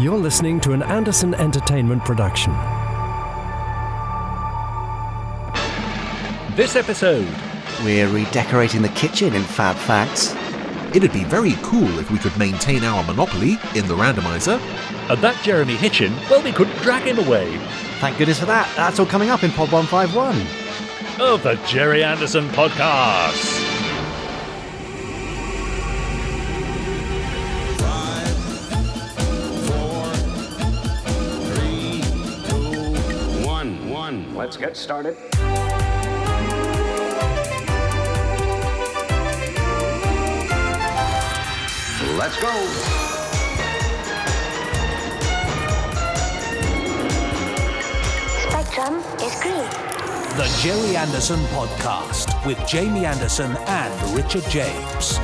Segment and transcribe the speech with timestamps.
[0.00, 2.52] You're listening to an Anderson Entertainment production.
[6.56, 7.28] This episode,
[7.82, 10.34] We're redecorating the kitchen in Fab Facts.
[10.94, 14.58] It'd be very cool if we could maintain our monopoly in the randomizer.
[15.10, 17.56] and that Jeremy Hitchen, well, we couldn't drag him away.
[18.00, 18.70] Thank goodness for that.
[18.76, 20.36] That's all coming up in Pod 151.
[21.20, 23.63] Of the Gerry Anderson Podcast.
[34.54, 35.16] Let's get started.
[42.16, 42.52] Let's go.
[48.38, 49.66] Spectrum is green.
[50.36, 55.18] The Gerry Anderson Podcast with Jamie Anderson and Richard James.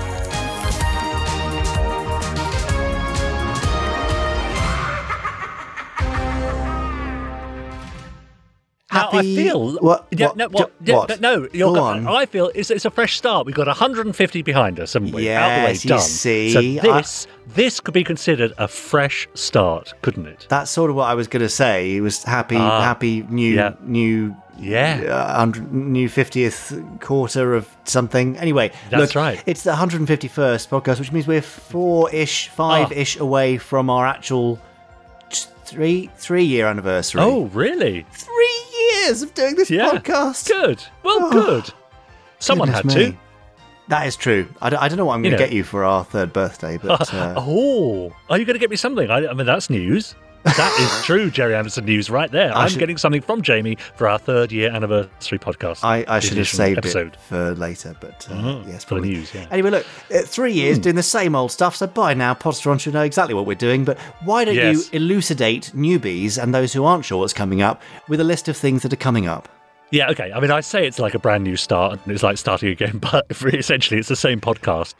[9.21, 11.21] I feel What- Yeah, what- no, what, what?
[11.21, 12.07] no, you're Go on.
[12.07, 13.46] I feel it's, it's a fresh start.
[13.46, 15.30] We've got 150 behind us, haven't we?
[15.30, 16.01] Out the way, done.
[16.01, 20.46] see, so I- this this could be considered a fresh start, couldn't it?
[20.49, 21.96] That's sort of what I was going to say.
[21.96, 23.73] It was happy, Ah, happy new, yeah.
[23.82, 25.01] new, Yeah.
[25.40, 28.37] uh, new fiftieth quarter of something.
[28.37, 29.43] Anyway, That's look, right.
[29.46, 33.23] It's the 151st podcast, which means we're four-ish, five-ish Ah.
[33.24, 34.60] away from our actual
[35.30, 37.21] t- three three year anniversary.
[37.23, 38.07] Oh, really?
[38.12, 38.59] three
[39.04, 39.90] years of doing this Yeah.
[39.90, 40.48] podcast.
[40.48, 40.82] Good.
[41.02, 41.73] Well, good.
[42.38, 43.18] Someone Goodness had me.
[43.88, 44.46] That is true.
[44.62, 45.45] I don't, I don't know what I'm going to know.
[45.45, 48.76] get you for our third birthday, but uh, oh, are you going to get me
[48.76, 49.10] something?
[49.10, 50.15] I, I mean, that's news.
[50.43, 52.55] That is true, Gerry Anderson news right there.
[52.57, 55.85] I I'm should- getting something from Jamie for our third year anniversary podcast.
[55.85, 57.15] I, I should have saved episode.
[57.15, 57.95] it for later.
[58.01, 59.46] But uh, Mhm, yes, for the news, yeah.
[59.51, 61.77] Anyway, look, uh, three years doing the same old stuff.
[61.77, 63.85] So by now, Podsteron should know exactly what we're doing.
[63.85, 64.91] But why don't Yes.
[64.93, 68.56] you elucidate newbies and those who aren't sure what's coming up with a list of
[68.56, 69.49] things that are coming up?
[69.91, 70.33] Yeah, okay.
[70.33, 72.99] I mean, I say it's like a brand new start and it's like starting again,
[73.12, 74.95] but essentially it's the same podcast.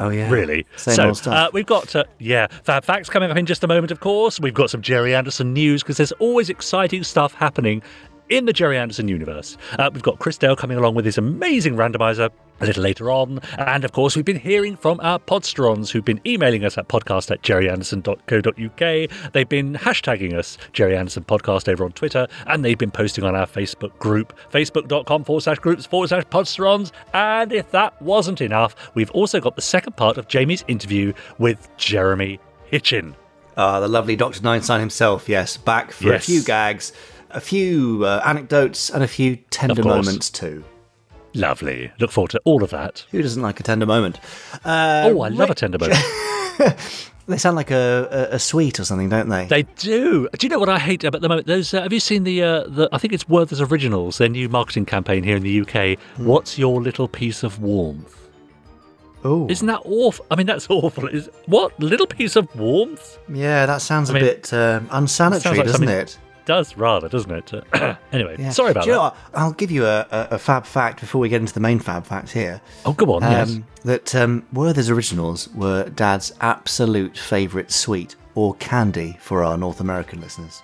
[0.00, 0.66] Oh yeah, Really.
[0.76, 1.34] Same so, old stuff.
[1.34, 4.38] Uh, we've got, uh, yeah, Fab Facts coming up in just a moment, of course.
[4.38, 7.82] We've got some Gerry Anderson news because there's always exciting stuff happening
[8.28, 9.56] in the Gerry Anderson universe.
[9.78, 13.40] Uh, we've got Chris Dale coming along with his amazing randomizer a little later on.
[13.58, 17.30] And of course, we've been hearing from our podsterons who've been emailing us at podcast
[17.30, 19.32] at gerryanderson.co.uk.
[19.32, 23.34] They've been hashtagging us, Gerry Anderson Podcast, over on Twitter, and they've been posting on
[23.34, 26.92] our Facebook group, facebook.com forward slash groups forward slash podsterons.
[27.12, 31.68] And if that wasn't enough, we've also got the second part of Jamie's interview with
[31.76, 32.40] Jeremy
[32.72, 33.14] Hitchen.
[33.56, 34.40] Ah, the lovely Dr.
[34.40, 36.22] Ninestein himself, yes, back for Yes.
[36.22, 36.92] a few gags,
[37.30, 40.64] a few uh, anecdotes, and a few tender moments too.
[41.38, 41.90] Lovely.
[41.98, 43.04] Look forward to all of that.
[43.10, 44.18] Who doesn't like a tender moment?
[44.64, 45.98] Uh, oh, I love a tender moment.
[47.28, 49.44] They sound like a, a, a sweet or something, don't they?
[49.44, 50.28] They do.
[50.38, 51.46] Do you know what I hate about the moment?
[51.46, 52.88] Those uh, have you seen the uh, the?
[52.90, 55.98] I think it's Werther's Originals, their new marketing campaign here in the UK.
[56.16, 56.26] Hmm.
[56.26, 58.16] What's your little piece of warmth?
[59.24, 60.24] oh, Isn't that awful?
[60.30, 61.06] I mean, that's awful.
[61.06, 63.18] Is what little piece of warmth?
[63.28, 66.18] yeah, that sounds I a mean, bit um, unsanitary, like doesn't it?
[66.48, 67.64] Does rather, doesn't it?
[68.10, 68.48] Anyway, Yeah.
[68.50, 69.14] sorry about Do that.
[69.34, 72.06] I'll give you a, a, a fab fact before we get into the main fab
[72.06, 72.62] fact here.
[72.86, 73.20] Oh, go on.
[73.22, 73.50] yes.
[73.50, 79.80] Um, That um, Werther's Originals were Dad's absolute favourite sweet or candy for our North
[79.80, 80.62] American listeners.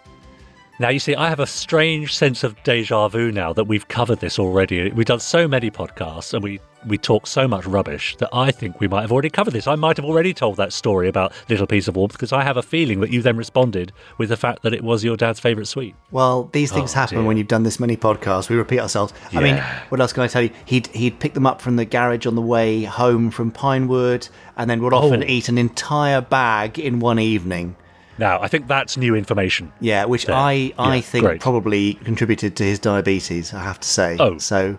[0.80, 4.18] Now, you see, I have a strange sense of deja vu now that we've covered
[4.18, 4.90] this already.
[4.90, 8.80] We've done so many podcasts and we, we talk so much rubbish that I think
[8.80, 9.68] we might have already covered this.
[9.68, 12.56] I might have already told that story about Little Piece of Warmth because I have
[12.56, 15.68] a feeling that you then responded with the fact that it was your dad's favourite
[15.68, 15.94] sweet.
[16.10, 17.26] Well, these things Oh, happen dear.
[17.28, 18.48] when you've done this many podcasts.
[18.50, 19.12] We repeat ourselves.
[19.32, 19.56] I mean,
[19.90, 20.50] what else can I tell you?
[20.64, 24.68] He'd he'd pick them up from the garage on the way home from Pinewood, and
[24.68, 24.96] then would oh.
[24.98, 25.26] often Oh.
[25.28, 27.76] eat an entire bag in one evening.
[28.18, 29.72] Now, I think that's new information.
[29.80, 30.36] Yeah, which There.
[30.36, 31.40] I I Yeah, think great.
[31.40, 33.52] probably contributed to his diabetes.
[33.52, 34.16] I have to say.
[34.20, 34.38] Oh.
[34.38, 34.78] so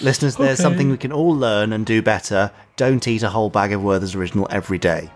[0.00, 0.62] listeners, there's Okay.
[0.62, 2.50] something we can all learn and do better.
[2.76, 5.10] Don't eat a whole bag of Werther's Original every day.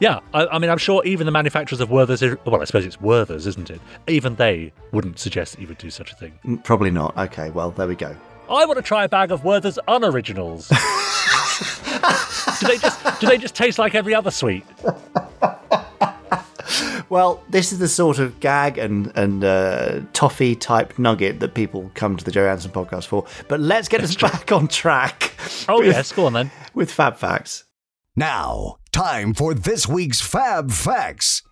[0.00, 3.00] Yeah, I, I mean, I'm sure even the manufacturers of Werther's, well, I suppose it's
[3.00, 3.80] Werther's, isn't it?
[4.08, 6.32] Even they wouldn't suggest that you would do such a thing.
[6.44, 7.16] Mm, Probably not.
[7.16, 8.14] Okay, well there we go.
[8.50, 10.68] I want to try a bag of Werther's unoriginals.
[12.60, 14.64] do they just do they just taste like every other sweet?
[17.08, 21.90] Well, this is the sort of gag and and uh, toffee type nugget that people
[21.94, 23.26] come to the Joe Anderson podcast for.
[23.48, 25.32] But let's get us back on track.
[25.68, 26.50] Oh with, yes, go on then.
[26.74, 27.64] with Fab Facts.
[28.16, 31.42] Now, time for this week's Fab Facts.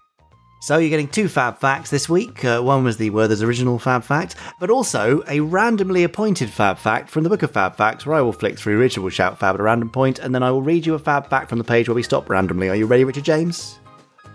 [0.62, 2.44] So you're getting two Fab Facts this week.
[2.44, 7.10] Uh, one was the Werther's original Fab Fact, but also a randomly appointed Fab Fact
[7.10, 8.78] from the Book of Fab Facts, where I will flick through.
[8.78, 11.00] Richard will shout Fab at a random point, and then I will read you a
[11.00, 12.68] Fab Fact from the page where we stop randomly.
[12.68, 13.80] Are you ready, Richard James?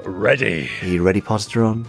[0.07, 0.69] Ready.
[0.81, 1.85] Are you ready, Podsteron?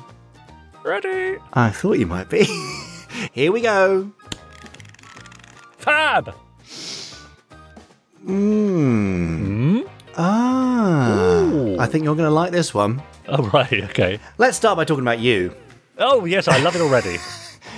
[0.83, 1.37] Ready.
[1.53, 2.45] I thought you might be.
[3.33, 4.11] Here we go.
[5.79, 6.35] Fab.
[8.27, 9.89] Mmm.
[10.17, 11.77] Ah.
[11.79, 13.01] I think you're going to like this one.
[13.29, 13.85] Oh, right.
[13.85, 14.19] Okay.
[14.37, 15.55] Let's start by talking about you.
[15.99, 17.17] Oh, yes, I love it already.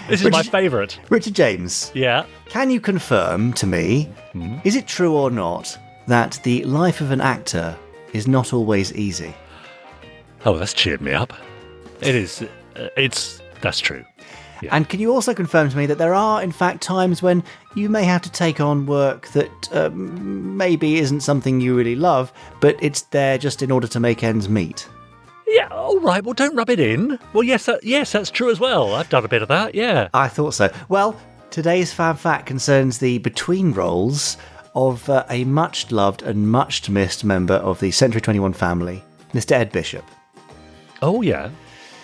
[0.09, 0.99] This is my favourite.
[1.09, 2.25] Richard James, Yeah.
[2.49, 4.57] can you confirm to me, Hmm?
[4.65, 5.79] is it true or not,
[6.09, 7.77] that the life of an actor
[8.13, 9.33] is not always easy?
[10.45, 11.33] Oh, that's cheered me up.
[12.01, 12.43] It is.
[12.77, 13.43] Uh, it's.
[13.61, 14.05] That's true.
[14.63, 14.75] Yeah.
[14.75, 17.43] And can you also confirm to me that there are, in fact, times when
[17.75, 22.33] you may have to take on work that um, maybe isn't something you really love,
[22.61, 24.89] but it's there just in order to make ends meet?
[25.47, 25.69] Yeah.
[25.69, 26.23] All right.
[26.23, 27.19] Well, don't rub it in.
[27.33, 27.67] Well, yes.
[27.67, 28.95] That, yes, that's true as well.
[28.95, 29.75] I've done a bit of that.
[29.75, 30.09] Yeah.
[30.15, 30.73] I thought so.
[30.89, 31.19] Well,
[31.51, 34.37] today's Fab Fact concerns the between roles
[34.75, 39.03] of uh, a much loved and much missed member of the Century 21 family,
[39.33, 39.53] Mr.
[39.53, 40.05] Ed Bishop.
[41.03, 41.51] Oh, yeah.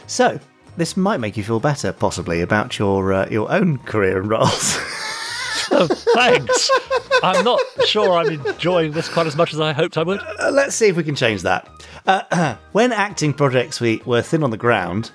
[0.06, 0.38] So,
[0.76, 4.78] this might make you feel better, possibly, about your uh, your own career and roles.
[5.70, 6.70] Oh, thanks.
[7.22, 10.20] I'm not sure I'm enjoying this quite as much as I hoped I would.
[10.38, 11.69] Uh, let's see if we can change that.
[12.06, 15.10] Uh, when acting projects we were thin on the ground,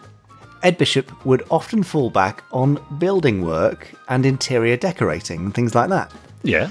[0.61, 5.89] Ed Bishop would often fall back on building work and interior decorating and things like
[5.89, 6.11] that.
[6.43, 6.69] Yeah.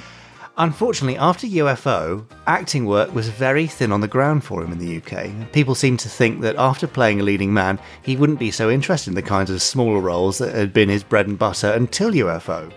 [0.59, 4.97] Unfortunately, after UFO, acting work was very thin on the ground for him in the
[4.99, 5.53] UK.
[5.53, 9.11] People seemed to think that after playing a leading man, he wouldn't be so interested
[9.11, 12.71] in the kinds of smaller roles that had been his bread and butter until UFO.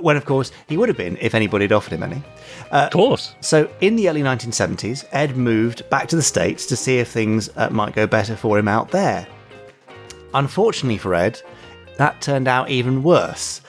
[0.00, 2.22] When, of course, he would have been if anybody had offered him any.
[2.70, 3.34] Of course.
[3.40, 7.50] So, in the early 1970s, Ed moved back to the States to see if things
[7.56, 9.26] uh, might go better for him out there.
[10.32, 11.42] Unfortunately for Ed,
[11.96, 13.60] that turned out even worse,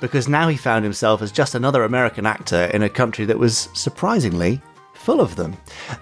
[0.00, 3.68] because now he found himself as just another American actor in a country that was
[3.74, 4.60] surprisingly
[4.94, 5.56] full of them.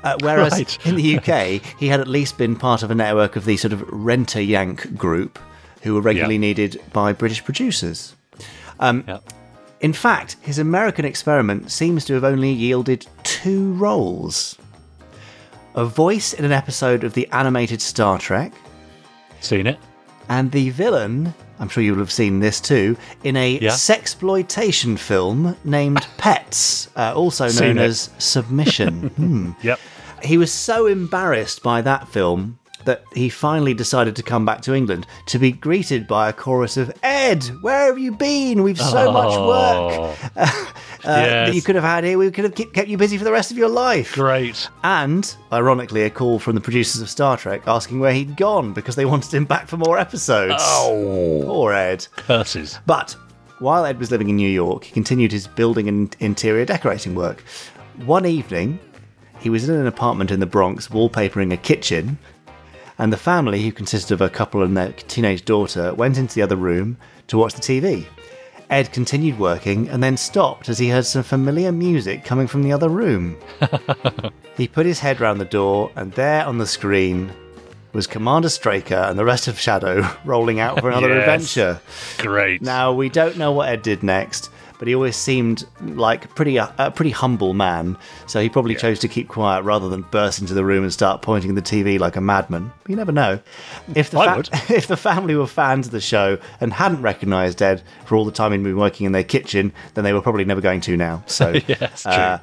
[0.05, 0.87] Uh, whereas Right.
[0.87, 3.73] in the UK, he had at least been part of a network of the sort
[3.73, 5.39] of renter yank group
[5.83, 6.41] who were regularly Yeah.
[6.41, 8.15] needed by British producers.
[8.81, 9.19] Yeah.
[9.81, 14.57] In fact, his American experiment seems to have only yielded two roles
[15.77, 18.53] a voice in an episode of the animated Star Trek,
[19.41, 19.79] Seen it.
[20.29, 23.71] and the villain, I'm sure you'll have seen this too, in a Yeah.
[23.71, 27.83] sexploitation film named Pets, uh, also known it.
[27.83, 29.09] as Submission.
[29.17, 29.51] Hmm.
[29.63, 29.81] Yep.
[30.23, 34.75] He was so embarrassed by that film that he finally decided to come back to
[34.75, 38.63] England to be greeted by a chorus of Ed, where have you been?
[38.63, 40.17] We've so much work
[41.05, 41.17] Oh, uh,
[41.47, 42.19] that you could have had here.
[42.19, 44.15] We could have kept kept you busy for the rest of your life.
[44.15, 44.69] Great.
[44.83, 48.97] And, ironically, a call from the producers of Star Trek asking where he'd gone because
[48.97, 50.55] they wanted him back for more episodes.
[50.59, 52.07] Oh, Poor Ed.
[52.17, 52.79] curses.
[52.87, 53.15] But
[53.61, 57.43] while Ed was living in New York, he continued his building and interior decorating work.
[58.05, 58.79] One evening,
[59.41, 62.19] he was in an apartment in the Bronx wallpapering a kitchen,
[62.99, 66.43] and the family, who consisted of a couple and their teenage daughter, went into the
[66.43, 66.97] other room
[67.29, 68.05] to watch the TV.
[68.71, 72.73] Ed continued working and then stopped as he heard some familiar music coming from the
[72.73, 73.37] other room.
[74.57, 77.33] he put his head round the door, and there on the screen
[77.95, 81.21] was Commander Straker and the rest of SHADO rolling out for another Yes.
[81.23, 81.81] adventure.
[82.19, 82.61] Great.
[82.61, 86.93] Now we don't know what Ed did next, but he always seemed like pretty a
[86.95, 87.97] pretty humble man.
[88.27, 91.23] So he probably chose to keep quiet rather than burst into the room and start
[91.23, 92.73] pointing the TV like a madman.
[92.87, 93.41] You never know.
[93.95, 94.49] If the would.
[94.71, 98.33] if the family were fans of the show and hadn't recognised Ed for all the
[98.33, 101.23] time he'd been working in their kitchen, then they were probably never going to now.
[101.27, 102.13] So Yes, true.
[102.13, 102.39] uh,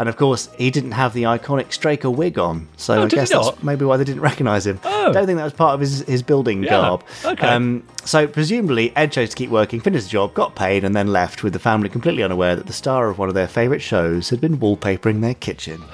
[0.00, 3.30] and of course, he didn't have the iconic Straker wig on, so Oh, I guess
[3.30, 4.80] that's maybe why they didn't recognise him.
[4.82, 5.12] Oh.
[5.12, 7.04] Don't think that was part of his, his building Yeah, garb.
[7.24, 7.46] okay.
[7.46, 11.08] Um, so presumably, Ed chose to keep working, finished the job, got paid, and then
[11.12, 14.30] left with the family completely unaware that the star of one of their favourite shows
[14.30, 15.82] had been wallpapering their kitchen.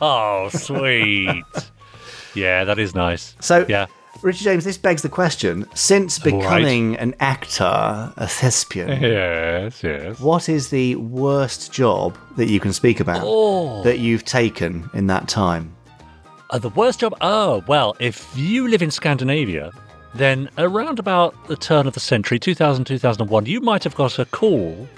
[0.00, 1.44] Oh, sweet.
[2.34, 3.36] yeah, that is nice.
[3.40, 3.86] So, yeah.
[4.22, 6.40] Richard James, this begs the question: since All right.
[6.40, 10.20] becoming an actor, a thespian, Yes, yes.
[10.20, 13.82] what is the worst job that you can speak about Oh.
[13.82, 15.74] that you've taken in that time?
[16.50, 17.14] Uh, the worst job?
[17.20, 19.70] Oh, well, if you live in Scandinavia,
[20.14, 24.24] then around about the turn of the century, 2000, 2001, you might have got a
[24.26, 24.88] call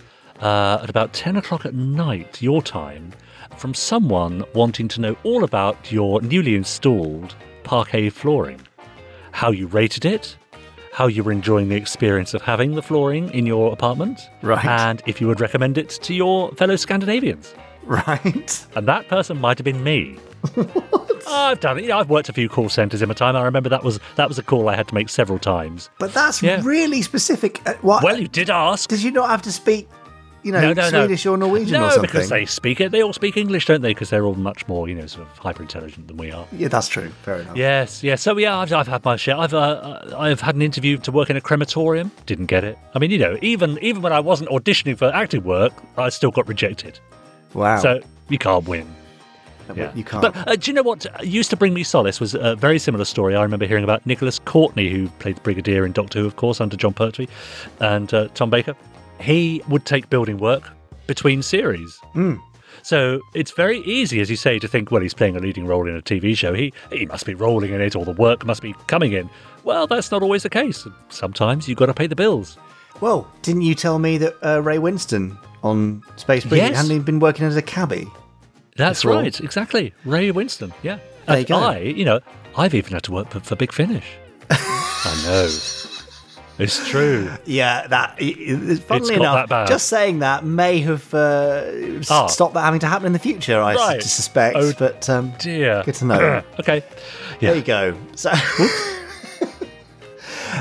[0.41, 3.13] uh, at about 10 o'clock at night, your time,
[3.59, 8.61] from someone wanting to know all about your newly installed parquet flooring.
[9.33, 10.37] How you rated it,
[10.93, 14.65] how you were enjoying the experience of having the flooring in your apartment, Right.
[14.65, 17.55] and if you would recommend it to your fellow Scandinavians.
[17.85, 18.65] Right?
[18.77, 20.17] And that person might have been me.
[21.29, 21.91] I've done it.
[21.91, 23.35] I've worked a few call centres in my time.
[23.35, 25.89] I remember that was that was a call I had to make several times.
[25.99, 26.61] But that's Yeah.
[26.63, 27.61] really specific.
[27.67, 28.05] Uh, What?
[28.05, 28.89] Well, you did ask.
[28.89, 29.89] Did you not have to speak
[30.43, 30.89] you know, No, no, no.
[30.89, 32.03] Swedish or Norwegian no, or something.
[32.03, 32.91] because they speak it.
[32.93, 33.91] They all speak English, don't they?
[33.91, 36.47] Because they're all much more, you know, sort of hyper intelligent than we are.
[36.53, 37.09] Yeah, that's true.
[37.23, 37.57] Fair enough.
[37.57, 38.23] Yes, yes.
[38.23, 39.37] So yeah, I've, I've had my share.
[39.37, 42.11] I've uh, I've had an interview to work in a crematorium.
[42.27, 42.79] Didn't get it.
[42.95, 46.31] I mean, you know, even even when I wasn't auditioning for acting work, I still
[46.31, 46.99] got rejected.
[47.55, 47.79] Wow.
[47.79, 48.87] So you can't win.
[49.77, 49.93] Yeah.
[49.95, 50.23] You can't.
[50.23, 53.05] But uh, do you know what used to bring me solace was a very similar
[53.05, 53.35] story.
[53.35, 56.61] I remember hearing about Nicholas Courtney, who played the Brigadier in Doctor Who, of course,
[56.61, 57.29] under Jon Pertwee
[57.81, 58.75] and uh, Tom Baker.
[59.23, 60.71] He would take building work
[61.07, 61.97] between series.
[62.13, 62.35] Hmm.
[62.83, 65.87] So it's very easy, as you say, to think, well, he's playing a leading role
[65.89, 66.53] in a TV show.
[66.53, 69.31] He he must be rolling in it, or the work must be coming in.
[69.63, 70.87] Well, that's not always the case.
[71.09, 72.59] Sometimes you've got to pay the bills.
[73.01, 76.77] well, didn't you tell me that uh, Ray Winstone on Space Bridge Yes.
[76.77, 78.09] hadn't been working as a cabbie?
[78.77, 79.17] That's Before.
[79.21, 79.93] right, exactly.
[80.05, 80.99] Ray Winstone, yeah.
[81.27, 81.55] There and you.
[81.55, 82.21] I, you know,
[82.57, 84.07] I've even had to work for, for Big Finish.
[84.51, 85.49] I know.
[86.63, 87.31] It's true.
[87.45, 88.19] Yeah, that.
[88.89, 89.69] Funnily enough, that bad.
[89.69, 91.65] just saying that may have uh,
[92.11, 92.27] Ah.
[92.27, 93.61] stopped that having to happen in the future.
[93.61, 94.03] I Right.
[94.03, 95.83] suspect, Oh, but um, Dear.
[95.85, 96.43] good to know.
[96.61, 96.83] okay.
[97.41, 97.95] There you go.
[98.15, 98.31] So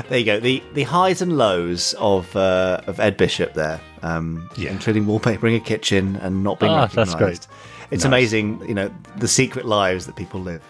[0.08, 0.40] there you go.
[0.40, 4.70] The the highs and lows of uh, of Ed Bishop there, um, Yeah.
[4.70, 7.18] including wallpapering a kitchen and not being Ah, that's recognised.
[7.18, 7.46] great.
[7.90, 8.08] It's Nice.
[8.08, 10.62] amazing, you know, the secret lives that people live.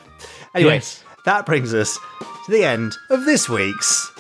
[0.55, 1.05] Anyway, Yes.
[1.25, 1.97] that brings us
[2.47, 4.11] to the end of this week's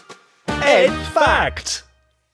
[0.65, 1.83] Ed Fact.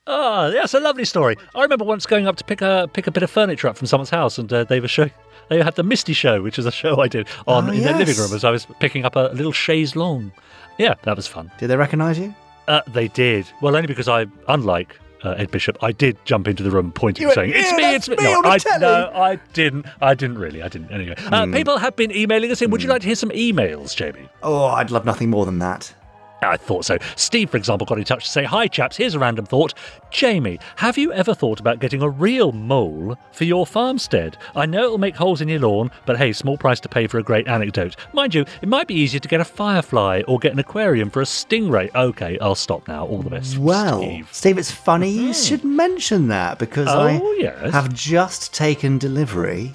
[0.07, 1.37] Oh, that's a lovely story.
[1.55, 3.87] I remember once going up to pick a pick a bit of furniture up from
[3.87, 5.11] someone's house, and uh, they were showing.
[5.49, 7.97] They had the Misty Show, which is a show I did on Oh, in their
[7.97, 10.31] living room as I was picking up a little chaise longue.
[10.79, 11.51] Yeah, that was fun.
[11.59, 12.35] Did they recognise you?
[12.69, 13.51] Uh, they did.
[13.63, 14.95] Well, only because I, unlike
[15.25, 17.95] uh, Ed Bishop, I did jump into the room pointing, went, saying, "It's "Yeah, me,
[17.95, 18.81] it's me." me No, I, telly.
[18.81, 19.87] no, I didn't.
[20.03, 20.63] I didn't really.
[20.63, 20.91] I didn't.
[20.91, 21.53] Anyway, uh, Hmm.
[21.55, 22.71] people have been emailing us in.
[22.71, 24.29] Would you like to hear some emails, Jamie?
[24.43, 25.95] Oh, I'd love nothing more than that.
[26.43, 26.99] I thought so.
[27.17, 29.75] Steve, for example, got in touch to say, Hi, chaps, here's a random thought.
[30.11, 34.37] Jamie, have you ever thought about getting a real mole for your farmstead?
[34.55, 37.19] I know it'll make holes in your lawn, but hey, small price to pay for
[37.19, 37.97] a great anecdote.
[38.13, 41.21] Mind you, it might be easier to get a firefly or get an aquarium for
[41.23, 41.93] a stingray.
[41.95, 43.07] Okay, I'll stop now.
[43.07, 43.59] All the best.
[43.59, 44.29] Well, Steve.
[44.33, 47.73] Steve, it's funny you should mention that because Oh, I yes.
[47.73, 49.75] have just taken delivery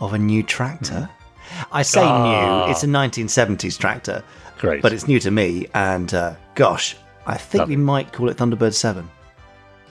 [0.00, 1.08] of a new tractor.
[1.72, 2.66] I say Ah.
[2.66, 4.22] new, it's a 1970s tractor,
[4.58, 4.82] Great.
[4.82, 6.96] but it's new to me, and uh, gosh,
[7.26, 7.76] I think Lovely.
[7.76, 9.08] we might call it Thunderbird 7.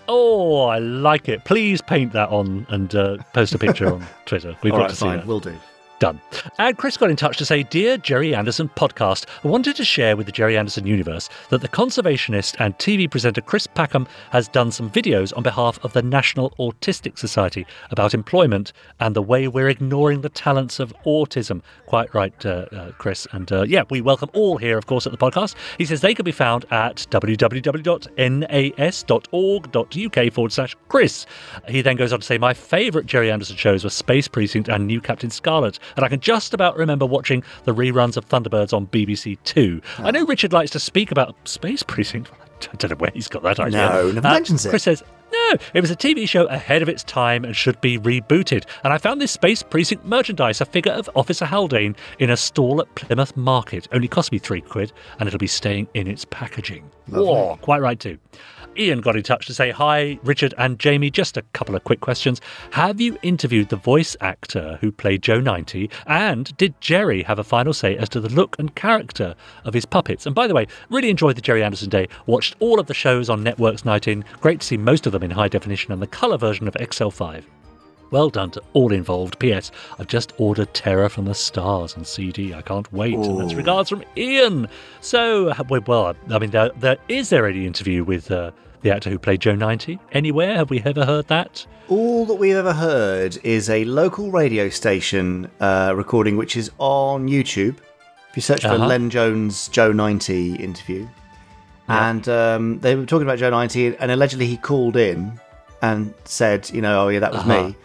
[0.07, 1.43] Oh, I like it.
[1.45, 4.55] Please paint that on and uh, post a picture on Twitter.
[4.63, 5.27] We've All got right, to see fine, that.
[5.27, 5.55] we'll do.
[5.99, 6.19] Done.
[6.57, 10.17] And Chris got in touch to say, Dear Gerry Anderson podcast, I wanted to share
[10.17, 14.71] with the Gerry Anderson universe that the conservationist and TV presenter Chris Packham has done
[14.71, 19.69] some videos on behalf of the National Autistic Society about employment and the way we're
[19.69, 21.61] ignoring the talents of autism.
[21.85, 23.27] Quite right, uh, uh, Chris.
[23.31, 25.55] And uh, yeah, we welcome all here, of course, at the podcast.
[25.77, 27.93] He says they can be found at www.nas.org.uk
[30.33, 31.25] forward slash Chris.
[31.67, 34.87] He then goes on to say, My favourite Gerry Anderson shows were Space Precinct and
[34.87, 38.87] New Captain Scarlet, and I can just about remember watching the reruns of Thunderbirds on
[38.87, 39.81] BBC Two.
[39.99, 42.29] I know Richard likes to speak about Space Precinct.
[42.71, 43.79] I don't know where he's got that idea.
[43.89, 44.69] No, never Uh, mentions it.
[44.69, 47.99] Chris says, no, it was a TV show ahead of its time and should be
[47.99, 48.63] rebooted.
[48.83, 52.79] And I found this Space Precinct merchandise, a figure of Officer Haldane, in a stall
[52.79, 53.87] at Plymouth Market.
[53.91, 56.89] Only cost me three quid, and it'll be staying in its packaging.
[57.09, 58.17] Whoa, quite right too.
[58.77, 61.09] Ian got in touch to say, Hi, Richard and Jamie.
[61.09, 62.41] Just a couple of quick questions.
[62.71, 65.89] Have you interviewed the voice actor who played Joe 90?
[66.07, 69.85] And did Gerry have a final say as to the look and character of his
[69.85, 70.25] puppets?
[70.25, 72.07] And by the way, really enjoyed the Gerry Anderson Day.
[72.25, 74.25] Watched all of the shows on Networks Night In.
[74.41, 77.43] Great to see most of them in high definition and the colour version of XL5.
[78.11, 79.39] Well done to all involved.
[79.39, 79.71] P.S.
[79.99, 82.53] I've just ordered Terror from the Stars on CD.
[82.53, 83.15] I can't wait.
[83.15, 84.67] And that's regards from Ian.
[85.01, 88.51] So, well, well, I mean, there, there is there any interview with uh,
[88.85, 90.55] the actor who played Joe 90 anywhere?
[90.55, 91.65] Have we ever heard that?
[91.89, 97.27] All that we've ever heard is a local radio station uh, recording, which is on
[97.27, 97.77] YouTube.
[98.29, 98.85] If you search for Uh-huh.
[98.85, 101.07] Len Jones Joe 90 interview,
[101.87, 105.39] and um, they were talking about Joe 90, and allegedly he called in
[105.81, 107.69] and said, you know, oh yeah, that was Uh-huh.
[107.69, 107.75] me.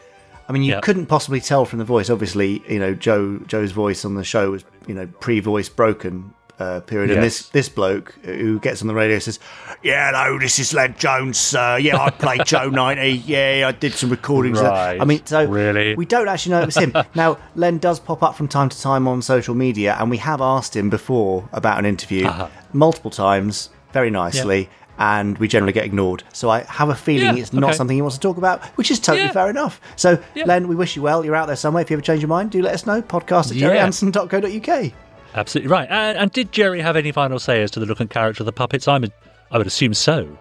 [0.48, 0.82] I mean, you Yep.
[0.82, 2.10] couldn't possibly tell from the voice.
[2.10, 6.80] Obviously, you know, Joe Joe's voice on the show was, you know, pre-voice broken uh,
[6.80, 9.38] period, and this this bloke who gets on the radio says,
[9.82, 11.54] "Yeah, hello, this is Len Jones.
[11.54, 13.08] Uh, yeah, I played Joe 90.
[13.26, 15.94] Yeah, I did some recordings." that." I mean, so Really?
[15.94, 16.92] we don't actually know it was him.
[17.14, 20.40] now, Len does pop up from time to time on social media, and we have
[20.40, 22.48] asked him before about an interview Uh-huh.
[22.72, 24.68] multiple times, very nicely.
[25.02, 26.24] And we generally get ignored.
[26.34, 27.72] So I have a feeling Yeah, it's not okay.
[27.72, 29.32] something he wants to talk about, which is totally Yeah.
[29.32, 29.80] fair enough.
[29.96, 30.44] So, Yeah.
[30.44, 31.24] Len, we wish you well.
[31.24, 31.80] You're out there somewhere.
[31.80, 33.00] If you ever change your mind, do let us know.
[33.00, 33.68] Podcast at Yeah.
[33.68, 34.92] gerryanderson.co.uk.
[35.34, 35.88] Absolutely right.
[35.90, 38.46] And, and did Gerry have any final say as to the look and character of
[38.46, 38.88] the puppets?
[38.88, 39.08] I'm, a,
[39.50, 40.36] I would assume so.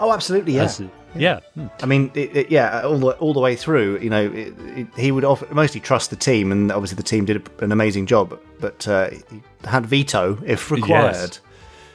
[0.00, 0.64] Oh, absolutely, yeah.
[0.64, 0.82] As-
[1.16, 1.40] Yeah.
[1.54, 1.66] Hmm.
[1.80, 4.86] I mean, it, it, yeah, all the all the way through, you know, it, it,
[4.96, 8.36] he would often, mostly trust the team, and obviously the team did an amazing job.
[8.58, 9.22] But uh, he
[9.64, 11.38] had veto if required.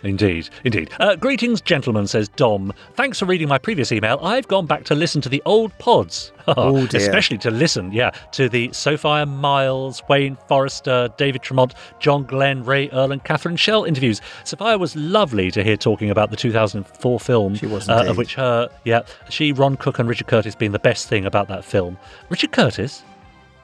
[0.03, 0.91] Indeed, indeed.
[0.99, 2.73] Uh, greetings, gentlemen, says Dom.
[2.93, 4.17] Thanks for reading my previous email.
[4.21, 6.31] I've gone back to listen to the old pods.
[6.57, 6.99] Oh, dear.
[6.99, 12.89] Especially to listen, yeah, to the Sophia Myles, Wayne Forester, David Tremont, John Glenn, Ray
[12.89, 14.19] Earl, and Catherine Schell interviews.
[14.45, 18.33] Sophia was lovely to hear talking about the 2004 film, She was uh, of which
[18.33, 21.99] her, yeah, she, Ron Cook, and Richard Curtis being the best thing about that film.
[22.29, 23.03] Richard Curtis?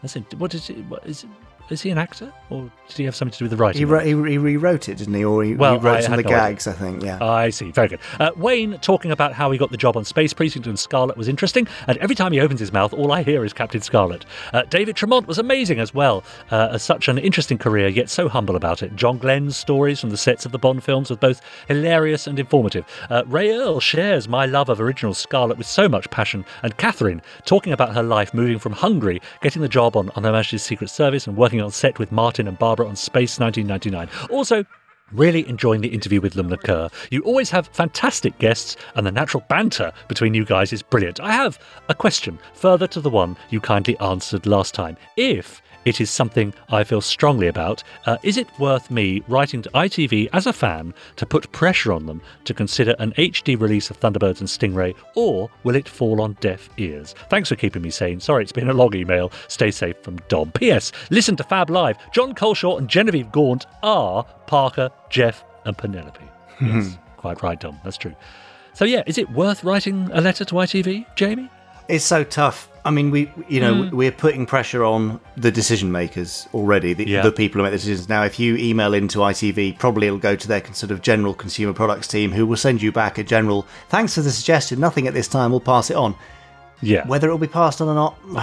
[0.04, 0.36] That's it.
[0.36, 0.78] What is it?
[0.86, 1.26] What is?
[1.72, 3.80] Is he an actor, or did he have something to do with the writing?
[3.80, 4.06] He, wrote, it?
[4.06, 5.24] he, he rewrote it, didn't he?
[5.26, 6.38] Or he, Well, he wrote I some of the no idea.
[6.50, 7.04] gags, I think.
[7.04, 7.18] Yeah.
[7.24, 7.72] I see.
[7.72, 8.00] Very good.
[8.20, 11.28] Uh, Wayne talking about how he got the job on Space Precinct and Scarlet was
[11.28, 14.26] interesting, and every time he opens his mouth, all I hear is Captain Scarlet.
[14.54, 16.24] Uh, David Tremont was amazing as well.
[16.52, 18.96] Uh, as such an interesting career, yet so humble about it.
[18.96, 22.86] John Glenn's stories from the sets of the Bond films was both hilarious and informative.
[23.10, 27.22] Uh, Ray Earl shares my love of original Scarlet with so much passion, and Catherine
[27.46, 30.90] talking about her life moving from Hungary, getting the job on, on Her Majesty's Secret
[30.92, 34.10] Service, and working on set with Martin and Barbara on Space 1999.
[34.30, 34.66] Also,
[35.12, 36.90] Really enjoying the interview with Lumna Kerr.
[37.12, 41.20] You always have fantastic guests, and the natural banter between you guys is brilliant.
[41.20, 44.98] I have a question further to the one you kindly answered last time.
[45.16, 49.70] If it is something I feel strongly about, uh, is it worth me writing to
[49.70, 54.00] ITV as a fan to put pressure on them to consider an HD release of
[54.00, 57.14] Thunderbirds and Stingray, or will it fall on deaf ears?
[57.30, 58.20] Thanks for keeping me sane.
[58.20, 59.32] Sorry, it's been a long email.
[59.48, 60.52] Stay safe from Dom.
[60.52, 60.92] P.S.
[61.10, 61.98] Listen to Fab Live.
[62.12, 66.20] Jon Culshaw and Genevieve Gaunt are Parker, Jeff, and Penelope.
[66.62, 67.80] Yes, quite right, Dom.
[67.84, 68.16] That's true.
[68.74, 71.50] So yeah, is it worth writing a letter to ITV, Jamie?
[71.88, 72.70] It's so tough.
[72.86, 73.96] I mean, we you know Hmm.
[73.96, 77.24] we're putting pressure on the decision makers already, the, Yeah.
[77.24, 78.08] the people who make the decisions.
[78.08, 81.74] Now, if you email into ITV, probably it'll go to their sort of general consumer
[81.74, 84.80] products team, who will send you back a general thanks for the suggestion.
[84.80, 85.50] Nothing at this time.
[85.52, 86.14] We'll pass it on.
[86.82, 87.08] Yeah.
[87.08, 88.18] Whether it'll be passed on or not,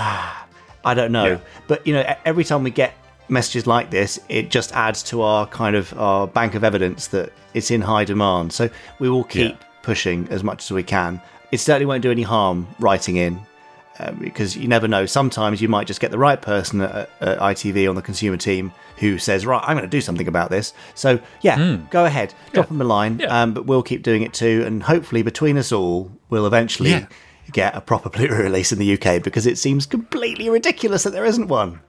[0.84, 1.26] I don't know.
[1.26, 1.38] Yeah.
[1.68, 2.94] But you know, every time we get
[3.28, 7.32] messages like this, it just adds to our kind of our bank of evidence that
[7.54, 8.52] it's in high demand.
[8.52, 9.66] So we will keep Yeah.
[9.82, 11.20] pushing as much as we can.
[11.52, 13.38] It certainly won't do any harm writing in.
[14.18, 15.06] Because you never know.
[15.06, 18.72] Sometimes you might just get the right person at, at ITV on the consumer team
[18.98, 22.68] who says, "Right, I'm going to do something about this." So yeah, go ahead, drop
[22.68, 23.18] them a line.
[23.20, 23.42] Yeah.
[23.42, 27.06] Um, but we'll keep doing it too, and hopefully between us all, we'll eventually Yeah.
[27.52, 31.24] get a proper Blu-ray release in the UK because it seems completely ridiculous that there
[31.24, 31.80] isn't one.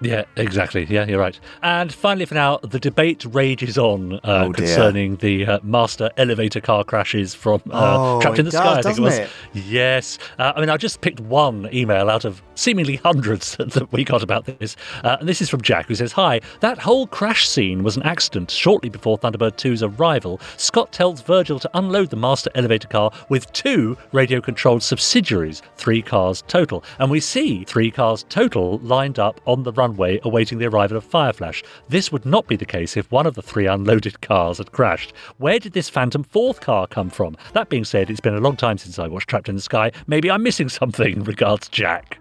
[0.00, 0.86] Yeah, exactly.
[0.88, 1.38] Yeah, you're right.
[1.62, 6.60] And finally, for now, the debate rages on uh, Oh, concerning the uh, master elevator
[6.60, 8.78] car crashes from uh, Oh, Trapped in the it Sky.
[8.78, 9.18] I think it was.
[9.18, 10.18] doesn't Yes.
[10.38, 14.22] Uh, I mean, I just picked one email out of seemingly hundreds that we got
[14.22, 17.82] about this, uh, and this is from Jack, who says, "Hi, that whole crash scene
[17.82, 18.50] was an accident.
[18.50, 23.50] Shortly before Thunderbird 2's arrival, Scott tells Virgil to unload the master elevator car with
[23.52, 29.62] two radio-controlled subsidiaries, three cars total, and we see three cars total lined up on
[29.62, 31.64] the runway awaiting the arrival of Fireflash.
[31.88, 35.12] This would not be the case if one of the three unloaded cars had crashed.
[35.38, 37.36] Where did this Phantom fourth car come from?
[37.54, 39.90] That being said, it's been a long time since I watched Trapped in the Sky.
[40.06, 41.24] Maybe I'm missing something.
[41.24, 42.19] Regards, Jack.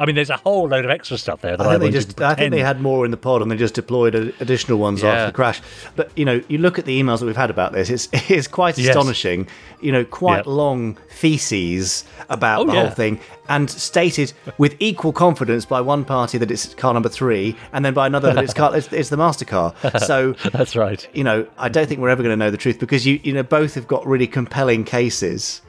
[0.00, 1.98] I mean, there's a whole load of extra stuff there that I, I think they
[2.00, 5.02] just I think they had more in the pod and they just deployed additional ones
[5.02, 5.10] Yeah.
[5.12, 5.60] after the crash.
[5.94, 8.48] But you know, you look at the emails that we've had about this, it's it's
[8.48, 8.88] quite Yes.
[8.88, 9.46] astonishing.
[9.82, 10.52] You know, quite Yeah.
[10.52, 12.80] long theses about Oh, the yeah.
[12.86, 17.56] whole thing and stated with equal confidence by one party that it's car number 3
[17.72, 19.74] and then by another that it's car it's, it's the master car.
[19.98, 21.06] So That's right.
[21.12, 23.32] you know, I don't think we're ever going to know the truth because you you
[23.32, 25.60] know both have got really compelling cases.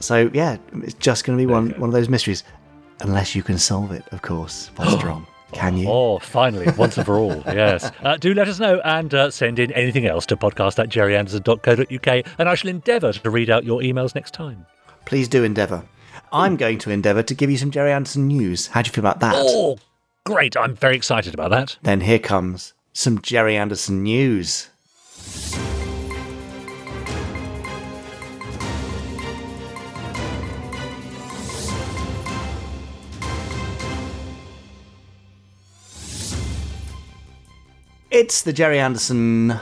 [0.00, 2.42] So yeah, it's just going to be one one of those mysteries,
[3.00, 4.70] unless you can solve it, of course.
[4.76, 5.88] Vostrom, can you?
[5.88, 7.42] Oh, finally, once and for all.
[7.46, 7.90] Yes.
[8.02, 12.26] Uh, do let us know and uh, send in anything else to podcast at gerryanderson.co.uk,
[12.38, 14.66] and I shall endeavour to read out your emails next time.
[15.04, 15.84] Please do endeavour.
[16.32, 18.68] I'm going to endeavour to give you some Gerry Anderson news.
[18.68, 19.34] How do you feel about that?
[19.36, 19.78] Oh,
[20.24, 20.56] great.
[20.56, 21.76] I'm very excited about that.
[21.82, 24.68] Then here comes some Gerry Anderson news.
[38.14, 39.58] It's the Gerry Anderson.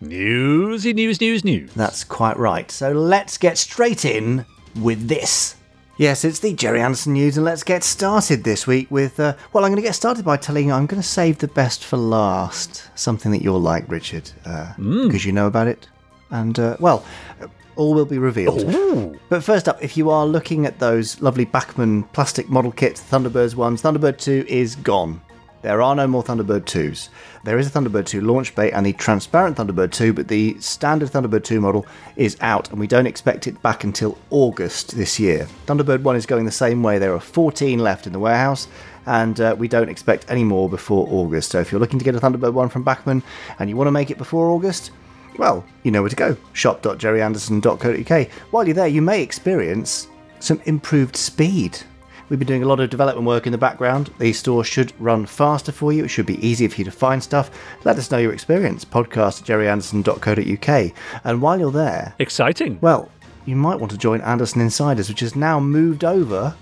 [0.00, 1.72] Newsy, news, news, news.
[1.74, 2.70] That's quite right.
[2.70, 5.56] So let's get straight in with this.
[5.96, 9.18] Yes, it's the Gerry Anderson news, and let's get started this week with.
[9.18, 11.48] Uh, well, I'm going to get started by telling you I'm going to save the
[11.48, 12.90] best for last.
[12.94, 14.30] Something that you'll like, Richard,
[14.76, 15.88] because you know about it.
[16.30, 17.04] And, uh, well,
[17.42, 19.18] uh, all will be revealed.
[19.28, 23.56] But first up, if you are looking at those lovely Bachmann plastic model kits, Thunderbirds
[23.56, 25.20] ones, Thunderbird 2 is gone.
[25.64, 27.08] There are no more Thunderbird 2s.
[27.42, 31.08] There is a Thunderbird 2 launch bay and the transparent Thunderbird 2, but the standard
[31.08, 35.48] Thunderbird 2 model is out and we don't expect it back until August this year.
[35.64, 36.98] Thunderbird 1 is going the same way.
[36.98, 38.68] There are 14 left in the warehouse
[39.06, 41.52] and uh, we don't expect any more before August.
[41.52, 43.22] So if you're looking to get a Thunderbird 1 from Bachmann
[43.58, 44.90] and you want to make it before August,
[45.38, 48.28] well, you know where to go shop.gerryanderson.co.uk.
[48.50, 50.08] While you're there, you may experience
[50.40, 51.78] some improved speed.
[52.28, 54.10] We've been doing a lot of development work in the background.
[54.18, 56.04] The store should run faster for you.
[56.04, 57.50] It should be easier for you to find stuff.
[57.84, 58.84] Let us know your experience.
[58.84, 60.92] Podcast at gerryanderson.co.uk.
[61.24, 62.78] And while you're there, Exciting.
[62.80, 63.10] well,
[63.44, 66.54] you might want to join Anderson Insiders, which has now moved over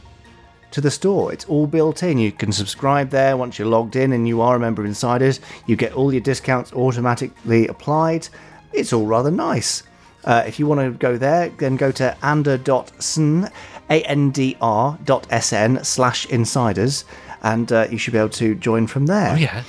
[0.73, 1.33] to the store.
[1.33, 2.19] It's all built in.
[2.19, 5.39] You can subscribe there once you're logged in and you are a member of Insiders.
[5.67, 8.29] You get all your discounts automatically applied.
[8.73, 9.85] It's all rather nice.
[10.25, 13.49] Uh, if you want to go there, then go to ander.sn,
[13.93, 17.05] A-N-D-R dot S-N slash insiders,
[17.43, 19.33] and uh, you should be able to join from there.
[19.33, 19.63] oh, yeah.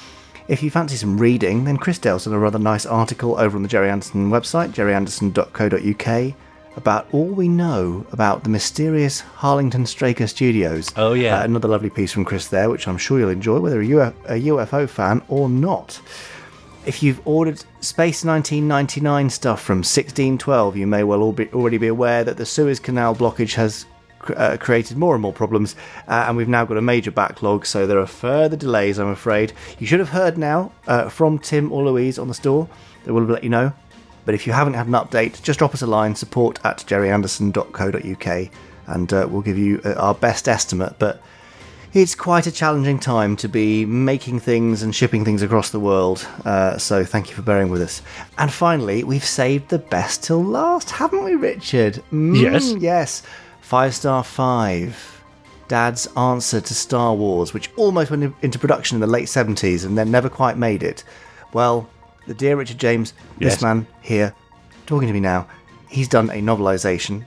[0.47, 3.63] If you fancy some reading, then Chris Dale's done a rather nice article over on
[3.63, 6.35] the Gerry Anderson website, gerryanderson.co.uk,
[6.75, 10.91] about all we know about the mysterious Harlington Straker Studios.
[10.97, 11.39] Oh, yeah.
[11.39, 14.41] Uh, another lovely piece from Chris there, which I'm sure you'll enjoy, whether you're a
[14.41, 16.01] UFO fan or not.
[16.85, 22.25] If you've ordered Space 1999 stuff from 1612, you may well be, already be aware
[22.25, 23.85] that the Suez Canal blockage has
[24.31, 25.75] uh, created more and more problems,
[26.07, 29.53] uh, and we've now got a major backlog, so there are further delays, I'm afraid.
[29.79, 32.67] You should have heard now uh, from Tim or Louise on the store,
[33.05, 33.73] they will have let you know.
[34.25, 38.49] But if you haven't had an update, just drop us a line support at gerryanderson.co.uk
[38.87, 40.95] and uh, we'll give you uh, our best estimate.
[40.99, 41.21] But
[41.93, 46.25] it's quite a challenging time to be making things and shipping things across the world.
[46.45, 48.01] Uh, so thank you for bearing with us.
[48.37, 52.01] And finally, we've saved the best till last, haven't we, Richard?
[52.11, 52.73] Mm, Yes.
[52.79, 53.23] Yes.
[53.63, 55.23] Five Star 5.
[55.69, 59.97] Dad's answer to Star Wars, which almost went into production in the late 70s and
[59.97, 61.03] then never quite made it.
[61.53, 61.89] Well,
[62.27, 63.53] the dear Richard James, Yes.
[63.55, 64.33] this man here,
[64.85, 65.47] talking to me now,
[65.87, 67.25] he's done a novelisation.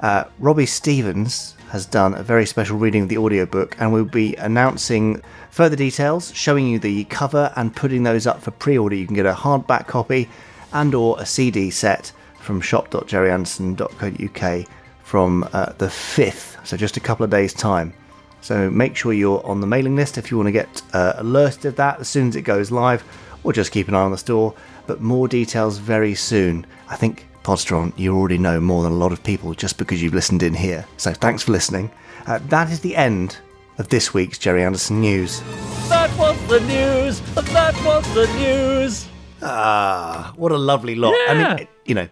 [0.00, 4.36] Uh, Robbie Stevens has done a very special reading of the audiobook and we'll be
[4.36, 5.20] announcing
[5.50, 8.94] further details, showing you the cover and putting those up for pre-order.
[8.94, 10.28] You can get a hardback copy
[10.72, 14.66] and or a CD set from shop.gerryanderson.co.uk
[15.08, 17.94] from uh, the 5th, so just a couple of days' time.
[18.42, 21.64] So make sure you're on the mailing list if you want to get uh, alerted
[21.64, 23.02] of that as soon as it goes live,
[23.42, 24.52] or just keep an eye on the store.
[24.86, 26.66] But more details very soon.
[26.90, 30.12] I think Podsteron, you already know more than a lot of people just because you've
[30.12, 30.84] listened in here.
[30.98, 31.90] So thanks for listening.
[32.26, 33.38] Uh, that is the end
[33.78, 35.40] of this week's Gerry Anderson News.
[35.88, 37.20] That was the news.
[37.54, 39.08] That was the news.
[39.40, 41.14] Ah, what a lovely lot.
[41.30, 42.08] I mean, you know,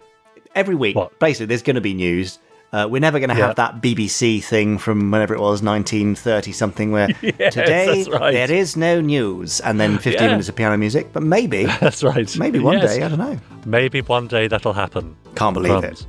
[0.54, 1.18] every week, What?
[1.18, 2.38] basically, there's going to be news.
[2.76, 3.46] Uh, we're never going to Yeah.
[3.46, 8.32] have that BBC thing from whenever it was, 1930 something, where Yes, today right.
[8.32, 10.26] there is no news, and then 15 Yeah.
[10.32, 11.10] minutes of piano music.
[11.14, 12.38] But maybe, That's right.
[12.38, 12.96] maybe one Yes.
[12.96, 13.38] day, I don't know.
[13.64, 15.16] Maybe one day that'll happen.
[15.36, 16.02] Can't believe Crumbs.
[16.02, 16.06] it.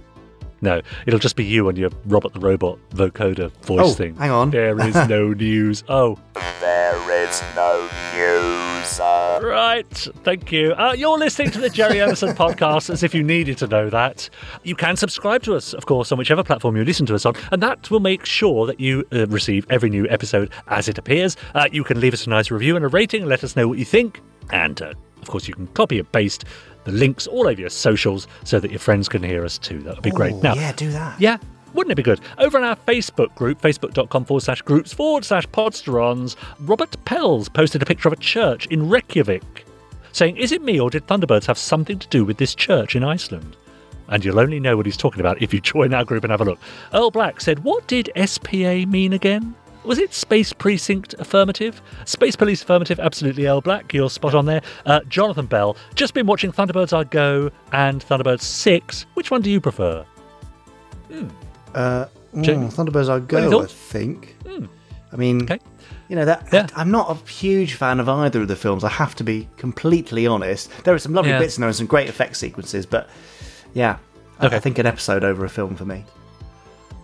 [0.60, 4.15] No, it'll just be you and your Robert the Robot vocoder voice Oh, thing.
[4.15, 4.49] hang on.
[4.51, 5.84] There is no news.
[5.88, 6.17] Oh.
[6.60, 8.76] There is no news.
[8.97, 9.86] Right,
[10.23, 10.71] thank you.
[10.73, 14.30] Uh, you're listening to the Gerry Anderson podcast as if you needed to know that.
[14.63, 17.36] You can subscribe to us, of course, on whichever platform you listen to us on,
[17.52, 21.36] and that will make sure that you uh, receive every new episode as it appears.
[21.54, 23.67] Uh, you can leave us a nice review and a rating and let us know
[23.67, 24.21] what you think.
[24.52, 26.45] And, uh, of course, you can copy and paste
[26.86, 29.80] the links all over your socials so that your friends can hear us too.
[29.80, 30.34] That would be great.
[30.36, 31.19] Oh, Now, yeah, do that.
[31.19, 31.38] yeah,
[31.73, 32.21] wouldn't it be good?
[32.38, 37.82] Over on our Facebook group, facebook.com forward slash groups forward slash podsterons, Robert Pells posted
[37.82, 39.65] a picture of a church in Reykjavik,
[40.12, 43.03] saying, Is it me or did Thunderbirds have something to do with this church in
[43.03, 43.56] Iceland?
[44.10, 46.41] And you'll only know what he's talking about if you join our group and have
[46.41, 46.60] a look.
[46.93, 49.56] Earl Black said, What did SPA mean again?
[49.84, 51.82] Was it Space Precinct Affirmative?
[52.03, 54.62] Space Police Affirmative, absolutely Earl Black, you're spot on there.
[54.86, 59.06] Uh, Jonathan Bell, just been watching Thunderbirds Are Go and Thunderbirds 6.
[59.13, 60.06] Which one do you prefer?
[61.75, 64.36] Uh, mm, Thunderbirds are what go, I think.
[65.13, 65.60] I mean, Okay.
[66.10, 66.67] you know that Yeah.
[66.75, 68.84] I'm not a huge fan of either of the films.
[68.84, 70.69] I have to be completely honest.
[70.84, 71.39] There are some lovely Yeah.
[71.39, 73.08] bits and there are some great effect sequences, but
[73.73, 73.97] yeah,
[74.39, 74.56] I- Okay.
[74.58, 76.03] I think an episode over a film for me.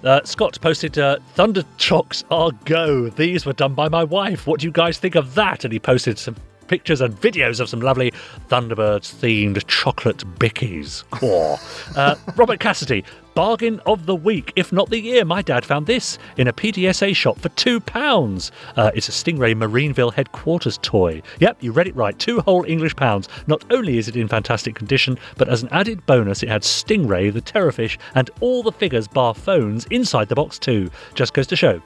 [0.04, 3.08] Uh, Scott posted uh, Thunder Chocks are go.
[3.10, 4.46] These were done by my wife.
[4.46, 5.64] What do you guys think of that?
[5.64, 6.36] And he posted some
[6.68, 8.12] pictures and videos of some lovely
[8.50, 11.04] Thunderbirds themed chocolate bickies.
[11.24, 11.58] Or
[11.98, 15.26] uh, Robert Cassidy, bargain of the week, if not the year.
[15.26, 18.52] My dad found this in a PDSA shop for two pounds.
[18.76, 21.22] Uh, it's a Stingray Marineville headquarters toy.
[21.40, 22.18] Yep, you read it right.
[22.18, 23.30] Two whole English pounds.
[23.48, 27.34] Not only is it in fantastic condition, but as an added bonus, it had Stingray,
[27.34, 30.90] the Terrorfish, and all the figures bar phones inside the box too.
[31.16, 31.82] Just goes to show.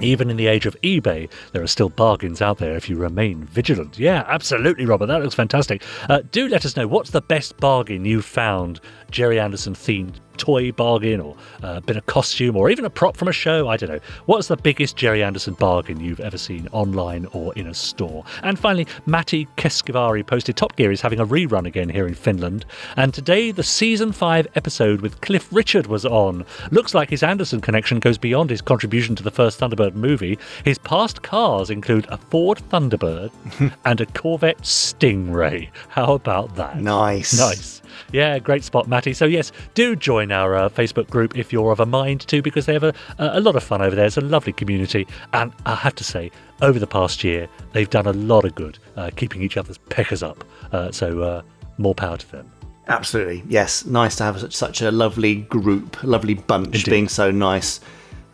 [0.00, 3.44] Even in the age of eBay, there are still bargains out there if you remain
[3.44, 3.98] vigilant.
[3.98, 5.06] Yeah, absolutely, Robert.
[5.06, 5.82] That looks fantastic.
[6.08, 10.72] Uh, do let us know what's the best bargain you've found Gerry Anderson themed toy
[10.72, 13.68] bargain or a bit of costume or even a prop from a show.
[13.68, 14.00] I don't know.
[14.26, 18.24] What's the biggest Gerry Anderson bargain you've ever seen online or in a store?
[18.42, 22.64] And finally, Matti Keskivari posted Top Gear is having a rerun again here in Finland.
[22.96, 26.44] And today, the season 5 episode with Cliff Richard was on.
[26.70, 30.38] Looks like his Anderson connection goes beyond his contribution to the first Thunderbird movie.
[30.64, 33.30] His past cars include a Ford Thunderbird
[33.84, 35.68] and a Corvette Stingray.
[35.88, 36.80] How about that?
[36.80, 37.38] Nice.
[37.38, 37.81] Nice.
[38.12, 39.12] Yeah, great spot, Matty.
[39.14, 42.66] So, yes, do join our uh, Facebook group if you're of a mind to, because
[42.66, 44.04] they have a, a lot of fun over there.
[44.06, 45.06] It's a lovely community.
[45.32, 48.78] And I have to say, over the past year, they've done a lot of good
[48.96, 50.44] uh, keeping each other's peckers up.
[50.72, 51.42] Uh, so, uh,
[51.78, 52.50] more power to them.
[52.88, 53.42] Absolutely.
[53.48, 53.86] Yes.
[53.86, 56.90] Nice to have such, such a lovely group, lovely bunch Indeed.
[56.90, 57.80] being so nice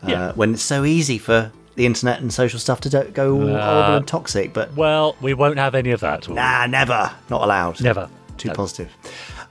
[0.03, 0.31] uh, Yeah.
[0.33, 3.97] when it's so easy for the internet and social stuff to go all Uh, horrible
[3.97, 4.51] and toxic.
[4.53, 6.27] But Well, we won't have any of that.
[6.27, 6.33] we?
[6.35, 7.11] nah, never.
[7.29, 7.79] Not allowed.
[7.79, 8.09] Never.
[8.37, 8.55] Too No.
[8.55, 8.89] positive.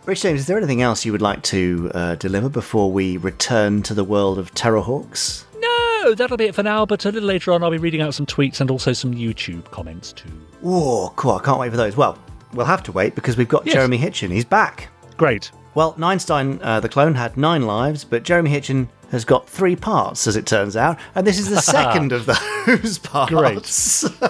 [0.08, 3.82] Rich James, is there anything else you would like to uh, deliver before we return
[3.82, 5.44] to the world of Terrahawks?
[5.58, 6.86] No, that'll be it for now.
[6.86, 9.70] But a little later on, I'll be reading out some tweets and also some YouTube
[9.70, 10.30] comments too.
[10.64, 11.32] Oh, cool.
[11.32, 11.94] I can't wait for those.
[11.94, 12.18] Well,
[12.54, 13.74] we'll have to wait because we've got Yes.
[13.74, 14.30] Jeremy Hitchen.
[14.30, 14.88] He's back.
[15.18, 15.50] Great.
[15.74, 20.26] Well, Ninestein, uh, the clone, had nine lives, but Jeremy Hitchen has got three parts,
[20.26, 24.04] as it turns out, and this is the second of those parts.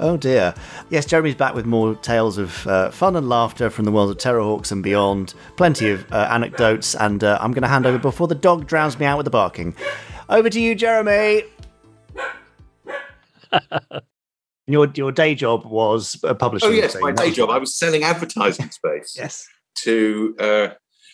[0.00, 0.54] oh dear.
[0.90, 4.16] Yes, Jeremy's back with more tales of uh, fun and laughter from the world of
[4.18, 5.34] Terrahawks and beyond.
[5.56, 8.98] Plenty of uh, anecdotes, and uh, I'm going to hand over before the dog drowns
[8.98, 9.74] me out with the barking.
[10.28, 11.44] Over to you, Jeremy.
[14.66, 16.68] your your day job was a publishing.
[16.68, 17.50] Oh yes, my day job.
[17.50, 19.46] I was selling advertising space Yes.
[19.82, 20.34] to.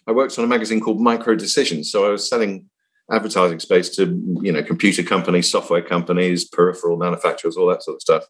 [0.07, 2.69] I worked on a magazine called Micro Decisions, so I was selling
[3.11, 4.05] advertising space to
[4.43, 8.25] you know computer companies, software companies, peripheral manufacturers, all that sort of stuff.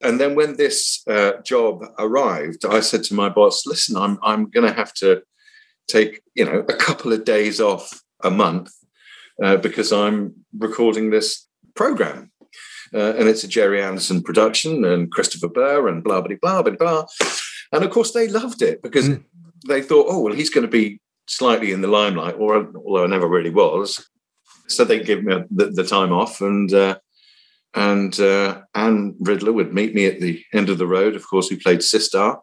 [0.00, 4.48] And then when this uh, job arrived, I said to my boss, "Listen, I'm I'm
[4.50, 5.22] going to have to
[5.88, 8.70] take you know a couple of days off a month
[9.42, 12.30] uh, because I'm recording this program."
[12.94, 16.76] Uh, and it's a Gerry Anderson production, and Christopher Burr, and blah blah blah blah
[16.76, 17.06] blah.
[17.72, 19.08] And of course, they loved it because
[19.68, 23.06] they thought, oh well, he's going to be slightly in the limelight, or although I
[23.06, 24.08] never really was.
[24.68, 26.98] So they give me the, the time off, and uh,
[27.74, 31.14] and uh, Anne Riddler would meet me at the end of the road.
[31.14, 32.40] Of course, who played Cy-Star,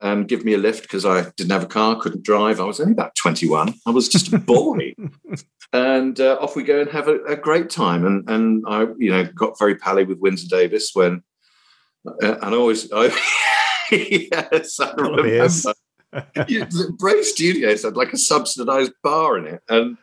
[0.00, 2.60] and give me a lift because I didn't have a car, couldn't drive.
[2.60, 3.74] I was only about twenty-one.
[3.86, 4.94] I was just a boy
[5.74, 8.06] and uh, off we go and have a, a great time.
[8.06, 11.22] And and I, you know, got very pally with Windsor Davies when,
[12.06, 13.06] uh, and I always, I,
[13.90, 15.64] yes, I Couple of years.
[15.64, 15.78] remember.
[16.98, 19.96] Bray Studios had like a subsidised bar in it, and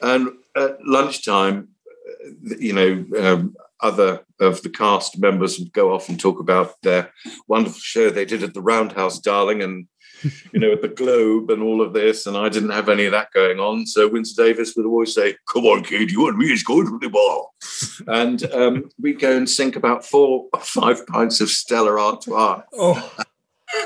[0.00, 1.68] and at lunchtime,
[2.06, 6.80] uh, you know, um, other of the cast members would go off and talk about
[6.82, 7.12] their
[7.48, 9.86] wonderful show they did at the Roundhouse, darling, and
[10.52, 13.12] you know, at the Globe and all of this, and I didn't have any of
[13.12, 13.86] that going on.
[13.86, 16.98] So Windsor Davies would always say, "Come on, kid, you and me is going to
[16.98, 17.46] the bar,"
[18.06, 22.62] and um, we'd go and sink about four or five pints of Stella Artois.
[22.72, 23.16] Oh.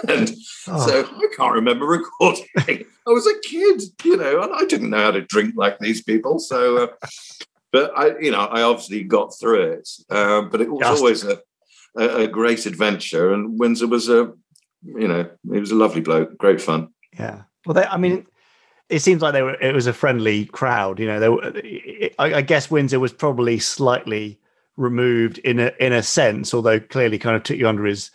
[0.09, 2.47] And so I can't remember recording.
[2.57, 6.03] I was a kid, you know, and I didn't know how to drink like these
[6.03, 6.39] people.
[6.39, 7.09] So, uh,
[7.73, 9.89] but I, you know, I obviously got through it.
[10.11, 11.41] Um, but it was Just- always a,
[11.97, 14.33] a, a great adventure, and Windsor was a,
[14.85, 16.89] you know, he was a lovely bloke, great fun.
[17.19, 17.43] Yeah.
[17.67, 18.27] Well, they, I mean,
[18.89, 19.61] it seems like they were.
[19.61, 20.99] It was a friendly crowd.
[20.99, 21.53] You know, they were,
[22.19, 24.39] I, I guess Windsor was probably slightly
[24.77, 28.11] removed in a in a sense, although clearly kind of took you under his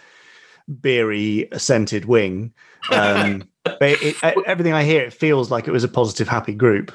[0.82, 2.54] beery scented wing.
[2.92, 6.92] Um, but it, everything I hear, it feels like it was a positive, happy group.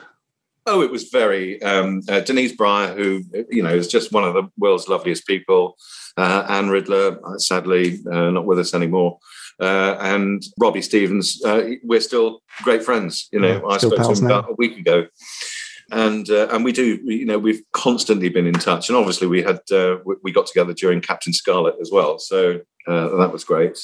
[0.68, 4.34] Oh, it was very um, uh, Denise Bryer, who you know is just one of
[4.34, 5.78] the world's loveliest people.
[6.18, 9.18] Uh, Anne Riddler, uh, sadly uh, not with us anymore,
[9.60, 11.42] uh, and Robbie Stevens.
[11.42, 13.28] Uh, we're still great friends.
[13.32, 14.40] You know, Yeah, I spoke to him now.
[14.40, 15.06] about a week ago,
[15.90, 17.00] and uh, and we do.
[17.02, 20.74] You know, we've constantly been in touch, and obviously we had uh, we got together
[20.74, 22.18] during Captain Scarlet as well.
[22.18, 22.60] So.
[22.88, 23.78] Uh, that was great.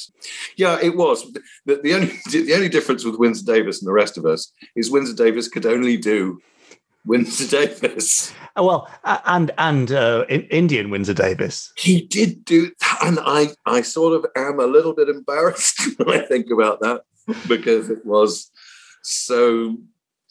[0.56, 1.30] Yeah, it was.
[1.66, 4.90] The, the only the only difference with Windsor Davies and the rest of us is
[4.90, 6.40] Windsor Davies could only do
[7.06, 8.32] Windsor Davies.
[8.56, 8.90] Oh, well,
[9.26, 11.72] and and uh, Indian Windsor Davies.
[11.76, 16.08] He did do that, and I I sort of am a little bit embarrassed when
[16.08, 17.02] I think about that
[17.48, 18.50] because it was
[19.02, 19.76] so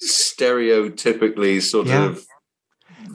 [0.03, 2.05] stereotypically sort Yeah.
[2.09, 2.25] of.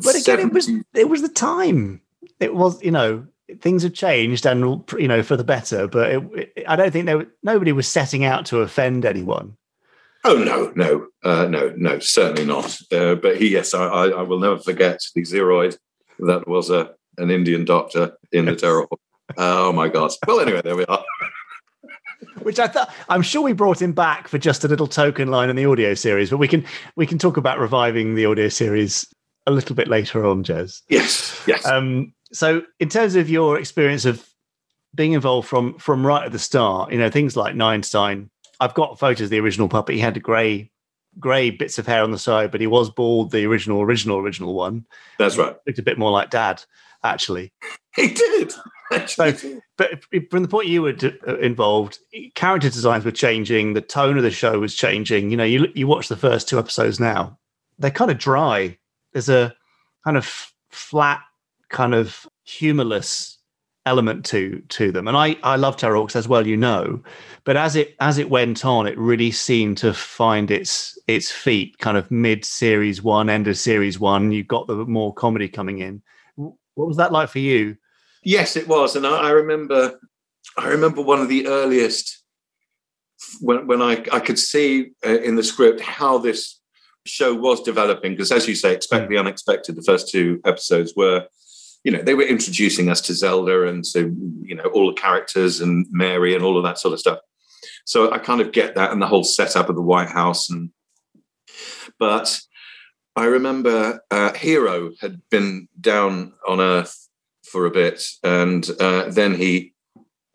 [0.05, 2.01] But again, it was it was the time.
[2.39, 3.27] It was you know
[3.61, 5.87] things have changed and you know for the better.
[5.89, 6.23] But it,
[6.57, 9.57] it- I don't think there, was nobody was setting out to offend anyone.
[10.25, 12.77] Oh no, no, uh, no, no, certainly not.
[12.93, 15.79] Uh, but he, yes, I, I, I will never forget the Zeroid
[16.19, 18.87] that was a an Indian doctor in the Terror
[19.37, 20.11] Oh my God!
[20.27, 21.05] Well, anyway, there we are.
[22.43, 25.51] Which I thought I'm sure we brought him back for just a little token line
[25.51, 26.65] in the audio series, but we can
[26.97, 29.07] we can talk about reviving the audio series
[29.47, 30.83] a little bit later on, Jez.
[30.89, 31.65] Yes, yes.
[31.67, 34.29] Um, so, in terms of your experience of
[34.95, 38.29] being involved from from right at the start, you know things like Ninestein.
[38.61, 39.95] I've got photos of the original puppet.
[39.95, 40.71] He had a grey
[41.19, 43.31] grey bits of hair on the side, but he was bald.
[43.31, 44.87] The original, original, original one.
[45.19, 45.57] That's right.
[45.67, 46.63] Looked a bit more like Dad,
[47.03, 47.53] actually.
[47.95, 48.53] He did.
[49.07, 49.35] So,
[49.77, 51.99] but from the point you were d- uh, involved,
[52.35, 53.75] character designs were changing.
[53.75, 55.31] The tone of the show was changing.
[55.31, 57.39] You know, you you watch the first two episodes now;
[57.79, 58.79] they're kind of dry.
[59.13, 59.55] There's a
[60.05, 61.21] kind of flat,
[61.69, 63.39] kind of humorless
[63.87, 65.09] element to to them.
[65.09, 67.03] And I I love Terrahawks as well, you know.
[67.45, 71.79] But as it as it went on, it really seemed to find its its feet,
[71.79, 74.33] kind of mid series one, end of series one.
[74.33, 76.03] You got the more comedy coming in.
[76.37, 77.77] What was that like for you?
[78.23, 79.99] Yes, it was, and I, I remember.
[80.57, 82.23] I remember one of the earliest
[83.41, 86.61] when when I I could see uh, in the script how this
[87.07, 89.77] show was developing because, as you say, expect the unexpected.
[89.77, 91.27] The first two episodes were,
[91.85, 95.61] you know, they were introducing us to Zelda and to you know all the characters
[95.61, 97.19] and Mary and all of that sort of stuff.
[97.85, 100.71] So I kind of get that and the whole setup of the White House and,
[101.99, 102.39] but
[103.19, 107.09] I remember uh, Hiro had been down on Earth
[107.43, 109.75] for a bit, and uh, then he,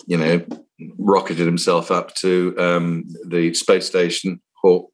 [0.06, 0.46] you know,
[0.98, 4.92] rocketed himself up to um, the space station, Hawk,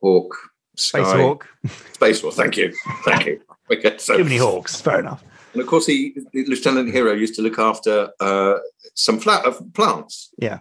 [0.00, 0.34] Hawk,
[0.78, 1.48] Sky, Space Hawk.
[1.92, 2.32] Space Hawk.
[2.32, 2.72] Thank you,
[3.04, 3.40] thank you.
[3.68, 4.80] Okay, so Too many hawks.
[4.80, 5.24] Fair enough.
[5.56, 8.56] And of course, he Lieutenant Hiro used to look after uh,
[8.94, 10.28] some flat of plants.
[10.36, 10.58] Yeah.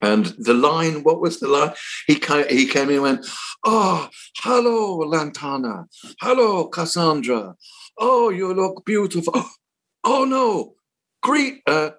[0.00, 1.74] And the line, what was the line?
[2.06, 3.26] He came, he came in and went,
[3.66, 4.08] Oh,
[4.38, 5.84] hello, Lantana.
[6.22, 7.56] Hello, Cassandra.
[7.98, 9.34] Oh, you look beautiful.
[9.36, 9.50] Oh,
[10.04, 10.76] oh no,
[11.22, 11.90] great, uh,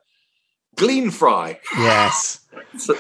[0.76, 1.60] Glean Fry.
[1.78, 2.40] Yes.
[2.80, 2.96] So-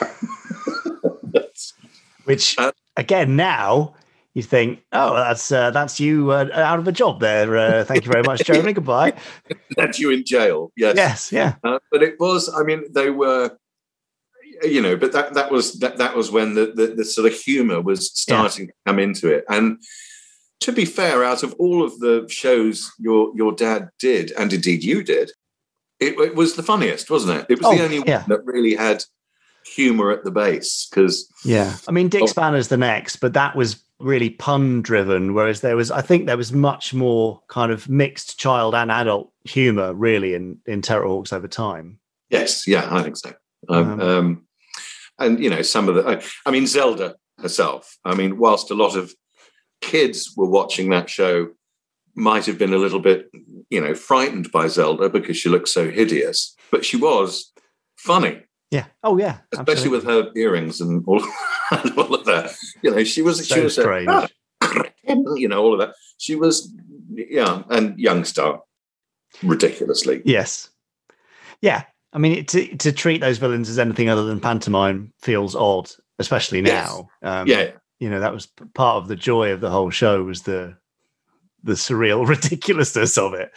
[2.25, 3.95] Which Uh, again now
[4.35, 7.57] you think, oh, that's uh, that's you uh, out of a job there.
[7.57, 8.73] Uh, thank you very much, Jeremy.
[8.73, 9.13] Goodbye.
[9.75, 10.71] That's you in jail.
[10.77, 10.95] Yes.
[10.97, 13.57] Yes, yeah, Uh, but it was, I mean, they were,
[14.63, 17.37] you know, but that that was that that was when the the, the sort of
[17.39, 19.45] humour was starting to come into it.
[19.49, 19.81] And
[20.61, 24.83] to be fair, out of all of the shows your your dad did, and indeed
[24.83, 25.31] you did,
[25.99, 27.45] it, it was the funniest, wasn't it?
[27.49, 28.19] It was Oh, the only yeah.
[28.19, 29.03] one that really had
[29.65, 31.75] humour at the base because yeah.
[31.87, 32.27] I mean, Dick Oh.
[32.27, 35.33] Spanner's the next, but that was really pun driven.
[35.33, 39.31] Whereas there was, I think, there was much more kind of mixed child and adult
[39.43, 41.99] humor, really, in in Terrahawks over time.
[42.29, 43.33] yes, yeah, I think so.
[43.67, 44.47] Um, Um, um,
[45.19, 47.97] and you know, some of the, I, I mean, Zelda herself.
[48.05, 49.13] I mean, whilst a lot of
[49.81, 51.49] kids were watching that show,
[52.15, 53.29] might have been a little bit,
[53.69, 57.51] you know, frightened by Zelda because she looked so hideous, but she was
[57.97, 58.85] funny, Yeah.
[59.03, 59.39] Oh, yeah.
[59.51, 61.23] especially with her earrings and all,
[61.71, 62.51] and all of that.
[62.83, 64.31] You know, she was she so was a- strange.
[65.35, 65.95] you know, all of that.
[66.17, 66.71] She was,
[67.11, 68.61] yeah, and Yung-Star,
[69.43, 70.21] ridiculously.
[70.25, 70.69] Yes.
[71.61, 71.83] Yeah.
[72.13, 75.89] I mean, it, to to treat those villains as anything other than pantomime feels odd,
[76.17, 76.87] especially Yes.
[76.89, 77.09] now.
[77.41, 80.41] Um, Yeah, you know that was part of the joy of the whole show was
[80.43, 80.75] the
[81.63, 83.51] the surreal ridiculousness of it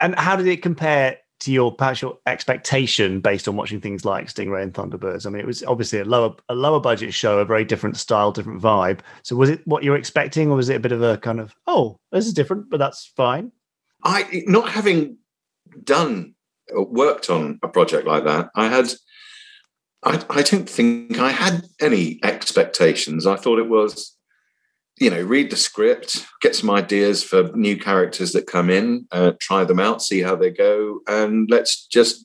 [0.00, 4.26] and how did it compare to your perhaps your expectation based on watching things like
[4.26, 5.26] stingray and thunderbirds?
[5.26, 8.32] I mean it was obviously a lower a lower budget show a very different style
[8.32, 9.00] different vibe.
[9.22, 11.40] So was it what you were expecting or was it a bit of a kind
[11.40, 13.52] of oh this is different but that's fine
[14.02, 15.18] I not having
[15.82, 16.34] done
[16.72, 18.92] or worked on a project like that, I had
[20.02, 23.26] I, I don't think I had any expectations.
[23.26, 24.13] I thought it was,
[24.98, 29.32] you know, read the script, get some ideas for new characters that come in, uh,
[29.40, 32.24] try them out, see how they go, and let's just.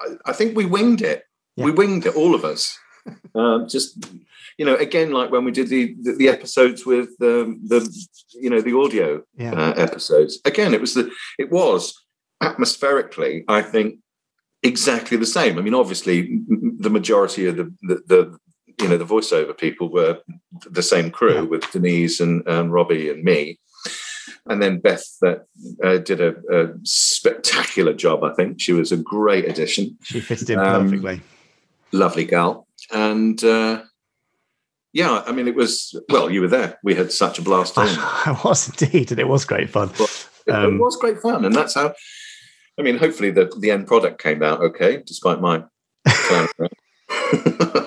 [0.00, 1.24] I, I think we winged it.
[1.56, 1.66] Yeah.
[1.66, 2.78] We winged it, all of us.
[3.34, 4.06] um, just
[4.58, 7.80] you know, again, like when we did the the, the episodes with um, the
[8.34, 10.38] you know the audio yeah uh, episodes.
[10.44, 11.94] Again, it was the it was
[12.40, 13.98] atmospherically, I think,
[14.62, 15.58] exactly the same.
[15.58, 16.40] I mean, obviously,
[16.78, 18.38] the majority of the the, the
[18.80, 20.18] you know the voiceover people were
[20.70, 23.58] the same crew with Denise and, and Robbie and me.
[24.46, 25.46] And then Beth that
[25.84, 28.24] uh, did a, a spectacular job.
[28.24, 31.20] I think she was a great addition she fitted in Um, perfectly
[31.92, 32.66] lovely gal.
[32.90, 33.82] And uh,
[34.92, 36.30] yeah, I mean, it was well.
[36.30, 36.78] You were there.
[36.82, 37.74] We had such a blast.
[37.76, 39.90] i was indeed and it was great fun
[40.46, 41.94] It, Um, it was great fun, and that's how.
[42.78, 45.64] I mean, hopefully the the end product came out okay, despite my.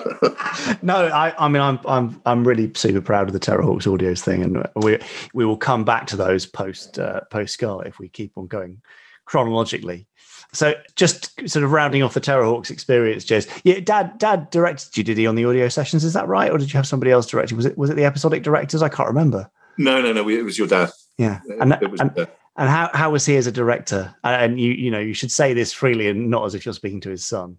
[0.82, 4.42] no, I, I mean, I'm, I'm, I'm really super proud of the Terrahawks Audios thing,
[4.42, 4.98] and we,
[5.34, 8.80] we will come back to those post, uh, post Scarlet if we keep on going
[9.24, 10.06] chronologically.
[10.52, 13.48] So just sort of rounding off the Terrahawks experience, Jez.
[13.64, 16.04] Yeah, Dad, Dad directed you, did he, on the audio sessions?
[16.04, 17.56] Is that right, or did you have somebody else directing?
[17.56, 18.82] Was it was it the episodic directors?
[18.82, 19.50] I can't remember.
[19.76, 20.28] No, no, no.
[20.28, 20.90] It was your dad.
[21.18, 22.00] Yeah, and was.
[22.00, 24.14] and, uh, and how how was he as a director?
[24.24, 27.00] And you you know you should say this freely and not as if you're speaking
[27.02, 27.58] to his son.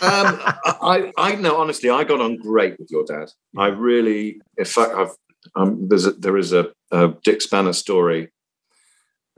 [0.00, 0.40] Um,
[0.80, 3.30] I, I know honestly, I got on great with your dad.
[3.56, 5.10] I really, in fact, I've
[5.56, 8.30] um, there's a, there is a, a Dick Spanner story.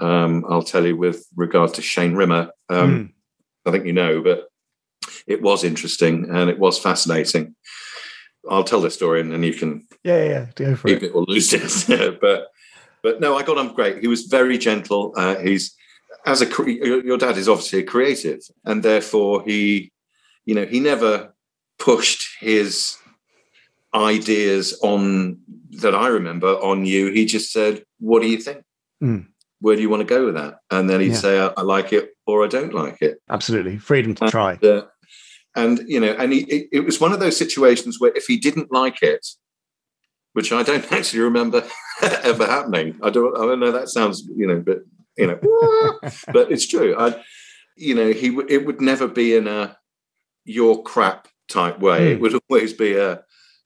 [0.00, 2.50] Um, I'll tell you with regard to Shane Rimmer.
[2.68, 3.14] Um,
[3.64, 4.48] I think you know, but
[5.26, 7.54] it was interesting and it was fascinating.
[8.50, 10.46] I'll tell the story and then you can Yeah, yeah, yeah.
[10.54, 11.02] Go for it.
[11.02, 12.20] it or lose it.
[12.20, 12.48] but
[13.02, 14.00] but no, I got on great.
[14.00, 15.12] He was very gentle.
[15.16, 15.74] Uh, he's
[16.26, 19.92] as a your dad is obviously a creative, and therefore he,
[20.44, 21.34] you know, he never
[21.78, 22.96] pushed his
[23.94, 25.38] ideas on
[25.82, 27.10] that I remember on you.
[27.12, 28.64] He just said, "What do you think?
[29.02, 29.26] Mm.
[29.60, 31.18] Where do you want to go with that?" And then he'd Yeah.
[31.18, 34.52] say, I, "I like it" or "I don't like it." Absolutely, freedom to try.
[34.52, 34.86] And, uh,
[35.56, 38.36] and you know, and he, it, it was one of those situations where if he
[38.36, 39.26] didn't like it,
[40.32, 41.66] which I don't actually remember
[42.02, 42.98] ever happening.
[43.02, 43.36] I don't.
[43.36, 43.72] I don't know.
[43.72, 44.78] That sounds, you know, but
[45.16, 45.38] you know,
[46.32, 46.96] but it's true.
[46.98, 47.22] I,
[47.76, 48.36] you know, he.
[48.48, 49.76] It would never be in a
[50.44, 52.12] your crap type way.
[52.12, 52.22] It Hmm.
[52.22, 53.22] would always be a.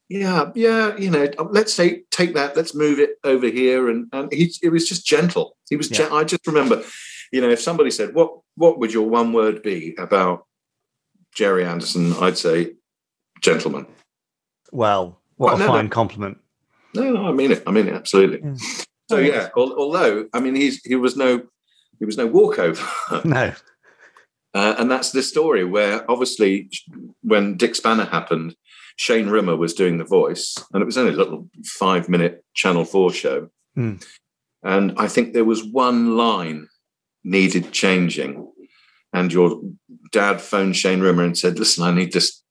[0.08, 1.28] Yeah, yeah, you know.
[1.50, 2.56] Let's say take that.
[2.56, 4.52] Let's move it over here, and and he.
[4.62, 5.56] It was just gentle.
[5.68, 5.90] He was.
[5.90, 5.98] Yeah.
[5.98, 6.82] Gen- I just remember,
[7.30, 10.46] you know, if somebody said, "What what would your one word be about
[11.34, 12.72] Gerry Anderson?" I'd say,
[13.42, 13.86] "Gentleman."
[14.72, 15.90] Well, what Well, a no, fine no.
[15.90, 16.38] compliment.
[16.94, 17.62] No, no, I mean it.
[17.66, 18.40] I mean it absolutely.
[18.42, 18.54] Yeah.
[19.10, 21.42] So Oh, yeah, although I mean he's he was no
[21.98, 22.82] he was no walkover,
[23.24, 23.52] No,
[24.54, 26.70] uh, and that's the story where obviously
[27.22, 28.54] when Dick Spanner happened,
[28.96, 32.84] Shane Rimmer was doing the voice, and it was only a little five minute Channel
[32.84, 33.94] Four show, Hmm.
[34.62, 36.68] and I think there was one line
[37.24, 38.50] needed changing,
[39.12, 39.60] and your
[40.10, 42.42] dad phoned Shane Rimmer and said, "Listen, I need this."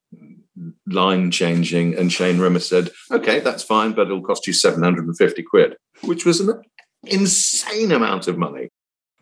[0.87, 5.75] line changing and Shane Rimmer said okay that's fine but it'll cost you 750 quid
[6.01, 6.59] which was an
[7.03, 8.69] insane amount of money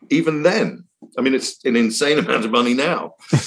[0.10, 0.86] even then.
[1.18, 3.16] I mean it's an insane amount of money now.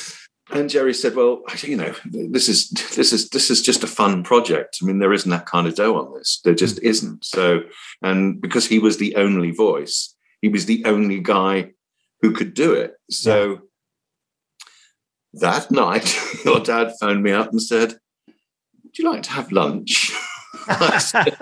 [0.51, 4.23] And Gerry said well you know this is this is this is just a fun
[4.23, 4.79] project.
[4.83, 6.41] I mean there isn't that kind of dough on this.
[6.43, 6.87] There just hmm.
[6.87, 7.25] isn't.
[7.27, 7.61] So
[8.01, 11.73] and because he was the only voice he was the only guy
[12.23, 12.95] who could do it.
[13.11, 13.61] So
[15.35, 20.13] that night your dad phoned me up and said would you like to have lunch?
[20.67, 21.37] I said,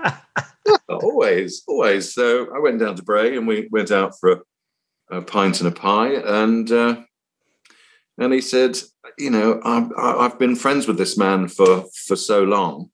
[0.89, 2.13] always, always.
[2.13, 4.41] So I went down to Bray and we went out for a,
[5.11, 6.97] a pint and a pie, and uh,
[8.19, 8.79] and he said,
[9.19, 12.91] you know, I've, I've been friends with this man for for so long.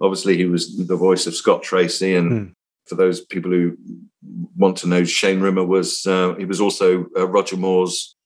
[0.00, 2.52] Obviously, he was the voice of Scott Tracy, and Hmm.
[2.86, 3.76] for those people who
[4.56, 8.16] want to know, Shane Rimmer was uh, he was also uh, Roger Moore's.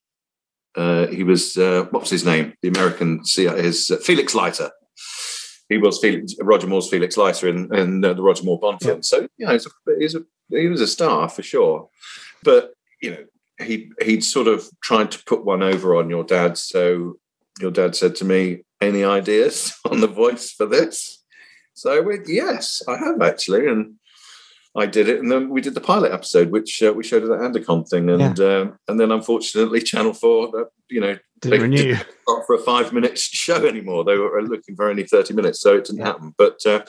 [0.75, 2.53] Uh, he was uh, what was his name?
[2.63, 4.71] The American CIA, his uh, Felix Leiter
[5.69, 9.03] he was Felix, Roger Moore's Felix Leiter in, in uh, the Roger Moore Bond film.
[9.03, 11.89] So you know, he's a, he's a, he was a star for sure.
[12.43, 13.25] But you know,
[13.65, 16.57] he he'd sort of tried to put one over on your dad.
[16.59, 17.19] So
[17.61, 21.25] your dad said to me, "Any ideas on the voice for this?"
[21.75, 23.95] So I went, "Yes, I have actually," and
[24.77, 27.29] I did it, and then we did the pilot episode, which uh, we showed at
[27.29, 31.97] the Andicon thing, and um, and then unfortunately, Channel Four, uh, you know, didn't renew.
[32.27, 34.05] not for a five minute show anymore.
[34.05, 36.35] They were looking for only 30 minutes, so it didn't happen.
[36.37, 36.85] But uh,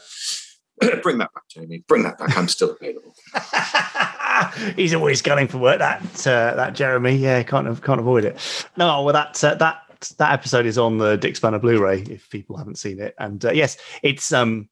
[1.04, 1.84] bring that back, Jamie.
[1.88, 2.38] Bring that back.
[2.38, 3.14] I'm still available.
[4.76, 5.80] He's always gunning for work.
[5.80, 8.38] That uh, that Jeremy, yeah, can't can't avoid it.
[8.78, 9.82] No, well, that uh, that
[10.18, 12.02] that episode is on the Dick Spanner Blu-ray.
[12.10, 14.70] If people haven't seen it, and uh, yes, it's um,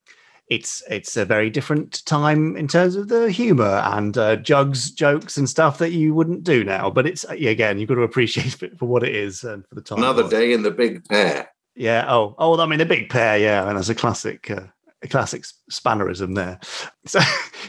[0.50, 5.38] it's it's a very different time in terms of the humour and uh, jugs, jokes,
[5.38, 6.90] and stuff that you wouldn't do now.
[6.90, 9.82] But it's again, you've got to appreciate it for what it is and for the
[9.82, 10.00] time.
[10.00, 11.50] Another day in the big pair.
[11.76, 12.06] Yeah.
[12.08, 13.38] Oh, oh, I mean, the big pair.
[13.38, 14.68] Yeah, and there's a classic, uh,
[15.04, 16.60] a classic spannerism there.
[17.06, 17.22] So,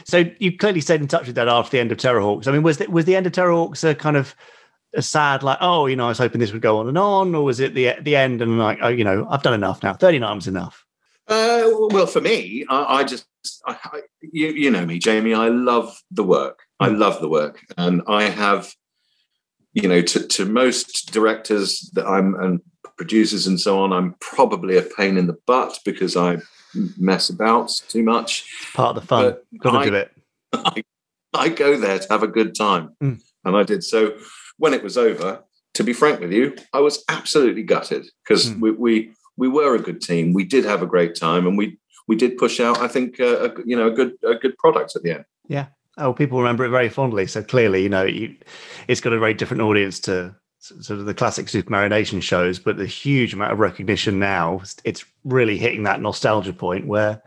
[0.03, 2.45] so you clearly stayed in touch with that after the end of Terrahawks.
[2.45, 4.35] I mean, was the, was the end of Terrahawks a kind of
[4.93, 7.33] a sad, like, oh, you know, I was hoping this would go on and on,
[7.33, 9.93] or was it the the end and like, oh, you know, I've done enough now.
[9.93, 10.85] Thirty nine was enough.
[11.27, 13.27] Uh, well, for me, I, I just,
[13.65, 15.33] I, I, you, you know me, Jamie.
[15.33, 16.59] I love the work.
[16.81, 18.73] I love the work, and I have,
[19.73, 22.61] you know, to, to most directors that I'm and
[22.97, 26.39] producers and so on, I'm probably a pain in the butt because I
[26.97, 28.45] mess about too much.
[28.73, 29.23] Part of the fun.
[29.23, 30.11] But Got to I- do it.
[30.53, 30.83] I,
[31.33, 32.95] I go there to have a good time.
[33.03, 33.21] Mm.
[33.45, 33.83] And I did.
[33.83, 34.17] So
[34.57, 35.43] when it was over,
[35.75, 38.59] to be frank with you, I was absolutely gutted because Mm.
[38.59, 40.33] we, we we were a good team.
[40.33, 43.49] We did have a great time and we we did push out, I think, uh,
[43.49, 45.25] a, you know, a good a good product at the end.
[45.47, 45.67] Yeah.
[45.97, 47.27] Oh, people remember it very fondly.
[47.27, 48.35] So clearly, you know, you,
[48.87, 52.85] it's got a very different audience to sort of the classic Supermarionation shows, but the
[52.85, 57.21] huge amount of recognition now, it's really hitting that nostalgia point where,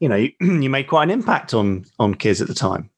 [0.00, 2.90] you know, you, you made quite an impact on on kids at the time.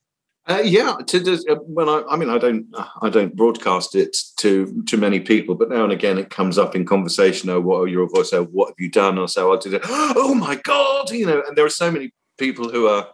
[0.48, 4.16] Uh, yeah, to, to, uh, when I, I mean, I don't, I don't broadcast it
[4.36, 7.50] to to many people, but now and again it comes up in conversation.
[7.50, 8.32] Oh, what are your voice?
[8.32, 9.18] Oh, what have you done?
[9.18, 9.82] Or so I did it.
[9.84, 11.42] Oh my god, you know.
[11.46, 13.08] And there are so many people who are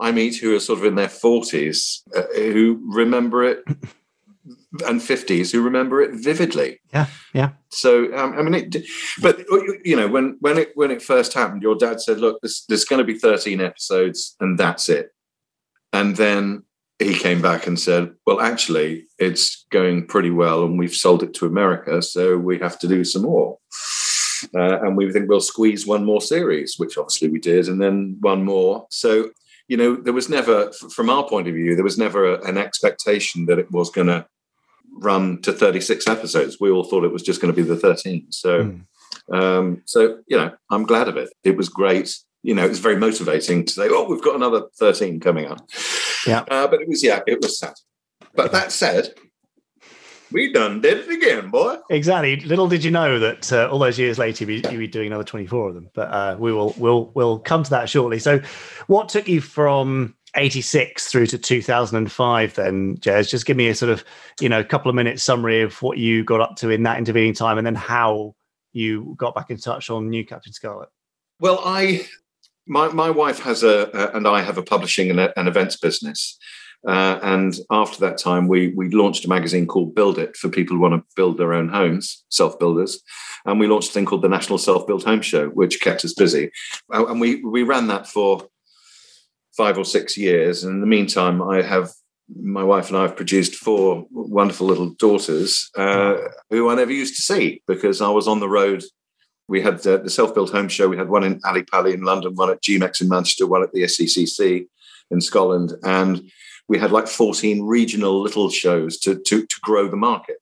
[0.00, 3.64] I meet who are sort of in their forties uh, who remember it,
[4.86, 6.80] and fifties who remember it vividly.
[6.92, 7.50] Yeah, yeah.
[7.70, 8.86] So um, I mean, it,
[9.20, 9.44] but
[9.84, 12.84] you know, when when it when it first happened, your dad said, "Look, there's, there's
[12.84, 15.10] going to be 13 episodes, and that's it."
[15.92, 16.64] And then
[16.98, 21.34] he came back and said, Well, actually, it's going pretty well, and we've sold it
[21.34, 23.58] to America, so we have to do some more.
[24.54, 28.16] Uh, and we think we'll squeeze one more series, which obviously we did, and then
[28.20, 28.86] one more.
[28.90, 29.30] So,
[29.68, 33.46] you know, there was never, from our point of view, there was never an expectation
[33.46, 34.26] that it was going to
[34.94, 36.58] run to 36 episodes.
[36.60, 38.26] We all thought it was just going to be the 13.
[38.30, 39.34] So, mm.
[39.34, 41.30] um, so you know, I'm glad of it.
[41.42, 45.18] It was great you know, it's very motivating to say, oh, we've got another 13
[45.18, 45.66] coming up.
[46.26, 46.40] Yeah.
[46.40, 47.72] Uh, but it was, yeah, it was sad.
[48.34, 49.14] But that said,
[50.30, 51.78] we done did it again, boy.
[51.88, 52.36] Exactly.
[52.40, 55.68] Little did you know that uh, all those years later you'd be, doing another 24
[55.70, 55.88] of them.
[55.94, 58.18] But uh, we will we'll we'll come to that shortly.
[58.18, 58.40] So
[58.88, 63.28] what took you from 86 through to 2005 then, Jez?
[63.28, 64.04] Just give me a sort of,
[64.40, 66.98] you know, a couple of minutes summary of what you got up to in that
[66.98, 68.34] intervening time and then how
[68.72, 70.88] you got back in touch on New Captain Scarlet.
[71.40, 72.06] Well, I
[72.66, 76.38] my my wife has a, a and I have a publishing and an events business.
[76.86, 80.76] Uh, and after that time, we we launched a magazine called Build It for people
[80.76, 83.00] who want to build their own homes, self builders.
[83.46, 86.14] And we launched a thing called the National Self Built Home Show, which kept us
[86.14, 86.50] busy.
[86.92, 88.48] Uh, and we we ran that for
[89.56, 90.64] five or six years.
[90.64, 91.90] And in the meantime, I have
[92.40, 96.16] my wife and I have produced four wonderful little daughters uh,
[96.50, 98.82] who I never used to see because I was on the road
[99.48, 100.88] we had the, the self-built home show.
[100.88, 103.72] We had one in Ali Pali in London, one at GMEX in Manchester, one at
[103.72, 104.66] the SCCC
[105.10, 106.30] in Scotland, and
[106.66, 110.36] we had like 14 regional little shows to, to, to grow the market.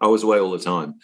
[0.00, 0.94] I was away all the time.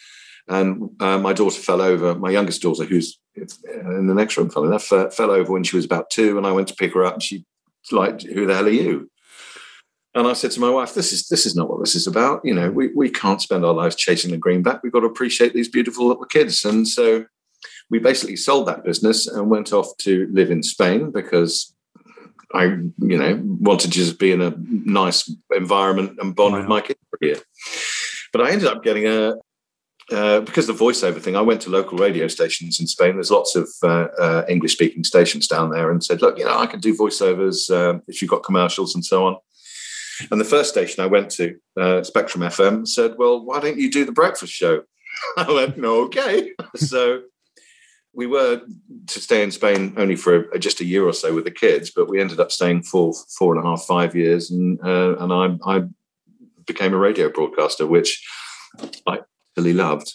[0.48, 5.10] And uh, my daughter fell over, my youngest daughter, who's in the next room, fell
[5.10, 6.38] fell over when she was about two.
[6.38, 7.44] And I went to pick her up and she
[7.90, 9.10] like, who the hell are you?
[10.14, 12.40] And I said to my wife, "This is this is not what this is about.
[12.44, 14.82] You know, we we can't spend our lives chasing the greenback.
[14.82, 17.26] We've got to appreciate these beautiful little kids." And so
[17.90, 21.74] we basically sold that business and went off to live in Spain because
[22.52, 26.80] I, you know, wanted to just be in a nice environment and bond with my
[26.80, 27.42] kids for a year.
[28.32, 29.34] But I ended up getting a
[30.10, 33.14] uh, because the voiceover thing, I went to local radio stations in Spain.
[33.14, 36.58] There's lots of uh, uh, English speaking stations down there, and said, "Look, you know,
[36.58, 39.36] I can do voiceovers uh, if you've got commercials and so on."
[40.30, 43.90] And the first station I went to, uh, Spectrum FM, said, Well, why don't you
[43.90, 44.82] do the breakfast show?
[45.36, 46.52] I went, No, okay.
[46.76, 47.22] so
[48.12, 48.60] we were
[49.06, 51.90] to stay in Spain only for a, just a year or so with the kids,
[51.94, 54.50] but we ended up staying for four and a half, five years.
[54.50, 55.82] And, uh, and I, I
[56.66, 58.22] became a radio broadcaster, which
[59.06, 59.20] I
[59.56, 60.14] really loved.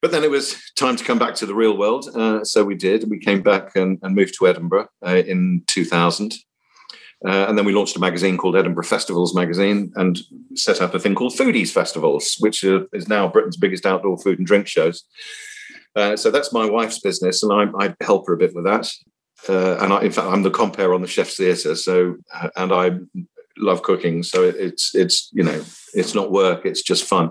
[0.00, 2.08] But then it was time to come back to the real world.
[2.14, 3.08] Uh, so we did.
[3.08, 6.34] We came back and, and moved to Edinburgh uh, in 2000.
[7.24, 10.18] Uh, and then we launched a magazine called Edinburgh Festivals Magazine and
[10.56, 14.46] set up a thing called Foodies Festivals, which is now Britain's biggest outdoor food and
[14.46, 15.04] drink shows.
[15.94, 18.90] Uh, so that's my wife's business, and I, I help her a bit with that.
[19.48, 21.74] Uh, and I, in fact, I'm the compere on the Chef's Theatre.
[21.74, 22.92] So, uh, and I
[23.58, 24.22] love cooking.
[24.22, 25.62] So it's it's you know
[25.94, 27.30] it's not work; it's just fun.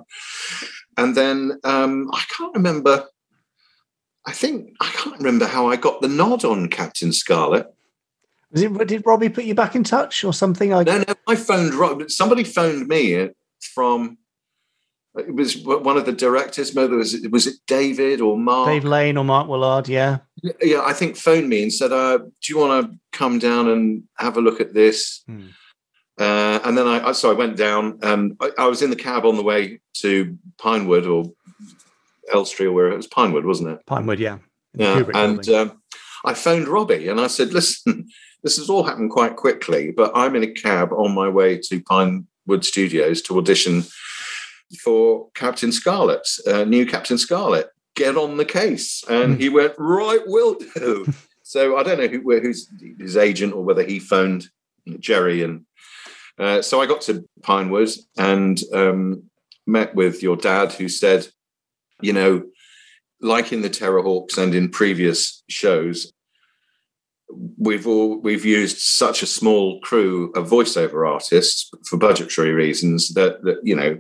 [0.98, 3.06] And then um, I can't remember.
[4.26, 7.74] I think I can't remember how I got the nod on Captain Scarlet.
[8.52, 10.74] Was it, did Robbie put you back in touch or something?
[10.74, 10.84] I...
[10.84, 12.10] No, no, I phoned Rob.
[12.12, 13.30] Somebody phoned me
[13.74, 14.18] from.
[15.16, 16.74] It was one of the directors.
[16.74, 18.70] Whether was it was it David or Mark?
[18.70, 19.90] Dave Lane or Mark Willard?
[19.90, 20.20] Yeah,
[20.62, 20.82] yeah.
[20.82, 24.38] I think phoned me and said, uh, "Do you want to come down and have
[24.38, 25.48] a look at this?" Hmm.
[26.22, 29.26] Uh, and then I, so I went down and I, I, was in the cab
[29.26, 31.26] on the way to Pinewood or
[32.32, 33.86] Elstree or where it was Pinewood, wasn't it?
[33.88, 34.38] Pinewood, yeah.
[34.76, 35.82] Yeah, and um,
[36.24, 38.08] I phoned Robbie and I said, "Listen,
[38.44, 41.82] this has all happened quite quickly, but I'm in a cab on my way to
[41.82, 43.84] Pinewood Studios to audition
[44.84, 47.70] for Captain Scarlet, uh, new Captain Scarlet.
[47.96, 49.04] Get on the case.
[49.10, 51.12] And he went, Right, will do.
[51.44, 54.48] so I don't know who, who's his agent or whether he phoned
[55.00, 55.44] Gerry.
[55.44, 55.66] And
[56.42, 59.24] uh, so I got to Pinewood and um,
[59.68, 61.28] met with your dad, who said,
[62.02, 62.44] You know,
[63.22, 66.12] like in the Terrahawks and in previous shows,
[67.58, 73.44] we've all we've used such a small crew of voiceover artists for budgetary reasons that
[73.44, 74.00] that you know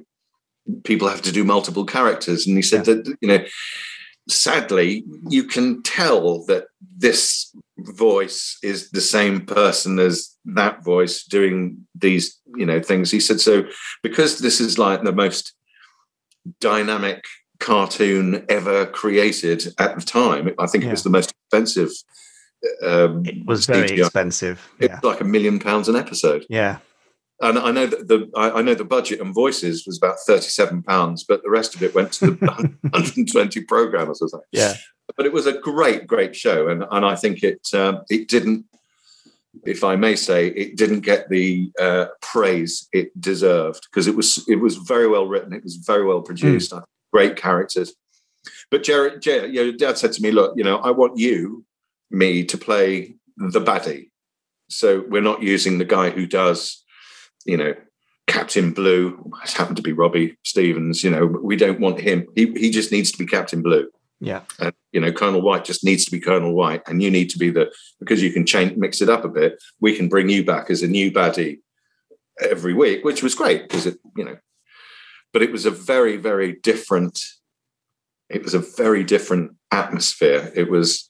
[0.84, 2.48] people have to do multiple characters.
[2.48, 3.46] And he said that you know
[4.32, 6.66] sadly you can tell that
[6.98, 13.20] this voice is the same person as that voice doing these you know things he
[13.20, 13.64] said so
[14.04, 15.54] because this is like the most
[16.60, 17.24] dynamic
[17.60, 21.90] cartoon ever created at the time i think it was the most expensive
[22.84, 24.00] um, It was very CGI.
[24.06, 24.70] expensive.
[24.80, 25.00] It's Yeah.
[25.02, 26.78] like a million pounds an episode Yeah.
[27.42, 31.24] And I know that the I know the budget and voices was about thirty-seven pounds,
[31.24, 34.48] but the rest of it went to the 120 programmers or something.
[34.52, 34.76] Yeah.
[35.18, 38.66] But it was a great, great show, and and I think it um, it didn't,
[39.66, 44.46] if I may say, it didn't get the uh, praise it deserved because it was
[44.48, 46.74] it was very well written, it was very well produced,
[47.12, 47.94] great characters.
[48.70, 51.66] But Jared, Jared, you know, Dad said to me, "Look, you know, I want you,
[52.10, 54.10] me, to play the baddie.
[54.70, 56.81] So we're not using the guy who does."
[57.46, 57.74] You know,
[58.28, 59.32] Captain Blue.
[59.44, 61.04] It happened to be Robbie Stevens.
[61.04, 62.28] You know, we don't want him.
[62.36, 63.90] He he just needs to be Captain Blue,
[64.20, 64.42] Yeah.
[64.60, 67.38] and you know, Colonel White just needs to be Colonel White, and you need to
[67.38, 69.62] be the because you can change mix it up a bit.
[69.80, 71.60] We can bring you back as a new baddie
[72.40, 74.38] every week, which was great because it you know,
[75.34, 77.24] but it was a very very different.
[78.30, 80.52] It was a very different atmosphere.
[80.56, 81.10] It was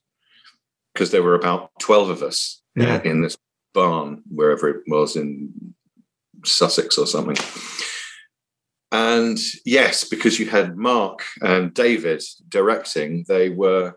[0.94, 3.02] because there were about twelve of us Yeah.
[3.04, 3.38] in this
[3.74, 5.76] barn wherever it was in
[6.46, 7.38] Sussex or something.
[8.92, 13.96] And yes, because you had Mark and David directing, they were,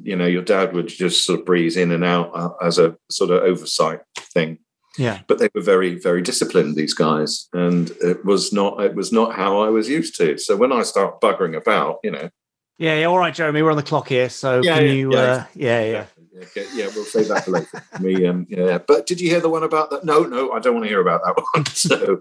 [0.00, 2.96] you know, your dad would just sort of breeze in and out uh, as a
[3.10, 4.58] sort of oversight thing.
[4.96, 5.20] Yeah.
[5.26, 9.34] But they were very, very disciplined, these guys, and it was not, it was not
[9.34, 10.38] how I was used to.
[10.38, 12.30] So when I start buggering about, you know,
[12.78, 12.96] Yeah.
[12.96, 13.06] Yeah.
[13.06, 14.28] All right, Jeremy, we're on the clock here.
[14.28, 16.04] So Yeah, can yeah, you, yeah, uh, yeah, yeah.
[16.38, 17.82] Yeah, okay, yeah, we'll save that for later.
[18.00, 18.78] Me, um, yeah.
[18.78, 20.04] But did you hear the one about that?
[20.04, 21.64] No, no, I don't want to hear about that one.
[21.74, 22.20] So,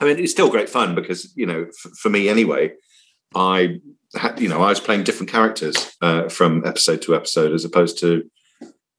[0.00, 2.72] I mean, it's still great fun because you know, f- for me anyway,
[3.34, 3.80] I
[4.14, 7.98] had, you know, I was playing different characters uh, from episode to episode as opposed
[8.00, 8.28] to,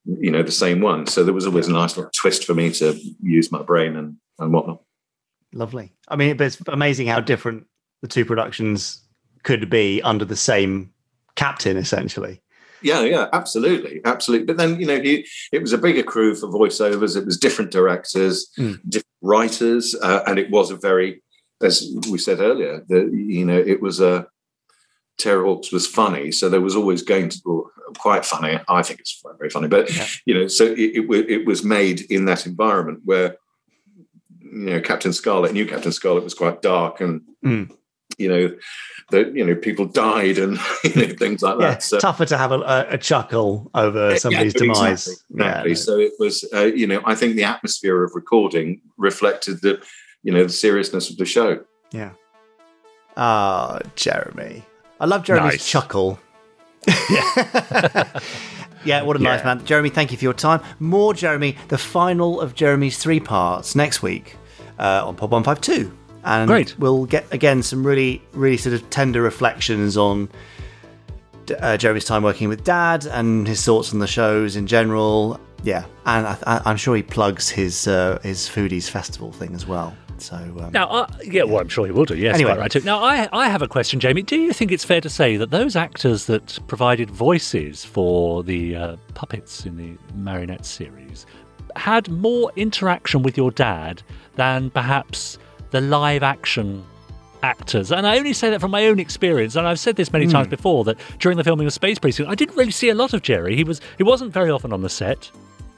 [0.05, 1.07] you know, the same one.
[1.07, 4.18] So there was always a nice little twist for me to use my brain and
[4.38, 4.82] and whatnot.
[5.53, 5.93] Lovely.
[6.07, 7.66] I mean, but it's amazing how different
[8.01, 9.03] the two productions
[9.43, 10.93] could be under the same
[11.36, 12.41] captain, essentially.
[12.82, 14.45] Yeah, yeah, absolutely, absolutely.
[14.45, 17.15] But then you know, he, it was a bigger crew for voiceovers.
[17.17, 18.80] It was different directors, Mm.
[18.88, 21.21] different writers, uh, and it was a very,
[21.61, 24.27] as we said earlier, that you know, it was a.
[25.19, 28.57] Terrahawks was funny, so there was always going to well, quite funny.
[28.69, 30.07] I think it's very funny, but Yeah.
[30.25, 33.36] you know, so it, it, it was made in that environment where
[34.41, 37.69] you know Captain Scarlet, new Captain Scarlet, was quite dark, and Mm.
[38.18, 38.55] You know
[39.12, 41.68] that you know people died and you know things like Yeah.
[41.72, 41.84] that.
[41.84, 45.07] So Tougher to have a, a, a chuckle over somebody's yeah, demise.
[45.07, 45.36] Exactly.
[45.36, 45.70] exactly.
[45.72, 45.76] Yeah.
[45.76, 49.82] So it was, uh, you know, I think the atmosphere of recording reflected the,
[50.24, 51.64] you know, the seriousness of the show.
[51.91, 52.12] Yeah.
[53.18, 54.64] Ah, Jeremy.
[54.99, 55.68] I love Jeremy's Nice.
[55.70, 56.20] chuckle.
[56.88, 58.03] Yeah.
[58.86, 59.66] yeah, what a nice man.
[59.66, 60.62] Jeremy, thank you for your time.
[60.80, 64.36] More Jeremy, the final of Jeremy's three parts next week
[64.78, 65.97] uh, on Pod 152.
[66.24, 66.76] And Great.
[66.80, 70.30] we'll get, again, some really, really sort of tender reflections on
[71.59, 75.39] uh, Jeremy's time working with Dad and his thoughts on the shows in general.
[75.63, 79.65] Yeah, and I, I, I'm sure he plugs his uh, his foodies festival thing as
[79.67, 79.95] well.
[80.17, 82.15] So um, Now, uh, yeah, well, I'm sure he will do.
[82.17, 82.51] Yes, Anyway.
[82.51, 82.82] quite right too.
[82.82, 84.22] Now, I, I have a question, Jamie.
[84.22, 88.76] Do you think it's fair to say that those actors that provided voices for the
[88.76, 91.26] uh, puppets in the Marionette series
[91.78, 94.01] had more interaction with your dad
[94.36, 95.38] than perhaps
[95.72, 96.84] the live action
[97.43, 97.91] actors?
[97.91, 99.55] And I only say that from my own experience.
[99.55, 102.36] And I've said this many times before that during the filming of Space Precinct, I
[102.36, 103.55] didn't really see a lot of Gerry.
[103.55, 105.32] He was he wasn't very often on the set.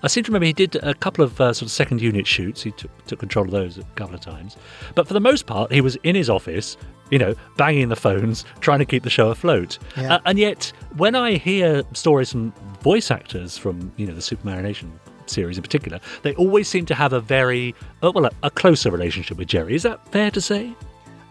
[0.04, 2.64] I seem to remember he did a couple of uh, sort of second unit shoots.
[2.64, 4.58] He took, took control of those a couple of times.
[4.96, 6.76] But for the most part, he was in his office,
[7.12, 9.78] you know, banging the phones, trying to keep the show afloat.
[9.96, 10.16] Yeah.
[10.16, 14.92] Uh, and yet, when I hear stories from voice actors from, you know, the Supermarionation
[15.30, 18.92] series in particular, they always seem to have a very, uh, well, a, a closer
[18.92, 19.76] relationship with Gerry.
[19.76, 20.74] Is that fair to say?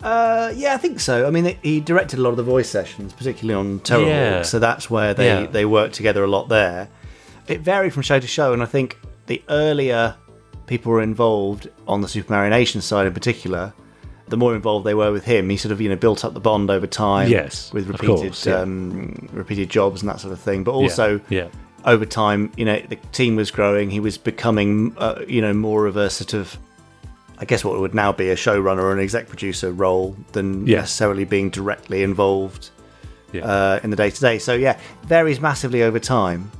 [0.03, 1.27] Uh, yeah, I think so.
[1.27, 4.43] I mean, he directed a lot of the voice sessions, particularly on Terror Yeah.
[4.43, 5.47] so that's where they, Yeah.
[5.47, 6.89] they worked together a lot there.
[7.49, 10.15] It varied from show to show, and I think the earlier
[10.67, 13.75] people were involved on the super Supermarionation side in particular,
[14.29, 15.51] the more involved they were with him.
[15.51, 18.47] He sort of you know built up the bond over time, Yes, with repeated course,
[18.47, 18.61] yeah.
[18.61, 20.63] um, repeated jobs and that sort of thing.
[20.65, 21.49] But also, yeah.
[21.85, 23.91] Over time, you know, the team was growing.
[23.91, 26.57] He was becoming, uh, you know, more of a sort of,
[27.39, 30.81] I guess, what would now be a showrunner or an exec producer role than Yeah.
[30.81, 32.71] necessarily being directly involved
[33.33, 33.45] Yeah.
[33.47, 34.39] uh, in the day to day.
[34.39, 36.51] So yeah, varies massively over time.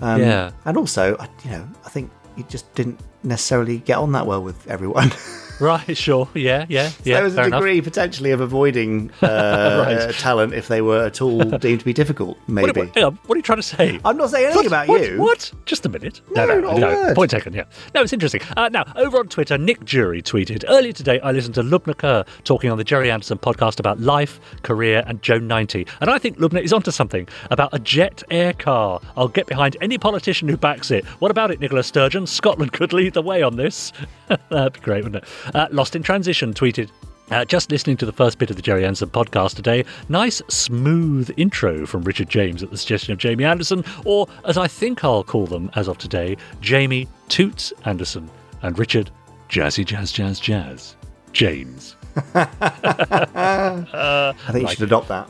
[0.00, 0.50] Um, Yeah.
[0.64, 4.66] And also, you know, I think he just didn't necessarily get on that well with
[4.68, 5.10] everyone.
[5.60, 6.28] Right, sure.
[6.34, 7.14] Yeah, yeah, yeah.
[7.14, 7.60] there was a fair enough.
[7.60, 9.96] degree potentially of avoiding uh, Right.
[9.96, 12.38] uh, talent if they were at all deemed to be difficult.
[12.46, 12.66] Maybe.
[12.80, 13.98] What, what, what are you trying to say?
[14.04, 14.86] I'm not saying anything What?
[14.86, 15.18] about you.
[15.18, 15.52] What?
[15.64, 16.20] Just a minute.
[16.34, 17.14] No, not a word.
[17.16, 17.54] Point taken.
[17.54, 17.64] Yeah.
[17.94, 18.42] No, it's interesting.
[18.56, 21.20] Uh, now, over on Twitter, Nick Jury tweeted earlier today.
[21.20, 25.22] I listened to Lubna Kerr talking on the Gerry Anderson podcast about life, career, and
[25.22, 29.00] Joe 90, and I think Lubna is onto something about a jet air car.
[29.16, 31.04] I'll get behind any politician who backs it.
[31.20, 32.26] What about it, Nicola Sturgeon?
[32.26, 33.92] Scotland could lead the way on this.
[34.50, 35.54] That'd be great, wouldn't it?
[35.54, 36.90] Uh, Lost in Transition tweeted.
[37.30, 39.84] Uh, just listening to the first bit of the Gerry Anderson podcast today.
[40.08, 44.68] Nice, smooth intro from Richard James at the suggestion of Jamie Anderson, or as I
[44.68, 48.30] think I'll call them as of today, Jamie Toots Anderson
[48.62, 49.10] and Richard
[49.48, 50.96] Jazzy Jazz Jazz Jazz
[51.32, 51.96] James.
[52.34, 52.44] I
[54.52, 55.28] think you like should adopt that.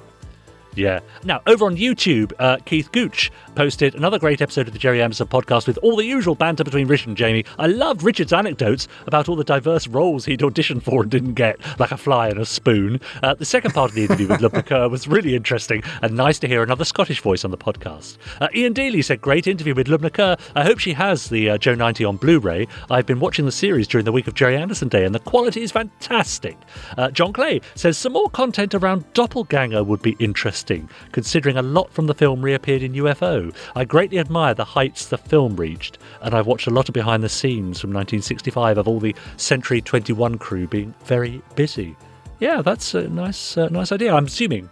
[0.77, 1.01] Yeah.
[1.24, 5.27] Now, over on YouTube, uh, Keith Gooch posted another great episode of the Gerry Anderson
[5.27, 7.45] podcast with all the usual banter between Richard and Jamie.
[7.59, 11.59] I loved Richard's anecdotes about all the diverse roles he'd auditioned for and didn't get,
[11.81, 13.01] like a fly and a spoon.
[13.22, 16.39] Uh, the second part of the interview with Lubna Kerr was really interesting and nice
[16.41, 18.18] to hear another Scottish voice on the podcast.
[18.41, 20.39] Uh, Ian Daly said, Great interview with Lubna.
[20.55, 22.68] I hope she has the uh, Joe 90 on Blu ray.
[22.91, 25.62] I've been watching the series during the week of Gerry Anderson Day and the quality
[25.62, 26.57] is fantastic.
[26.97, 30.66] Uh, John Clay says, Some more content around Doppelganger would be interesting,
[31.12, 33.55] considering a lot from the film reappeared in UFO.
[33.75, 37.23] I greatly admire the heights the film reached, and I've watched a lot of behind
[37.23, 41.97] the scenes from 1965 of all the Century 21 crew being very busy.
[42.41, 44.14] Yeah, that's a nice, uh, nice idea.
[44.14, 44.69] I'm assuming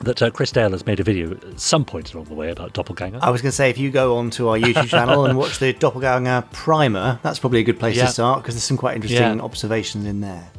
[0.00, 2.72] that uh, Chris Dale has made a video at some point along the way about
[2.72, 3.20] Doppelganger.
[3.22, 5.72] I was going to say, if you go onto our YouTube channel and watch the
[5.74, 8.06] Doppelganger Primer, that's probably a good place Yeah.
[8.06, 9.42] to start because there's some quite interesting Yeah.
[9.44, 10.50] observations in there.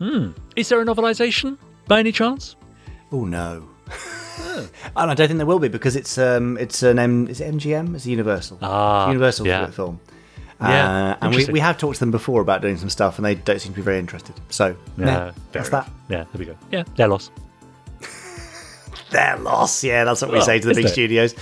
[0.00, 1.56] Hmm, is there a novelisation
[1.86, 2.56] by any chance?
[3.12, 3.68] Oh no.
[4.56, 7.52] and I don't think there will be because it's um it's an M is it
[7.54, 9.70] MGM it's a Universal Ah, It's Universal yeah.
[9.70, 10.00] film
[10.60, 13.24] Yeah, uh, and we, we have talked to them before about doing some stuff and
[13.24, 15.86] they don't seem to be very interested so Yeah, fair that's enough.
[16.08, 16.56] that Yeah, there we go.
[16.70, 17.30] Yeah, their loss.
[19.10, 20.88] their loss yeah that's what we Well, say to the big it?
[20.90, 21.34] studios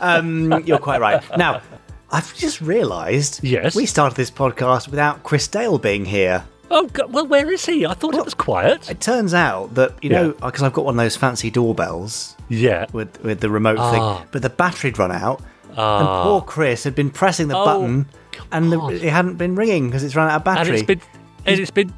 [0.00, 1.62] um you're quite right now
[2.10, 3.74] I've just realised Yes?
[3.74, 7.86] we started this podcast without Chris Dale being here Oh, God, well, where is he?
[7.86, 8.90] I thought it was quiet.
[8.90, 10.22] it turns out that you Yeah.
[10.22, 12.86] know because I've got one of those fancy doorbells Yeah.
[12.92, 13.90] with with the remote Ah.
[13.90, 18.06] thing, but the battery'd run out, and poor Chris had been pressing the Oh, button,
[18.50, 20.74] and the, it hadn't been ringing because it's run out of And battery.
[20.76, 21.00] it's been,
[21.44, 21.92] and it's been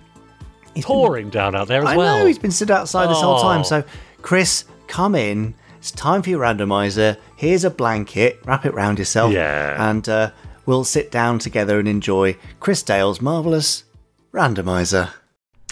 [0.74, 2.18] He's been- pouring down out there as I well.
[2.18, 3.60] know he's been stood outside this whole time.
[3.60, 3.64] Oh.
[3.64, 3.84] So,
[4.22, 5.54] Chris, come in.
[5.78, 7.16] It's time for your randomizer.
[7.36, 8.40] Here's a blanket.
[8.44, 9.32] Wrap it round yourself.
[9.32, 9.88] Yeah.
[9.90, 10.30] And uh,
[10.66, 13.84] we'll sit down together and enjoy Chris Dale's marvelous
[14.32, 15.10] randomizer.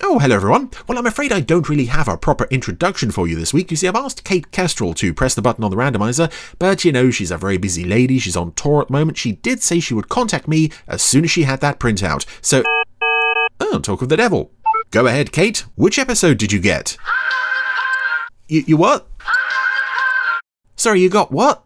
[0.03, 0.71] Oh, hello everyone.
[0.87, 3.71] Well, I'm afraid I don't really have a proper introduction for you this week.
[3.71, 6.93] You see, I've asked Kate Kestrel to press the button on the randomizer, but you
[6.93, 8.19] know, she's a very busy lady.
[8.19, 9.17] She's on tour at the moment.
[9.17, 12.27] She did say she would contact me as soon as she had that printout.
[12.43, 12.63] So,
[13.61, 14.51] oh, talk of the devil.
[14.91, 15.65] Go ahead, Kate.
[15.77, 16.99] Which episode did you get?
[18.49, 19.09] You, you what?
[20.77, 21.65] Sorry, you got what?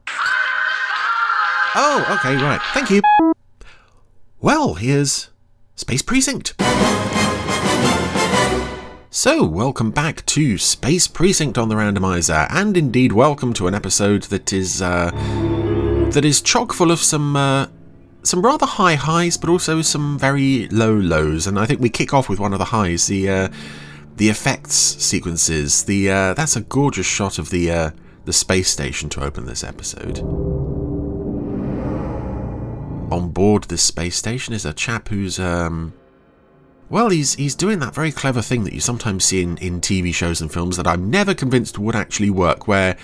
[1.75, 2.61] Oh, okay, right.
[2.73, 3.03] Thank you.
[4.41, 5.31] Well, here's
[5.75, 6.55] Space Precinct.
[9.13, 14.23] So, welcome back to Space Precinct on the Randomizer, and indeed welcome to an episode
[14.25, 15.11] that is uh,
[16.13, 17.67] that is chock full of some uh,
[18.23, 21.49] some rather high highs, but also some very low lows.
[21.49, 23.49] And I think we kick off with one of the highs, the uh,
[24.15, 25.87] the effects sequences.
[25.87, 27.91] The uh, that's a gorgeous shot of the uh,
[28.27, 30.21] the space station to open this episode.
[33.11, 35.95] On board this space station is a chap who's um,
[36.91, 40.13] well, he's he's doing that very clever thing that you sometimes see in, in TV
[40.13, 42.97] shows and films that I'm never convinced would actually work, where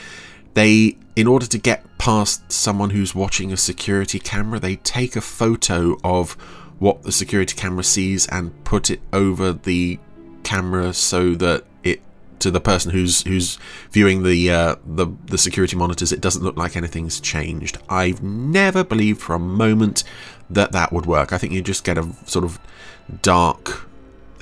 [0.55, 5.21] they, in order to get past someone who's watching a security camera, they take a
[5.21, 6.33] photo of
[6.79, 9.99] what the security camera sees and put it over the
[10.43, 12.01] camera so that it
[12.41, 13.59] to the person who's who's
[13.91, 17.79] viewing the uh, the the security monitors, it doesn't look like anything's changed.
[17.89, 20.03] I've never believed for a moment
[20.51, 21.33] that that would work.
[21.33, 22.59] I think you just get a sort of
[23.23, 23.89] dark,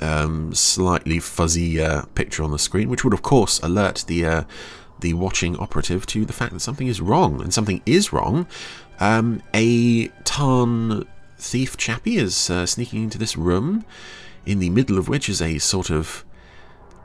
[0.01, 4.45] um, slightly fuzzy uh, picture on the screen, which would of course alert the uh,
[5.01, 8.47] the watching operative to the fact that something is wrong, and something is wrong.
[9.01, 11.07] Um, a Tarn
[11.39, 13.85] thief chappie is uh, sneaking into this room,
[14.47, 16.25] in the middle of which is a sort of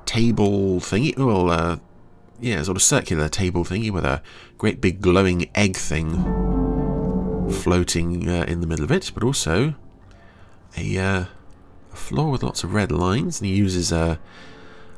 [0.06, 1.18] table thingy.
[1.18, 1.78] Well, uh,
[2.40, 4.22] yeah, sort of circular table thingy with a
[4.58, 6.69] great big glowing egg thing
[7.60, 9.74] floating uh, in the middle of it, but also
[10.78, 11.26] a, uh,
[11.92, 13.40] a floor with lots of red lines.
[13.40, 14.20] And he uses a,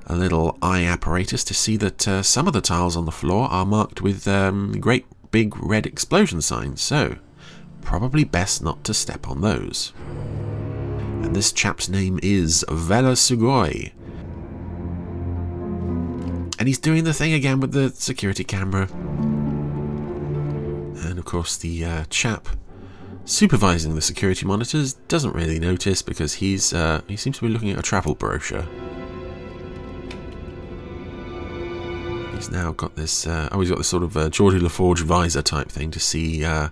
[0.07, 3.47] a little eye apparatus to see that uh, some of the tiles on the floor
[3.49, 6.81] are marked with um, great big red explosion signs.
[6.81, 7.17] So,
[7.81, 9.93] probably best not to step on those.
[11.23, 13.91] And this chap's name is Vela Sugoi.
[16.59, 18.87] And he's doing the thing again with the security camera.
[20.95, 22.47] And of course, the uh, chap
[23.25, 27.71] supervising the security monitors doesn't really notice because he's uh, he seems to be looking
[27.71, 28.65] at a travel brochure.
[32.33, 33.27] He's now got this.
[33.27, 35.99] Uh, oh, he's got this sort of uh, Geordi La Forge visor type thing to
[35.99, 36.69] see uh,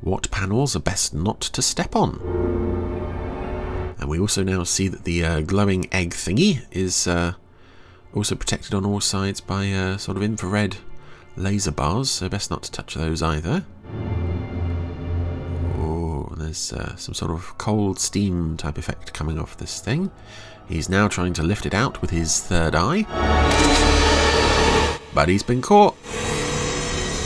[0.00, 2.18] what panels are best not to step on.
[3.98, 7.34] And we also now see that the uh, glowing egg thingy is uh,
[8.14, 10.76] also protected on all sides by uh, sort of infrared
[11.36, 13.64] laser bars, so best not to touch those either.
[15.78, 20.10] Oh, there's uh, some sort of cold steam type effect coming off this thing.
[20.68, 23.06] He's now trying to lift it out with his third eye.
[25.12, 25.96] But he's been caught.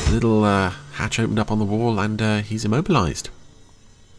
[0.07, 3.28] A little uh, hatch opened up on the wall and uh, he's immobilized.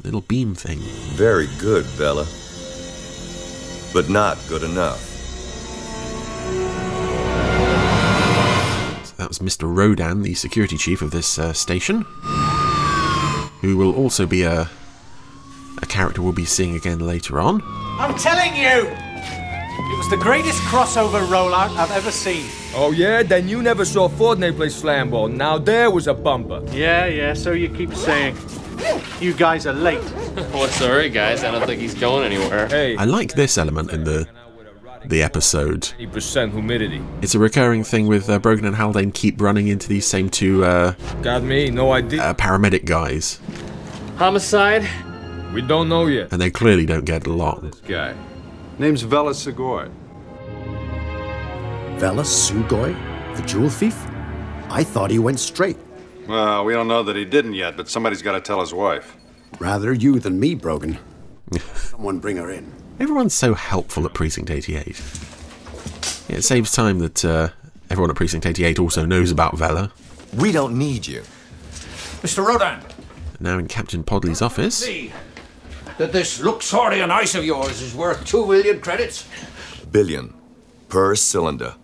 [0.04, 0.80] Little beam thing.
[1.16, 2.28] Very good, Bella.
[3.94, 5.15] But not good enough.
[9.18, 9.74] That was Mr.
[9.74, 12.02] Rodan, the security chief of this uh, station,
[13.62, 14.70] who will also be a
[15.82, 17.62] a character we'll be seeing again later on.
[18.00, 18.90] I'm telling you!
[19.78, 22.46] It was the greatest crossover rollout I've ever seen.
[22.74, 23.24] Oh yeah?
[23.24, 25.28] Then you never saw Fortnite play slam ball.
[25.28, 26.62] Now there was a bumper.
[26.72, 28.38] Yeah, yeah, so you keep saying.
[29.20, 30.04] You guys are late.
[30.54, 31.44] well, sorry, guys.
[31.44, 32.68] I don't think he's going anywhere.
[32.68, 34.28] Hey, I like this element in the
[35.10, 35.82] the episode.
[36.00, 37.02] 80% humidity.
[37.22, 40.64] It's a recurring thing with uh, Brogan and Haldane keep running into these same two
[40.66, 41.70] uh, Got me?
[41.72, 42.22] No idea.
[42.24, 43.40] uh, paramedic guys,
[44.18, 44.88] Homicide?
[45.54, 46.32] we don't know yet.
[46.32, 47.62] and they clearly don't get along.
[47.72, 48.14] This guy.
[48.80, 49.90] Name's Vela Segoy.
[51.98, 52.94] Vela Sugoi?
[53.36, 53.96] The jewel thief?
[54.70, 55.78] I thought he went straight.
[56.28, 59.16] Well, we don't know that he didn't yet, but somebody's got to tell his wife.
[59.60, 60.98] Rather you than me, Brogan.
[61.76, 62.72] Someone bring her in.
[63.00, 65.02] Everyone's so helpful at Precinct 88.
[66.30, 67.50] Yeah, it saves time that uh,
[67.90, 69.92] everyone at Precinct 88 also knows about Vela.
[70.36, 71.22] We don't need you.
[72.22, 72.46] Mr.
[72.46, 72.82] Rodan,
[73.40, 74.76] Now in Captain Podly's office.
[74.78, 75.12] see
[75.98, 79.28] that this Luxorian ice of yours is worth two million credits?
[79.92, 80.34] Billion.
[80.90, 81.76] Per cylinder.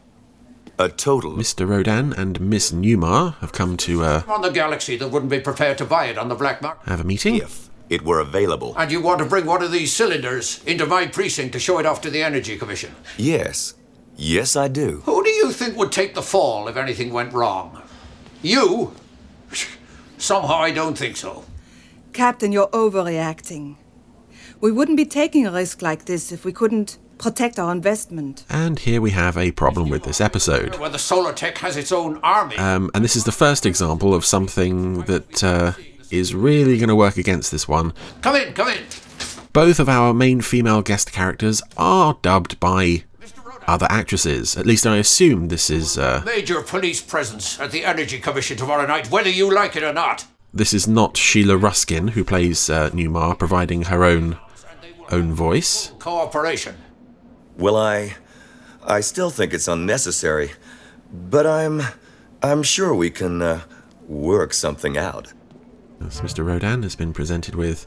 [0.80, 1.34] A total.
[1.34, 1.68] Mr.
[1.68, 5.78] Rodan and Miss Newmar have come to uh, On the galaxy that wouldn't be prepared
[5.78, 6.90] to buy it on the black market.
[6.90, 7.36] have a meeting.
[7.36, 8.74] If it were available.
[8.78, 11.86] And you want to bring one of these cylinders into my precinct to show it
[11.86, 12.96] off to the Energy Commission.
[13.18, 13.74] Yes.
[14.16, 15.02] Yes, I do.
[15.06, 17.82] Who do you think would take the fall if anything went wrong?
[18.42, 18.96] You?
[20.18, 21.44] Somehow I don't think so.
[22.14, 23.76] Captain, you're overreacting.
[24.62, 28.46] We wouldn't be taking a risk like this if we couldn't protect our investment.
[28.50, 30.76] And here we have a problem with this episode.
[30.76, 32.58] Where the Solar Tech has its own army.
[32.58, 35.74] Um, and this is the first example of something that uh,
[36.12, 37.94] is really going to work against this one.
[38.22, 38.84] Come in, come in.
[39.54, 43.04] Both of our main female guest characters are dubbed by
[43.68, 44.58] other actresses.
[44.58, 48.88] At least I assume this is uh, Major police presence at the Energy Commission tomorrow
[48.88, 50.26] night, whether you like it or not.
[50.54, 54.38] this is not Sheila Ruskin who plays uh, Newmar, providing her own
[55.12, 55.92] own voice.
[56.00, 56.76] Cooperation.
[57.58, 58.16] Well, I.
[58.84, 60.52] I still think it's unnecessary.
[61.12, 61.82] But I'm.
[62.42, 63.62] I'm sure we can, uh,
[64.08, 65.34] work something out.
[66.06, 66.46] As Mr.
[66.46, 67.86] Rodan has been presented with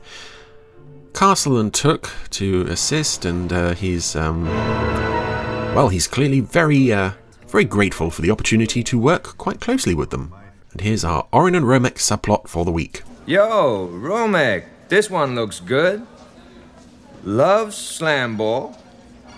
[1.14, 4.44] Castle and Took to assist, and uh, he's um,
[5.74, 7.12] well, he's clearly very uh,
[7.48, 10.34] very grateful for the opportunity to work quite closely with them.
[10.72, 13.02] And here's our Orin and Romek subplot for the week.
[13.26, 16.06] Yo, Romek, this one looks good.
[17.24, 18.76] Loves slam ball,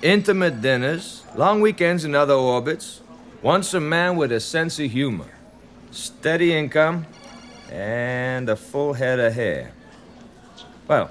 [0.03, 3.01] intimate dinners, long weekends in other orbits.
[3.43, 5.31] Wants a man with a sense of humor,
[5.91, 7.07] steady income,
[7.71, 9.73] and a full head of hair.
[10.89, 11.11] Well,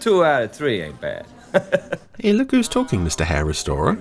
[0.00, 1.26] two out of three ain't bad.
[2.18, 3.24] Hey, look who's talking, Mr.
[3.24, 3.98] Hair Restorer.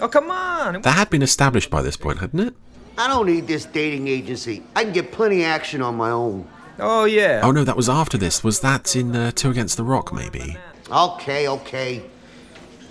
[0.00, 0.82] Oh, come on!
[0.82, 2.54] That had been established by this point, hadn't it?
[2.96, 4.62] I don't need this dating agency.
[4.76, 6.48] I can get plenty of action on my own.
[6.78, 7.40] Oh, yeah.
[7.42, 8.44] Oh no, that was after this.
[8.44, 10.56] Was that in uh, Two Against the Rock, maybe?
[10.92, 12.02] Okay, okay.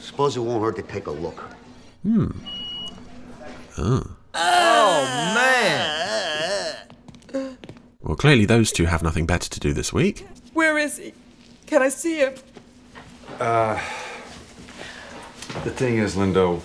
[0.01, 1.39] Suppose it won't hurt to take a look.
[2.03, 2.32] Hmm.
[3.78, 4.03] Oh.
[4.34, 6.76] Oh, man!
[8.02, 10.26] Well, clearly those two have nothing better to do this week.
[10.54, 11.14] Where is he?
[11.66, 12.34] Can I see him?
[13.39, 13.80] Uh.
[15.64, 16.62] The thing is, Lindo.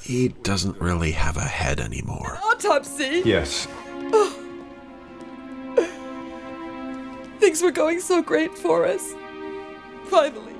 [0.00, 2.38] He doesn't really have a head anymore.
[2.44, 3.22] Autopsy?
[3.24, 3.66] Yes.
[7.40, 9.14] Things were going so great for us.
[10.06, 10.52] Finally.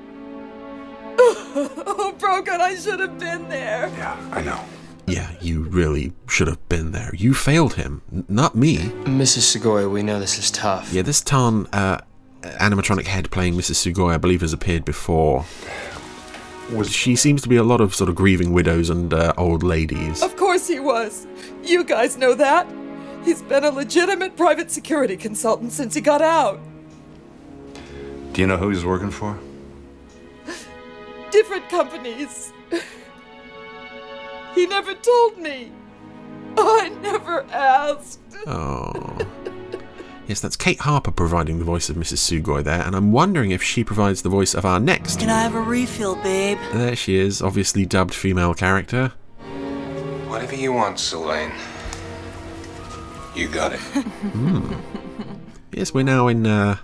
[1.55, 3.87] Oh, Brogan, I should have been there.
[3.97, 4.59] Yeah, I know.
[5.05, 7.11] Yeah, you really should have been there.
[7.13, 8.77] You failed him, n- not me.
[9.03, 9.57] Mrs.
[9.59, 10.93] Segoy, we know this is tough.
[10.93, 11.99] Yeah, this Tarn, uh,
[12.41, 13.75] animatronic head playing Mrs.
[13.93, 15.45] Sugoi, I believe, has appeared before.
[16.71, 19.63] Was She seems to be a lot of sort of grieving widows and uh, old
[19.63, 20.23] ladies.
[20.23, 21.27] Of course he was.
[21.63, 22.65] You guys know that.
[23.25, 26.59] He's been a legitimate private security consultant since he got out.
[28.31, 29.37] Do you know who he's working for?
[31.31, 32.51] Different companies.
[34.55, 35.71] He never told me.
[36.57, 38.19] I never asked.
[38.45, 39.17] Oh.
[40.27, 42.19] Yes, that's Kate Harper providing the voice of Mrs.
[42.19, 45.19] Sugoi there, and I'm wondering if she provides the voice of our next.
[45.19, 46.57] Can I have a refill, babe?
[46.71, 49.09] There she is, obviously dubbed female character.
[50.27, 51.51] Whatever you want, Sylvain.
[53.35, 53.79] You got it.
[54.33, 54.73] Hmm.
[55.73, 56.77] Yes, we're now in, uh,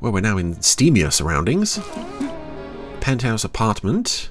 [0.00, 1.78] well, we're now in steamier surroundings.
[3.00, 4.28] Penthouse apartment.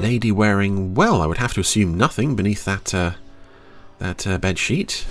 [0.00, 3.12] Lady wearing, well, I would have to assume nothing beneath that, uh,
[3.98, 5.04] that uh, bed sheet.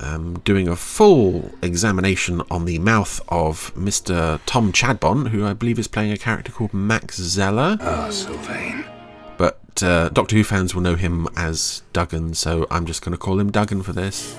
[0.00, 4.40] Um, doing a full examination on the mouth of Mr.
[4.46, 7.76] Tom Chadbon, who I believe is playing a character called Max Zeller.
[7.80, 8.84] Ah, Sylvain.
[9.36, 13.18] But uh, Doctor Who fans will know him as Duggan, so I'm just going to
[13.18, 14.38] call him Duggan for this.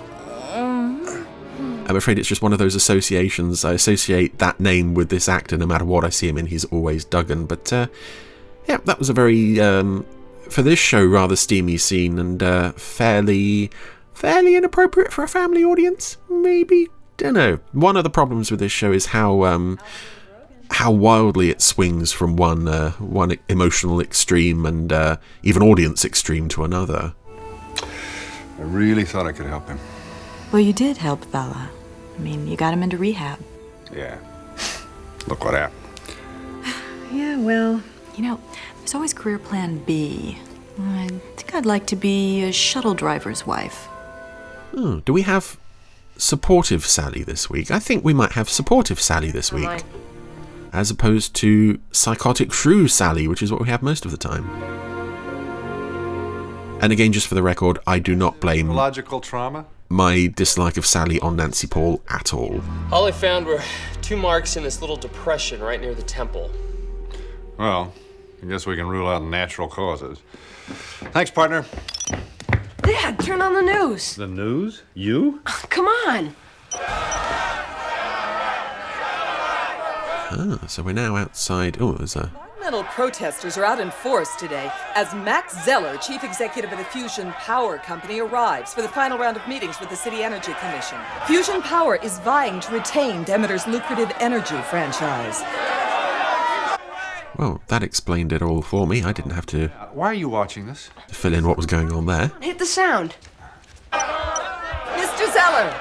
[1.92, 3.66] I'm afraid it's just one of those associations.
[3.66, 6.64] I associate that name with this actor no matter what I see him in, he's
[6.64, 7.48] always Duggan.
[7.48, 7.88] But uh,
[8.66, 10.06] yeah, that was a very, um,
[10.50, 13.72] for this show, rather steamy scene and uh, fairly,
[14.14, 16.88] fairly inappropriate for a family audience, maybe.
[17.18, 17.60] Don't know.
[17.74, 19.78] One of the problems with this show is how um,
[20.70, 26.48] how wildly it swings from one uh, one emotional extreme and uh, even audience extreme
[26.48, 27.14] to another.
[27.78, 29.78] I really thought I could help him.
[30.54, 31.70] Well, you did help Bella.
[32.16, 33.39] I mean, you got him into rehab.
[33.93, 34.18] Yeah.
[35.28, 35.78] Look what happened.
[37.12, 37.84] Yeah, well,
[38.16, 38.39] you know,
[38.78, 40.38] there's always career plan B.
[40.80, 43.88] I think I'd like to be a shuttle driver's wife.
[44.72, 45.57] Hmm, do we have
[46.16, 47.70] supportive Sally this week?
[47.70, 49.84] I think we might have supportive Sally this week.
[50.72, 54.49] As opposed to psychotic shrew Sally, which is what we have most of the time.
[56.82, 59.66] And again, just for the record, I do not blame Logical trauma?
[59.92, 62.62] My dislike of Sally on Nancy Paul at all.
[62.92, 63.62] All I found were
[64.02, 66.50] two marks in this little depression right near the temple.
[67.58, 67.94] Well,
[68.42, 70.20] I guess we can rule out natural causes.
[71.12, 71.66] Thanks, partner.
[72.82, 74.16] Dad, turn on the news.
[74.16, 74.84] The news?
[74.94, 75.42] You?
[75.46, 76.36] Come on.
[80.34, 81.78] Ah, so we're now outside.
[81.82, 82.32] Oh, there's a.
[82.62, 87.32] Environmental protesters are out in force today as Max Zeller, chief executive of the Fusion
[87.32, 90.99] Power Company, arrives for the final round of meetings with the City Energy Commission.
[91.26, 95.41] Fusion Power is vying to retain Demeter's lucrative energy franchise.
[97.36, 99.01] Well, that explained it all for me.
[99.01, 100.91] I didn't have to uh, Why are you watching this?
[101.07, 102.32] To fill in what was going on there.
[102.41, 103.16] Hit the sound.
[103.91, 105.26] Mr.
[105.34, 105.74] Zeller,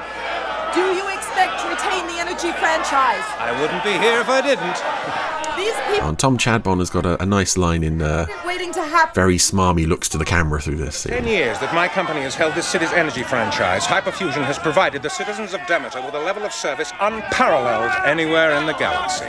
[0.73, 3.27] do you expect to retain the energy franchise?
[3.37, 5.20] I wouldn't be here if I didn't.
[5.61, 8.83] These people And Tom Chadbon has got a, a nice line in uh, waiting to
[8.83, 9.15] happen.
[9.15, 11.13] very smarmy looks to the camera through this scene.
[11.13, 15.11] Ten years that my company has held this city's energy franchise, Hyperfusion has provided the
[15.11, 19.29] citizens of Demeter with a level of service unparalleled anywhere in the galaxy.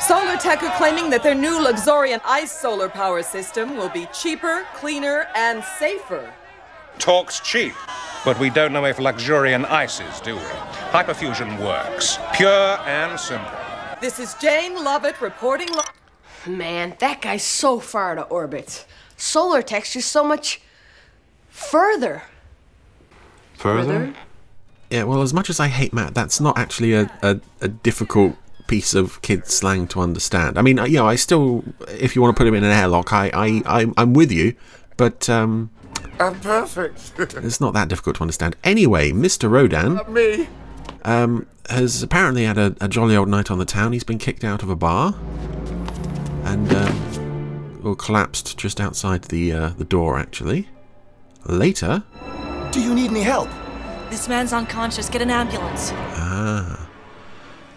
[0.00, 4.64] Solar Tech are claiming that their new Luxurian ice solar power system will be cheaper,
[4.74, 6.32] cleaner, and safer.
[6.98, 7.74] Talk's cheap,
[8.24, 10.42] but we don't know if Luxurian ice is, do we?
[10.92, 13.65] Hyperfusion works, pure and simple.
[14.00, 15.68] This is Jane Lovett reporting.
[15.72, 15.82] Lo-
[16.46, 18.86] Man, that guy's so far out of orbit.
[19.16, 20.60] Solar Tech's just so much
[21.48, 22.22] further.
[23.54, 24.14] Further?
[24.90, 28.36] Yeah, well, as much as I hate Matt, that's not actually a, a, a difficult
[28.68, 30.58] piece of kid slang to understand.
[30.58, 32.70] I mean, uh, you know, I still, if you want to put him in an
[32.70, 34.54] airlock, I, I, I'm, I'm with you,
[34.96, 35.70] but um,
[36.20, 37.12] I'm perfect.
[37.18, 38.54] it's not that difficult to understand.
[38.62, 39.50] Anyway, Mr.
[39.50, 40.46] Rodan Not me.
[41.04, 43.92] um, has apparently had a, a jolly old night on the town.
[43.92, 45.14] He's been kicked out of a bar
[46.44, 50.18] and um, well, collapsed just outside the uh, the door.
[50.18, 50.68] Actually,
[51.46, 52.02] later.
[52.70, 53.48] Do you need any help?
[54.10, 55.08] This man's unconscious.
[55.08, 55.90] Get an ambulance.
[55.94, 56.88] Ah.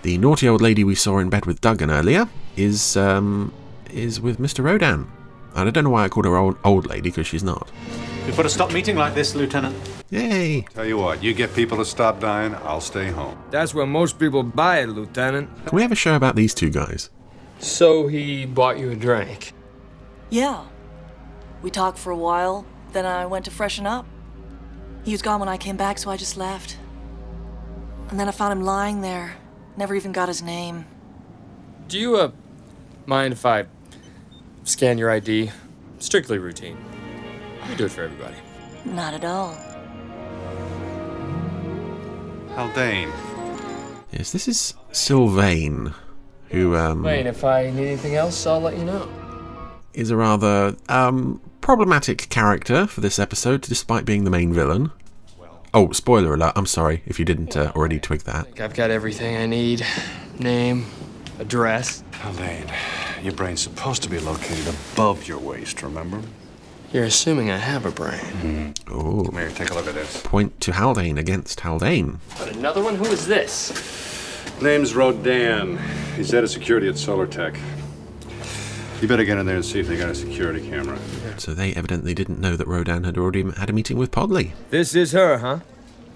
[0.02, 3.54] The naughty old lady we saw in bed with Duggan earlier is um
[3.92, 4.64] is with Mr.
[4.64, 5.12] Rodan.
[5.56, 7.70] And I don't know why I called her old old lady because she's not.
[8.26, 9.76] We've got to stop meeting like this, Lieutenant.
[10.12, 10.62] Yay!
[10.74, 13.38] Tell you what, you get people to stop dying, I'll stay home.
[13.52, 15.50] That's where most people buy it, Lieutenant.
[15.68, 17.12] Can we have a show about these two guys?
[17.60, 19.54] So he bought you a drink.
[20.30, 20.66] Yeah.
[21.62, 24.08] We talked for a while, then I went to freshen up.
[25.04, 26.78] He was gone when I came back, so I just left.
[28.10, 29.36] And then I found him lying there.
[29.78, 30.86] Never even got his name.
[31.88, 32.32] Do you, uh,
[33.06, 33.66] mind if I
[34.64, 35.52] scan your ID?
[36.00, 36.78] Strictly routine.
[37.68, 38.36] We do it for everybody.
[38.86, 39.56] Not at all.
[42.56, 43.12] Haldane.
[44.12, 45.94] Yes, this is Sylvain,
[46.50, 49.08] who um, Wait, if I need anything else, I'll let you know.
[49.94, 54.92] is a rather um, problematic character for this episode, despite being the main villain.
[55.74, 56.54] Oh, spoiler alert!
[56.56, 58.46] I'm sorry if you didn't uh, already twig that.
[58.46, 59.86] Think I've got everything I need.
[60.40, 60.88] Name,
[61.38, 62.04] address.
[62.14, 62.66] Haldane,
[63.22, 66.22] your brain's supposed to be located above your waist, remember?
[66.92, 68.74] You're assuming I have a brain.
[68.90, 70.22] Oh, Come here, take a look at this.
[70.24, 72.20] point to Haldane against Haldane.
[72.40, 72.96] But another one?
[72.96, 73.72] Who is this?
[74.62, 75.78] Name's Rodan.
[76.16, 77.56] He's head of security at Solar Tech.
[79.02, 80.98] You better get in there and see if they got a security camera.
[81.38, 84.52] So they evidently didn't know that Rodan had already had a meeting with Podley.
[84.72, 85.60] This is her, huh?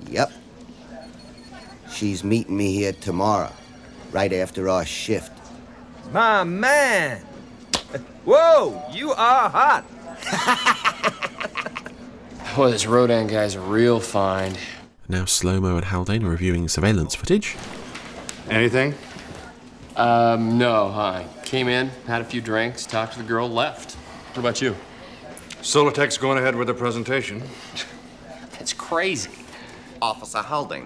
[0.10, 0.32] Yep.
[1.92, 3.52] She's meeting me here tomorrow,
[4.12, 5.32] right after our shift.
[6.12, 7.22] My man!
[8.26, 9.86] Whoa, you are hot!
[12.56, 14.56] Well, this Rodan guy's a real find.
[15.10, 17.56] Now Slomo and Haldane are reviewing surveillance footage.
[18.48, 18.94] Anything?
[19.96, 23.94] Um, no, I came in, had a few drinks, talked to the girl, left.
[23.94, 24.76] What about you?
[25.64, 27.42] Solar Tech's going ahead with the presentation.
[28.52, 29.32] That's crazy.
[30.00, 30.86] Officer Haldane,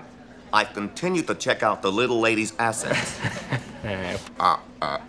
[0.53, 3.19] I've continued to check out the little lady's assets.
[4.39, 4.99] uh, uh,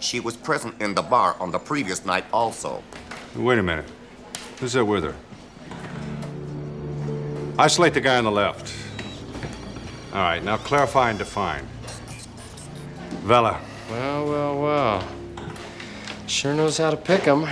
[0.00, 2.82] she was present in the bar on the previous night also.
[3.36, 3.84] Wait a minute.
[4.60, 5.14] Who's that with her?
[7.58, 8.72] Isolate the guy on the left.
[10.12, 11.66] All right, now clarify and define.
[13.22, 13.60] Vela,
[13.90, 15.08] Well, well, well.
[16.26, 17.46] Sure knows how to pick 'em.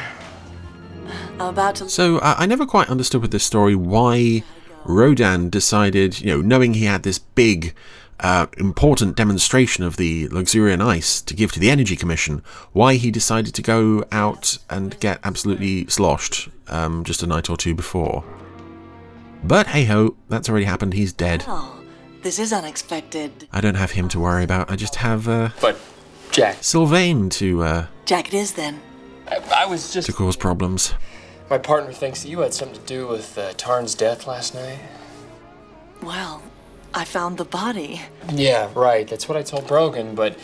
[1.38, 1.88] I'm about to.
[1.88, 4.42] So I I never quite understood with this story why
[4.84, 7.74] Rodan decided, you know, knowing he had this big,
[8.20, 12.42] uh, important demonstration of the Luxurian ice to give to the Energy Commission,
[12.72, 17.56] why he decided to go out and get absolutely sloshed um, just a night or
[17.56, 18.24] two before.
[19.44, 20.94] But hey ho, that's already happened.
[20.94, 21.44] He's dead.
[21.46, 21.80] Oh,
[22.22, 23.48] this is unexpected.
[23.52, 24.70] I don't have him to worry about.
[24.70, 25.78] I just have uh, But,
[26.32, 28.80] Jack, Sylvain to uh, Jack, it is then.
[29.28, 30.06] I, I was just.
[30.06, 30.94] to cause problems.
[31.48, 34.78] My partner thinks that you had something to do with uh, Tarn's death last night.
[36.02, 36.42] Well,
[36.94, 38.02] I found the body.
[38.32, 39.06] Yeah, right.
[39.06, 40.38] That's what I told Brogan, but,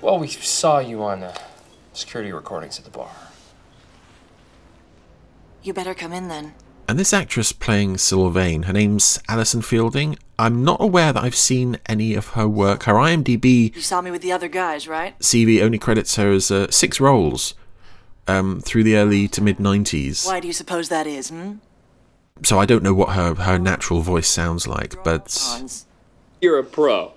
[0.00, 1.38] well, we saw you on the
[1.92, 3.10] security recordings at the bar.
[5.62, 6.54] You better come in then.
[6.88, 10.16] And this actress playing Sylvain, her name's Alison Fielding.
[10.38, 12.84] I'm not aware that I've seen any of her work.
[12.84, 15.18] Her IMDb You saw me with the other guys, right?
[15.18, 17.54] CV only credits her as uh, six roles
[18.28, 20.26] um, through the early to mid 90s.
[20.26, 21.54] Why do you suppose that is, hmm?
[22.42, 25.36] So I don't know what her, her natural voice sounds like, but
[26.40, 27.12] You're a pro.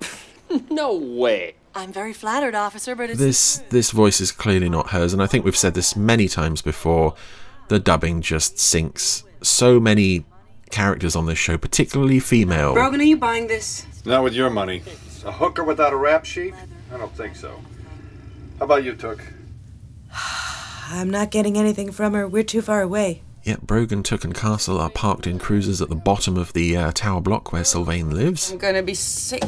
[0.70, 1.54] no way.
[1.74, 3.18] I'm very flattered, officer, but it's.
[3.18, 5.12] this this voice is clearly not hers.
[5.14, 7.14] And I think we've said this many times before.
[7.68, 10.24] The dubbing just sinks so many
[10.70, 12.74] characters on this show, particularly female.
[12.74, 13.86] Brogan, are you buying this?
[14.04, 14.82] not with your money.
[15.24, 16.54] A hooker without a rap sheet?
[16.92, 17.60] I don't think so.
[18.58, 19.24] How about you, Took?
[20.88, 22.28] I'm not getting anything from her.
[22.28, 23.22] We're too far away.
[23.44, 26.92] Yet Brogan, Took, and Castle are parked in cruisers at the bottom of the uh,
[26.92, 29.42] tower block where Sylvain lives, I'm gonna be sick.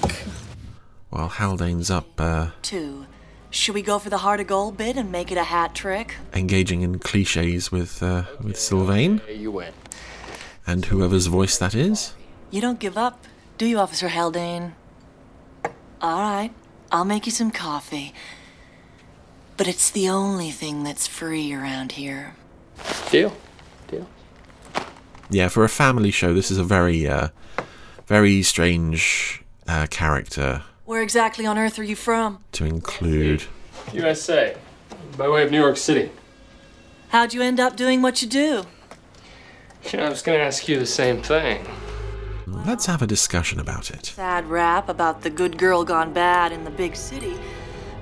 [1.10, 3.06] while Haldane's up uh, Two.
[3.50, 6.16] Should we go for the heart of gold bid and make it a hat trick?
[6.32, 9.72] engaging in cliches with uh, with Sylvain You win.
[10.66, 12.14] and whoever's voice that is.
[12.50, 13.24] You don't give up,
[13.58, 14.74] do you, Officer Haldane?
[16.00, 16.50] All right,
[16.90, 18.12] I'll make you some coffee.
[19.56, 22.34] But it's the only thing that's free around here.
[23.12, 23.30] Deal.
[23.30, 23.36] Deal.
[25.30, 27.28] Yeah, for a family show, this is a very uh,
[28.06, 32.44] very strange uh, character Where exactly on earth are you from?
[32.52, 33.44] to include.
[33.92, 34.56] USA.
[35.16, 36.10] By way of New York City.
[37.08, 38.64] How'd you end up doing what you do?
[39.90, 41.66] You know, I was gonna ask you the same thing.
[42.46, 44.06] Let's have a discussion about it.
[44.06, 47.34] Sad rap about the good girl gone bad in the big city.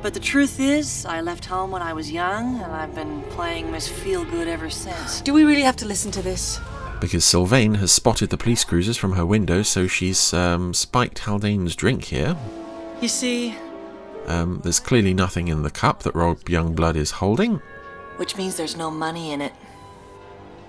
[0.03, 3.71] But the truth is, I left home when I was young, and I've been playing
[3.71, 5.21] Miss Feelgood ever since.
[5.21, 6.59] Do we really have to listen to this?
[7.03, 11.75] Because Sylvain has spotted the police cruisers from her window, so she's um, spiked Haldane's
[11.75, 12.37] drink here.
[13.01, 13.57] You see,
[14.29, 17.61] Um, there's clearly nothing in the cup that Rob Youngblood is holding.
[18.19, 19.53] which means there's no money in it.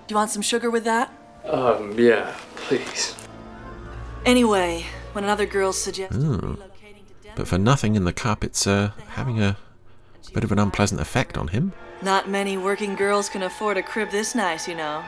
[0.08, 1.14] Do you want some sugar with that?
[1.46, 3.16] Um, yeah, please.
[4.26, 6.16] Anyway, when another girl suggests.
[6.18, 6.58] Ooh.
[7.36, 9.56] But for nothing in the cup, it's uh, having a
[10.34, 11.74] bit of an unpleasant effect on him.
[12.02, 15.04] Not many working girls can afford a crib this nice, you know.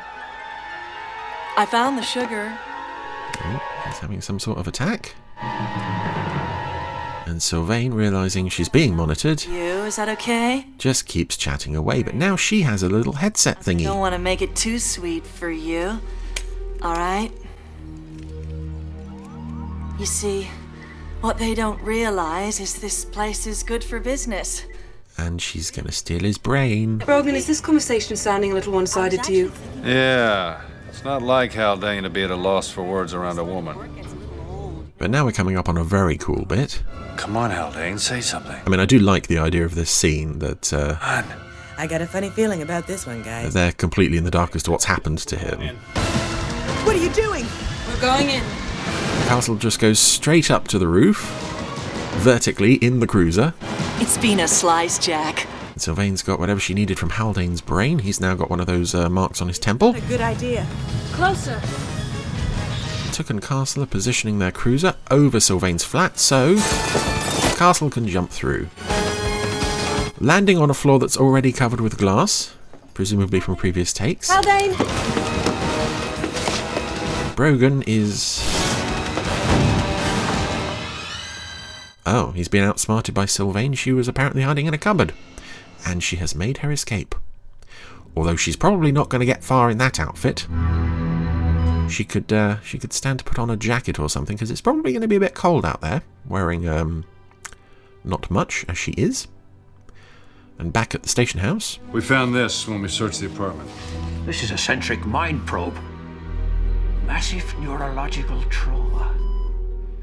[1.57, 2.57] I found the sugar.
[3.43, 5.15] Oh, he's having some sort of attack.
[7.27, 10.67] And Sylvain, realizing she's being monitored, You, is that okay?
[10.77, 12.03] just keeps chatting away.
[12.03, 13.83] But now she has a little headset thingy.
[13.83, 15.99] Don't want to make it too sweet for you.
[16.81, 17.31] All right?
[19.97, 20.47] You see,
[21.21, 24.63] what they don't realize is this place is good for business.
[25.17, 26.97] And she's going to steal his brain.
[26.99, 29.51] Brogan, is this conversation sounding a little one sided to you?
[29.83, 30.61] Yeah,
[30.95, 33.77] it's not like Haldane to be at a loss for words around a woman.
[34.97, 36.81] But now we're coming up on a very cool bit.
[37.17, 38.55] Come on, Haldane, say something.
[38.65, 40.95] I mean, I do like the idea of this scene that uh,
[41.77, 43.53] I got a funny feeling about this one, guys.
[43.53, 45.75] they're completely in the dark as to what's happened to him.
[46.85, 47.45] What are you doing?
[47.89, 48.43] We're going in.
[49.27, 51.25] Castle just goes straight up to the roof,
[52.19, 53.53] vertically in the cruiser.
[53.99, 55.45] It's been a slice, Jack.
[55.77, 57.99] Sylvain's got whatever she needed from Haldane's brain.
[57.99, 59.93] He's now got one of those uh, marks on his temple.
[59.93, 60.65] What a good idea.
[61.11, 61.61] Closer.
[63.11, 66.55] Took and Castle are positioning their cruiser over Sylvain's flat so
[67.57, 68.67] Castle can jump through.
[70.19, 72.53] Landing on a floor that's already covered with glass,
[72.93, 74.29] presumably from previous takes.
[74.29, 74.71] Haldane!
[77.35, 78.39] Brogan is.
[82.05, 83.73] Oh, he's been outsmarted by Sylvain.
[83.73, 85.13] She was apparently hiding in a cupboard.
[85.85, 87.15] And she has made her escape.
[88.17, 90.47] Although she's probably not going to get far in that outfit.
[91.89, 94.61] She could uh, she could stand to put on a jacket or something because it's
[94.61, 96.01] probably going to be a bit cold out there.
[96.27, 97.05] Wearing um,
[98.03, 99.27] not much as she is.
[100.57, 103.69] And back at the station house, We found this when we searched the apartment.
[104.25, 105.77] This is a centric mind probe.
[107.05, 109.13] Massive neurological trauma.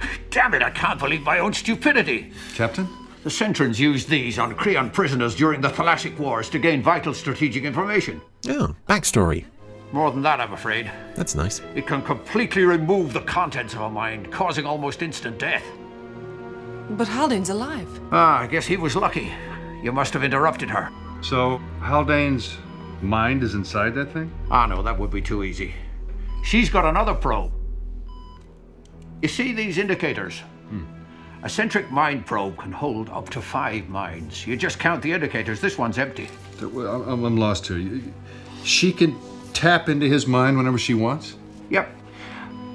[0.30, 2.32] Damn it, I can't believe my own stupidity.
[2.54, 2.86] Captain?
[3.23, 7.62] The Centrans used these on Creon prisoners during the Thalassic Wars to gain vital strategic
[7.65, 8.20] information.
[8.49, 9.44] oh, backstory.
[9.93, 10.90] More than that, I'm afraid.
[11.15, 11.61] That's nice.
[11.74, 15.65] It can completely remove the contents of a mind, causing almost instant death.
[16.90, 17.89] But Haldane's alive.
[18.11, 19.31] Ah, I guess he was lucky.
[19.82, 20.90] You must have interrupted her.
[21.20, 22.57] So, Haldane's
[23.03, 24.32] mind is inside that thing?
[24.51, 25.74] Ah, no, that would be too easy.
[26.43, 27.53] She's got another probe.
[29.20, 30.43] You see these indicators?
[31.44, 34.47] A centric mind probe can hold up to five minds.
[34.47, 35.60] You just count the indicators.
[35.60, 36.28] This one's empty.
[36.60, 38.01] I'm, I'm- I'm lost here.
[38.62, 39.16] She can
[39.52, 41.35] tap into his mind whenever she wants?
[41.70, 41.90] Yep.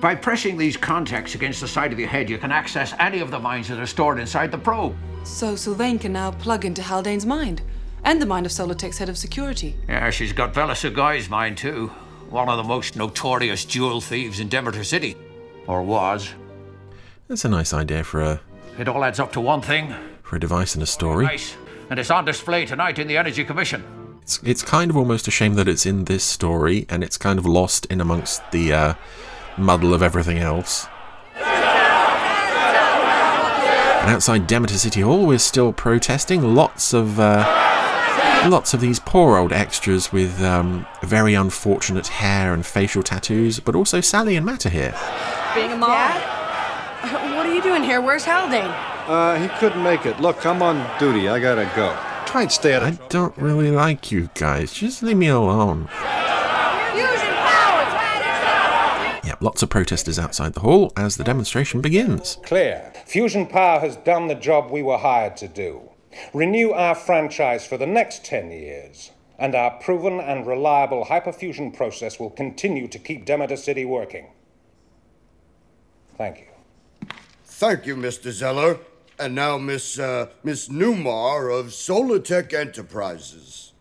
[0.01, 3.31] By pressing these contacts against the side of your head, you can access any of
[3.31, 4.95] the minds that are stored inside the probe.
[5.23, 7.61] So Sylvain can now plug into Haldane's mind.
[8.03, 9.75] And the mind of Solotech's head of security.
[9.87, 11.87] Yeah, she's got Bella Sugai's mind, too.
[12.29, 15.15] One of the most notorious jewel thieves in Demeter City.
[15.67, 16.33] Or was.
[17.27, 18.41] That's a nice idea for a
[18.77, 19.93] It all adds up to one thing.
[20.23, 21.25] for a device and a story.
[21.25, 21.55] Nice.
[21.89, 23.83] And it's on display tonight in the Energy Commission.
[24.21, 27.39] It's it's kind of almost a shame that it's in this story and it's kind
[27.39, 28.93] of lost in amongst the uh,
[29.57, 30.87] muddle of everything else.
[34.01, 36.55] And outside Demeter City Hall, we're still protesting.
[36.55, 37.43] Lots of uh,
[38.49, 43.75] lots of these poor old extras with um, very unfortunate hair and facial tattoos, but
[43.75, 44.95] also Sally and Matt are here.
[45.55, 46.36] Being a mom.
[47.37, 48.01] What are you doing here?
[48.01, 48.65] Where's Haldane?
[48.65, 50.19] Uh, he couldn't make it.
[50.19, 51.29] Look, I'm on duty.
[51.29, 51.95] I gotta go.
[52.25, 54.73] Try and stay out I of don't really like you guys.
[54.73, 55.87] Just leave me alone.
[56.93, 57.33] Fusion!
[59.27, 62.37] Yep, lots of protesters outside the hall as the demonstration begins.
[62.43, 62.91] Clear.
[63.05, 65.89] Fusion Power has done the job we were hired to do.
[66.33, 69.11] Renew our franchise for the next 10 years.
[69.39, 74.27] And our proven and reliable hyperfusion process will continue to keep Demeter City working.
[76.17, 76.46] Thank you.
[77.57, 78.31] Thank you, Mr.
[78.31, 78.77] Zeller.
[79.17, 83.73] And now Miss uh, Miss Newmar of Solatech Enterprises.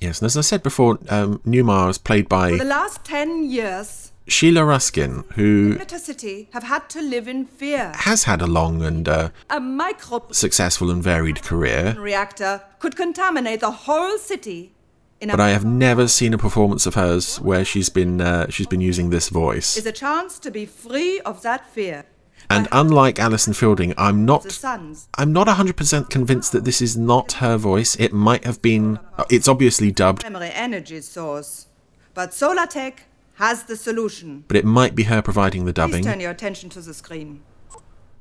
[0.00, 2.50] Yes, and as I said before, um, Newmar is played by.
[2.50, 7.46] For the last ten years, Sheila Ruskin, who Demeter City have had to live in
[7.46, 7.92] fear.
[7.94, 13.60] has had a long and uh, A micro successful and varied career, reactor could contaminate
[13.60, 14.72] the whole city.
[15.20, 18.80] But I have never seen a performance of hers where she's been uh, she's been
[18.80, 19.76] using this voice.
[19.76, 22.04] is a chance to be free of that fear.
[22.48, 24.64] And unlike Alison Fielding, I'm not.
[24.64, 27.96] I'm not 100% convinced that this is not her voice.
[27.96, 28.98] It might have been
[29.30, 31.66] it's obviously dubbed, primary energy source.
[32.14, 33.00] But Solartech
[33.34, 34.44] has the solution.
[34.48, 36.02] but it might be her providing the dubbing.
[36.02, 37.42] Please turn your attention to the screen.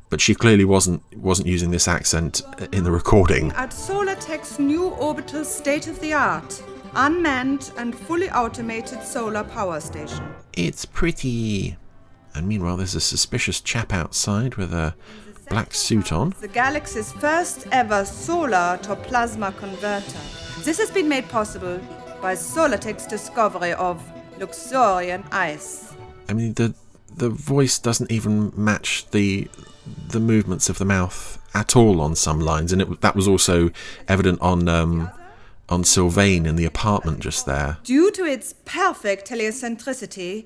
[0.09, 2.41] But she clearly wasn't wasn't using this accent
[2.71, 3.51] in the recording.
[3.53, 6.61] At Solartech's new orbital state of the art,
[6.93, 10.23] unmanned and fully automated solar power station.
[10.53, 11.77] It's pretty.
[12.35, 14.93] And meanwhile, there's a suspicious chap outside with a
[15.49, 16.33] black suit on.
[16.41, 20.19] The galaxy's first ever solar to plasma converter.
[20.63, 21.79] This has been made possible
[22.21, 24.03] by Solartech's discovery of
[24.39, 25.93] Luxorian ice.
[26.27, 26.73] I mean, the
[27.15, 29.47] the voice doesn't even match the
[30.09, 33.69] the movements of the mouth at all on some lines, and it, that was also
[34.07, 35.09] evident on um,
[35.69, 37.77] on Sylvain in the apartment just there.
[37.83, 40.45] Due to its perfect heliocentricity,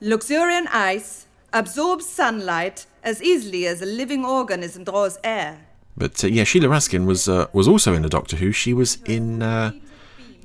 [0.00, 5.58] Luxurian ice absorbs sunlight as easily as a living organism draws air.
[5.96, 8.52] But uh, yeah, Sheila Ruskin was uh, was also in a Doctor Who.
[8.52, 9.72] She was in uh,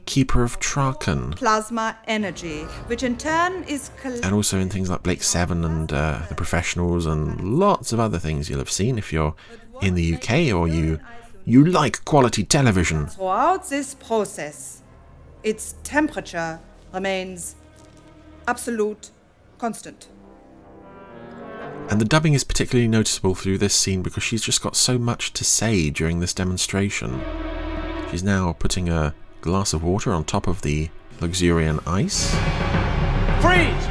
[0.06, 5.24] Keeper of Traken, Plasma energy, which in turn is and also in things like Blake
[5.24, 9.36] Seven and uh, The Professionals, and lots of other things you'll have seen if you're
[9.82, 11.00] in the UK or you
[11.46, 13.08] you like quality television.
[13.08, 14.82] throughout this process.
[15.44, 16.60] Its temperature
[16.92, 17.56] remains
[18.48, 19.12] absolute
[19.66, 20.10] constant.
[21.90, 25.34] And the dubbing is particularly noticeable through this scene because she's just got so much
[25.34, 27.20] to say during this demonstration.
[28.12, 32.30] She's now putting a glass of water on top of the Luxurian ice.
[33.42, 33.88] Freeze!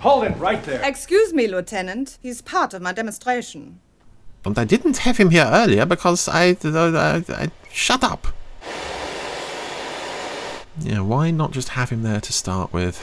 [0.00, 0.82] Hold it right there.
[0.82, 2.18] Excuse me, Lieutenant.
[2.20, 3.78] He's part of my demonstration.
[4.44, 8.26] And I didn't have him here earlier because I, I, I, shut up.
[10.80, 12.98] Yeah, why not just have him there to start with?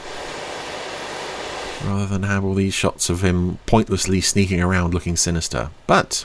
[1.84, 5.70] Rather than have all these shots of him pointlessly sneaking around looking sinister.
[5.86, 6.24] But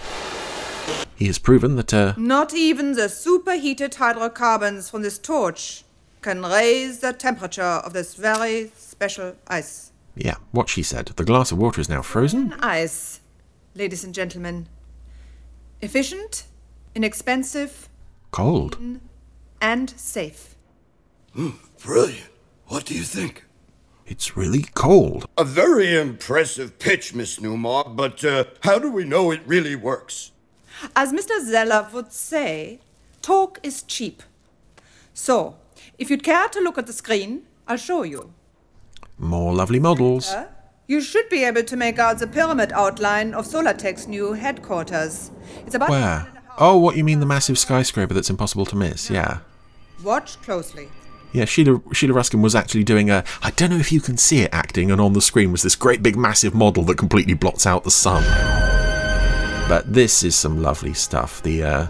[1.15, 5.84] he has proven that uh, Not even the superheated hydrocarbons from this torch
[6.22, 9.91] can raise the temperature of this very special ice.
[10.15, 11.06] yeah, what she said.
[11.15, 12.53] The glass of water is now frozen.
[12.60, 13.22] Ice,
[13.76, 14.68] ladies and gentlemen.
[15.82, 16.48] Efficient,
[16.95, 17.88] inexpensive,
[18.32, 18.77] Cold.
[19.61, 20.56] and safe.
[21.84, 22.27] Brilliant.
[22.68, 23.44] What do you think?
[24.06, 25.26] It's really cold.
[25.38, 30.32] A very impressive pitch, Miss Newmar, but uh, how do we know it really works?
[30.95, 31.44] As Mr.
[31.44, 32.80] Zeller would say,
[33.22, 34.22] talk is cheap.
[35.14, 35.56] So,
[35.98, 38.34] if you'd care to look at the screen, I'll show you.
[39.18, 40.30] More lovely models.
[40.32, 40.48] Uh,
[40.88, 45.32] You should be able to make out the pyramid outline of Solartech's new headquarters.
[45.65, 45.90] It's about.
[45.90, 46.27] Where?
[46.60, 49.10] Oh, what you mean the massive skyscraper that's impossible to miss?
[49.10, 49.40] Yeah.
[50.03, 50.90] Watch closely.
[51.36, 53.26] Yeah, Sheila, Sheila Ruskin was actually doing a.
[53.41, 55.76] I don't know if you can see it acting, and on the screen was this
[55.76, 58.24] great big massive model that completely blots out the sun.
[59.68, 61.44] But this is some lovely stuff.
[61.44, 61.88] The uh,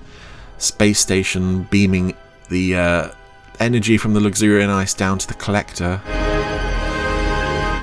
[0.58, 2.16] space station beaming
[2.50, 3.12] the uh,
[3.60, 6.02] energy from the Luxurian ice down to the collector,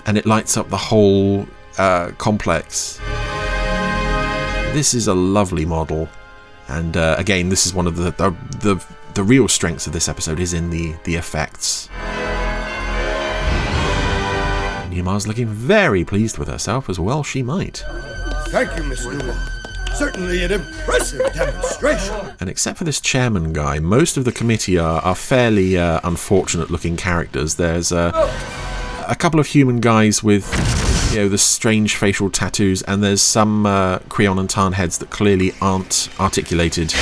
[0.05, 1.47] and it lights up the whole
[1.79, 2.99] uh, complex.
[4.73, 6.09] This is a lovely model,
[6.67, 8.85] and uh, again, this is one of the, the the
[9.15, 11.89] the real strengths of this episode is in the the effects.
[14.91, 17.85] Newmar's looking very pleased with herself, as well she might.
[18.49, 19.37] Thank you, Miss Newmar.
[19.95, 22.35] Certainly an impressive demonstration.
[22.41, 26.71] And except for this chairman guy, most of the committee are, are fairly uh, unfortunate
[26.71, 27.55] looking characters.
[27.55, 28.11] There's uh,
[29.09, 30.47] a couple of human guys with,
[31.13, 35.11] you know, the strange facial tattoos, and there's some uh, Creon and Tarn heads that
[35.11, 36.93] clearly aren't articulated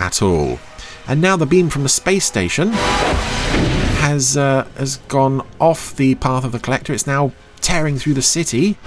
[0.00, 0.58] at all.
[1.06, 6.44] And now the beam from the space station has uh, has gone off the path
[6.44, 6.92] of the collector.
[6.92, 8.78] It's now tearing through the city.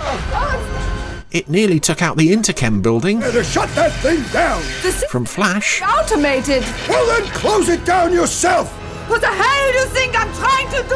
[1.29, 4.61] It nearly took out the Interchem building Better shut that thing down.
[5.09, 5.81] from Flash.
[5.81, 6.63] Automated!
[6.87, 8.71] Well, then close it down yourself.
[9.09, 10.87] What the hell do you think I'm trying to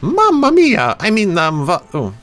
[0.00, 0.06] do?
[0.06, 0.96] Mamma mia!
[0.98, 1.84] I mean, um, what?
[1.92, 2.14] Oh,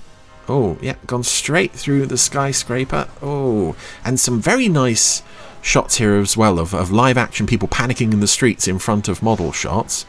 [0.49, 3.07] oh, yeah, gone straight through the skyscraper.
[3.21, 5.21] Oh, and some very nice
[5.63, 9.07] shots here as well of, of live action people panicking in the streets in front
[9.07, 10.05] of model shots.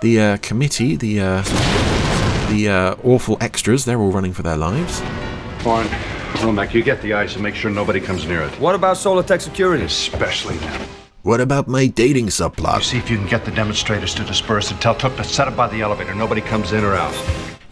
[0.00, 1.42] The uh, committee, the uh,
[2.50, 5.00] the uh, awful extras, they're all running for their lives.
[5.62, 5.86] Fine.
[6.36, 8.52] Romek, you get the ice and make sure nobody comes near it.
[8.60, 9.84] What about Solartech security?
[9.84, 10.88] Especially them.
[11.22, 12.82] What about my dating You subplot?
[12.82, 15.56] see if you can get the demonstrators to disperse and tell Took to set up
[15.56, 16.14] by the elevator.
[16.14, 17.14] Nobody comes in or out.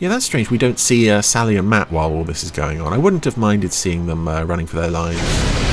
[0.01, 0.51] Yeah, that's strange.
[0.51, 2.93] We don't see uh, Sally and Matt while all this is going on.
[2.93, 5.64] I wouldn't have minded seeing them uh, running for their lives.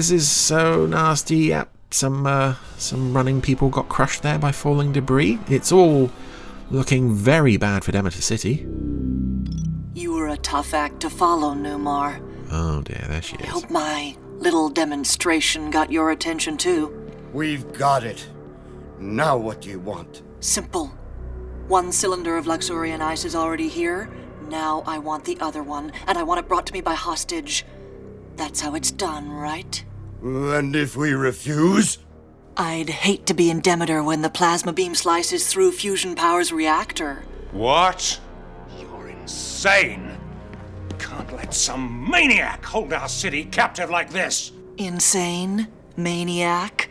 [0.00, 1.36] This is so nasty.
[1.36, 5.38] Yep, some uh, some running people got crushed there by falling debris.
[5.46, 6.10] It's all
[6.70, 8.66] looking very bad for Demeter City.
[9.92, 12.18] You were a tough act to follow, Newmar.
[12.50, 13.42] Oh dear, there she is.
[13.42, 17.12] I hope my little demonstration got your attention too.
[17.34, 18.26] We've got it.
[18.98, 20.22] Now what do you want?
[20.40, 20.86] Simple.
[21.68, 24.08] One cylinder of Luxurian ice is already here.
[24.48, 27.66] Now I want the other one, and I want it brought to me by hostage.
[28.36, 29.84] That's how it's done, right?
[30.22, 31.98] And if we refuse?
[32.56, 37.24] I'd hate to be in Demeter when the plasma beam slices through Fusion Power's reactor.
[37.52, 38.20] What?
[38.78, 40.18] You're insane.
[40.98, 44.52] Can't let some maniac hold our city captive like this.
[44.76, 45.68] Insane?
[45.96, 46.90] Maniac?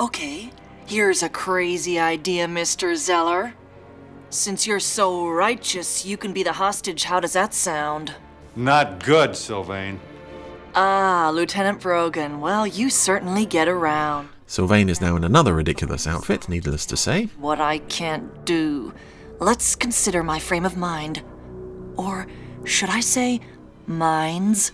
[0.00, 0.50] Okay,
[0.86, 2.96] here's a crazy idea, Mr.
[2.96, 3.54] Zeller.
[4.30, 7.04] Since you're so righteous, you can be the hostage.
[7.04, 8.14] How does that sound?
[8.56, 10.00] Not good, Sylvain.
[10.74, 12.40] Ah, Lieutenant Brogan.
[12.40, 14.30] Well, you certainly get around.
[14.46, 17.24] Sylvain is now in another ridiculous outfit, needless to say.
[17.38, 18.94] What I can't do.
[19.38, 21.22] Let's consider my frame of mind.
[21.96, 22.26] Or
[22.64, 23.40] should I say,
[23.86, 24.72] minds?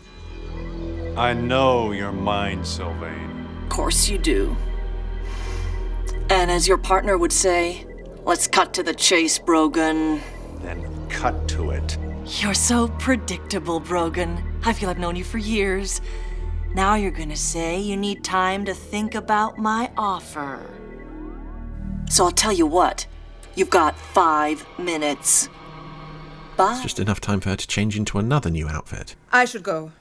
[1.17, 3.47] I know your mind, Sylvain.
[3.65, 4.57] Of course you do.
[6.31, 7.87] And as your partner would say,
[8.25, 10.21] let's cut to the chase, Brogan.
[10.61, 11.99] Then cut to it.
[12.31, 14.43] You're so predictable, Brogan.
[14.63, 16.03] I feel I've known you for years.
[16.75, 20.61] Now you're gonna say you need time to think about my offer.
[22.11, 23.07] So I'll tell you what.
[23.55, 25.49] You've got five minutes.
[26.59, 26.73] Bye.
[26.73, 29.17] It's just enough time for her to change into another new outfit.
[29.33, 29.93] I should go.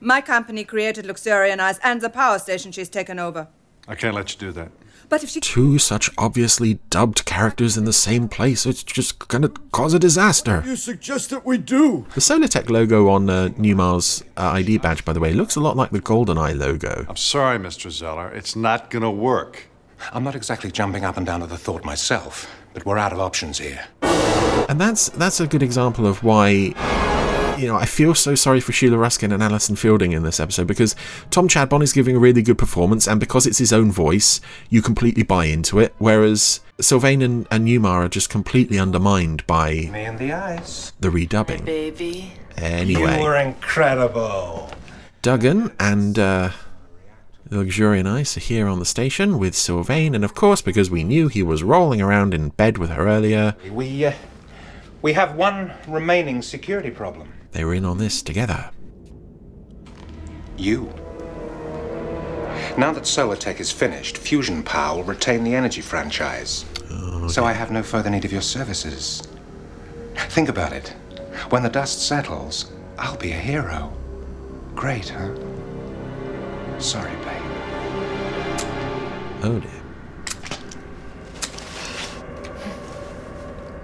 [0.00, 3.48] My company created Luxurian Ice and the power station she's taken over.
[3.86, 4.70] I can't let you do that.
[5.10, 5.40] But if she.
[5.40, 10.62] Two such obviously dubbed characters in the same place, it's just gonna cause a disaster.
[10.64, 12.06] You suggest that we do?
[12.14, 15.76] The Solartech logo on uh, Newmar's uh, ID badge, by the way, looks a lot
[15.76, 17.06] like the GoldenEye logo.
[17.08, 17.90] I'm sorry, Mr.
[17.90, 18.30] Zeller.
[18.30, 19.64] It's not gonna work.
[20.12, 23.18] I'm not exactly jumping up and down at the thought myself, but we're out of
[23.18, 23.84] options here.
[24.68, 26.72] And that's that's a good example of why
[27.60, 30.66] you know, I feel so sorry for Sheila Ruskin and Alison Fielding in this episode
[30.66, 30.96] because
[31.30, 34.82] Tom Chadbon is giving a really good performance, and because it's his own voice, you
[34.82, 35.94] completely buy into it.
[35.98, 40.92] Whereas Sylvain and, and Newmar are just completely undermined by Me and the ice.
[41.00, 41.64] the redubbing.
[41.64, 42.32] Baby.
[42.56, 44.70] Anyway, You were incredible.
[45.22, 46.50] Duggan and uh,
[47.46, 51.04] the Luxurian Ice are here on the station with Sylvain, and of course, because we
[51.04, 54.12] knew he was rolling around in bed with her earlier, We, uh,
[55.02, 57.32] we have one remaining security problem.
[57.52, 58.70] They were in on this together.
[60.56, 60.92] You.
[62.76, 66.64] Now that Solartech is finished, Fusion Power will retain the energy franchise.
[66.90, 69.26] Oh, so I have no further need of your services.
[70.28, 70.94] Think about it.
[71.50, 73.92] When the dust settles, I'll be a hero.
[74.74, 75.34] Great, huh?
[76.78, 77.42] Sorry, babe.
[79.42, 79.70] Oh dear.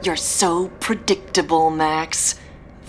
[0.02, 2.36] You're so predictable, Max.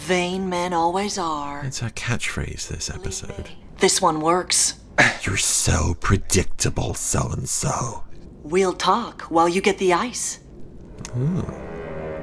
[0.08, 1.66] Vain men always are.
[1.66, 3.50] It's her catchphrase this episode.
[3.80, 4.76] This one works.
[5.24, 8.06] You're so predictable, so and so.
[8.42, 10.40] We'll talk while you get the ice.
[11.12, 11.42] Hmm.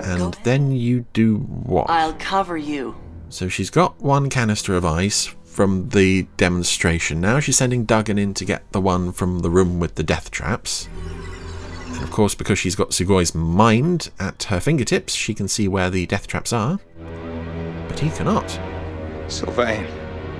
[0.00, 1.90] And then you do what?
[1.90, 2.96] I'll cover you.
[3.28, 7.20] So she's got one canister of ice from the demonstration.
[7.20, 10.30] Now she's sending Duggan in to get the one from the room with the death
[10.30, 10.88] traps.
[11.88, 15.90] And of course, because she's got Sugoi's mind at her fingertips, she can see where
[15.90, 16.80] the death traps are.
[17.94, 18.50] But he cannot.
[19.28, 19.86] Sylvain.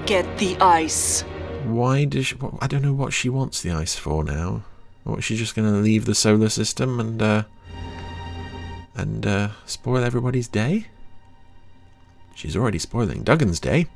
[0.07, 1.21] Get the ice.
[1.63, 4.65] Why does she, I don't know what she wants the ice for now.
[5.05, 7.45] What, is she just going to leave the solar system and uh,
[8.97, 10.89] and uh, spoil everybody's day?
[12.35, 13.87] She's already spoiling Duggan's day.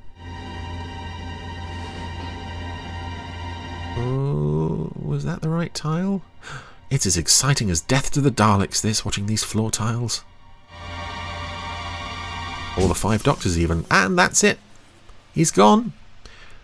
[3.97, 6.23] Oh, was that the right tile?
[6.91, 10.25] It's as exciting as Death to the Daleks, this, watching these floor tiles.
[12.79, 13.85] All the five doctors, even.
[13.91, 14.59] And that's it.
[15.35, 15.93] He's gone.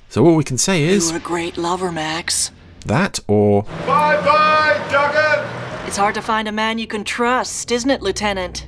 [0.08, 2.50] So all we can say is You're a great lover, Max.
[2.86, 5.86] that or Bye bye, Duggan!
[5.86, 8.66] It's hard to find a man you can trust, isn't it, Lieutenant?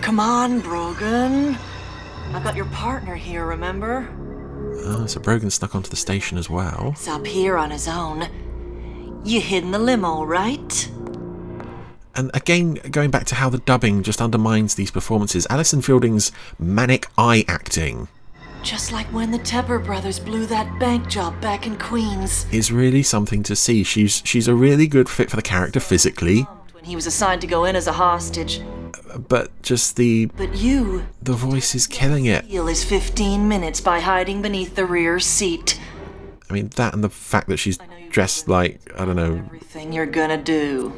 [0.00, 1.56] Come on, Brogan.
[2.32, 4.08] I've got your partner here, remember?
[4.84, 6.92] Oh, so Brogan snuck onto the station as well.
[6.96, 8.28] He's up here on his own.
[9.24, 10.90] You hid in the limo, right?
[12.14, 17.06] And again, going back to how the dubbing just undermines these performances, Alison Fielding's manic
[17.16, 18.08] eye acting
[18.62, 22.46] Just like when the Tepper brothers blew that bank job back in Queens.
[22.50, 23.84] is really something to see.
[23.84, 27.46] She's she's a really good fit for the character physically, When he was assigned to
[27.46, 28.60] go in as a hostage.
[29.28, 32.44] but just the But you the voice is killing it.
[32.46, 35.78] heal his 15 minutes by hiding beneath the rear seat.
[36.50, 37.78] I mean, that and the fact that she's
[38.10, 39.34] dressed like I don't know.
[39.46, 40.92] Everything you're gonna do.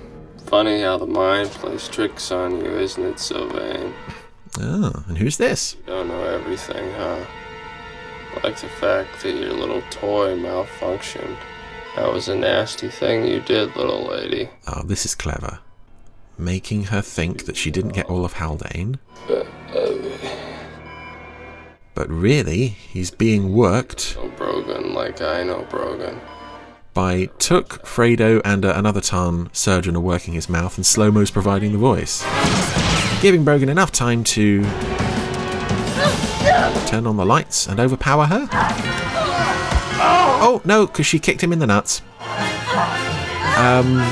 [0.51, 3.95] Funny how the mind plays tricks on you, isn't it, Sylvain?
[4.59, 5.77] Oh, and who's this?
[5.87, 7.25] You don't know everything, huh?
[8.43, 11.37] Like the fact that your little toy malfunctioned.
[11.95, 14.51] That was a nasty thing you did, little lady.
[14.67, 15.61] Oh, this is clever.
[16.37, 18.99] Making her think that she didn't get all of Haldane,
[21.95, 26.21] but really he's being worked know Brogan like I know Brogan.
[27.01, 31.73] By Took, Fredo, and uh, another Tarn surgeon are working his mouth, and Slomo's providing
[31.73, 32.23] the voice.
[33.23, 34.63] Giving Brogan enough time to
[36.87, 38.49] turn on the lights and overpower her.
[40.43, 42.03] Oh, no, because she kicked him in the nuts.
[43.57, 44.03] Um,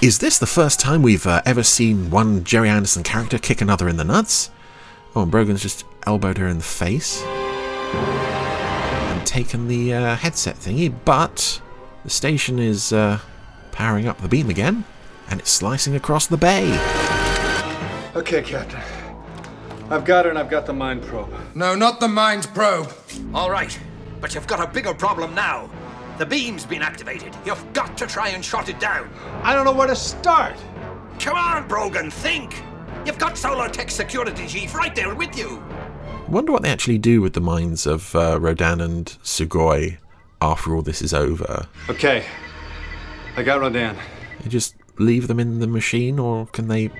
[0.00, 3.88] is this the first time we've uh, ever seen one Gerry Anderson character kick another
[3.88, 4.52] in the nuts?
[5.16, 10.94] Oh, and Brogan's just elbowed her in the face and taken the uh, headset thingy,
[11.04, 11.60] but
[12.04, 13.18] the station is uh,
[13.72, 14.84] powering up the beam again,
[15.28, 16.78] and it's slicing across the bay.
[18.14, 18.80] Okay, Captain.
[19.90, 21.34] I've got her and I've got the mind probe.
[21.54, 22.92] No, not the mind probe.
[23.34, 23.78] All right,
[24.20, 25.70] but you've got a bigger problem now.
[26.18, 27.34] The beam's been activated.
[27.44, 29.10] You've got to try and shut it down.
[29.42, 30.56] I don't know where to start.
[31.18, 32.62] Come on, Brogan, think.
[33.04, 35.62] You've got Solar Tech security chief right there with you.
[36.26, 39.98] I wonder what they actually do with the minds of uh, Rodan and Sugoi
[40.44, 41.66] after all this is over.
[41.88, 42.24] Okay.
[43.36, 43.96] I got Rodan.
[44.42, 46.90] They just leave them in the machine, or can they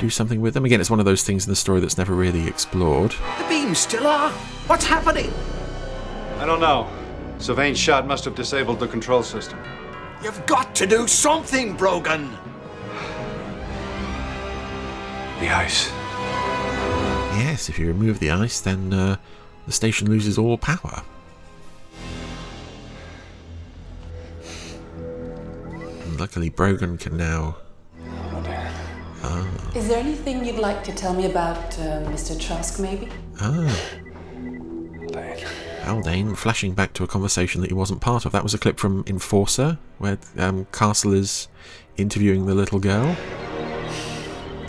[0.00, 0.64] do something with them?
[0.64, 3.12] Again, it's one of those things in the story that's never really explored.
[3.38, 4.30] The beam's still are.
[4.66, 5.32] What's happening?
[6.38, 6.90] I don't know.
[7.38, 9.58] Sylvain's shot must have disabled the control system.
[10.22, 12.30] You've got to do something, Brogan.
[15.40, 15.88] The ice.
[17.38, 19.16] Yes, if you remove the ice, then uh,
[19.66, 21.02] the station loses all power.
[26.14, 27.56] And luckily, Brogan can now.
[29.24, 32.40] Ah, Is there anything you'd like to tell me about uh, Mr.
[32.40, 33.08] Trask, maybe?
[33.40, 33.76] ah.
[35.82, 38.30] Haldane flashing back to a conversation that he wasn't part of.
[38.30, 41.48] That was a clip from Enforcer, where um, Castle is
[41.96, 43.16] interviewing the little girl.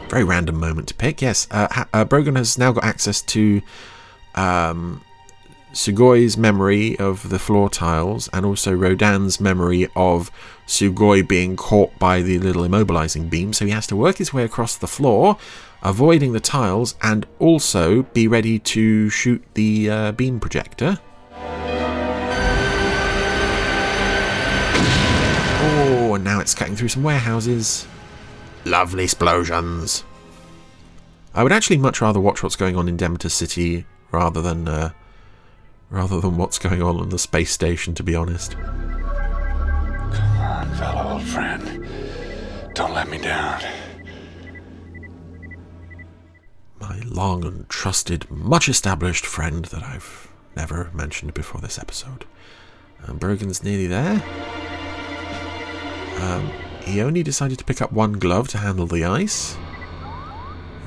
[0.09, 1.21] Very random moment to pick.
[1.21, 3.61] Yes, uh, ha- uh, Brogan has now got access to
[4.33, 5.01] um,
[5.73, 10.31] Sugoi's memory of the floor tiles and also Rodan's memory of
[10.67, 13.53] Sugoi being caught by the little immobilizing beam.
[13.53, 15.37] So he has to work his way across the floor,
[15.83, 20.99] avoiding the tiles, and also be ready to shoot the uh, beam projector.
[25.67, 27.87] Oh, and now it's cutting through some warehouses.
[28.65, 30.03] Lovely explosions.
[31.35, 34.91] I would actually much rather watch what's going on in Demeter City rather than uh,
[35.89, 37.93] rather than what's going on on the space station.
[37.95, 38.55] To be honest,
[41.25, 41.87] friend.
[42.73, 43.61] Don't let me down.
[46.79, 52.25] my long and trusted, much established friend that I've never mentioned before this episode.
[53.07, 54.23] Um, Brogan's nearly there.
[56.21, 56.51] Um,
[56.83, 59.57] he only decided to pick up one glove to handle the ice.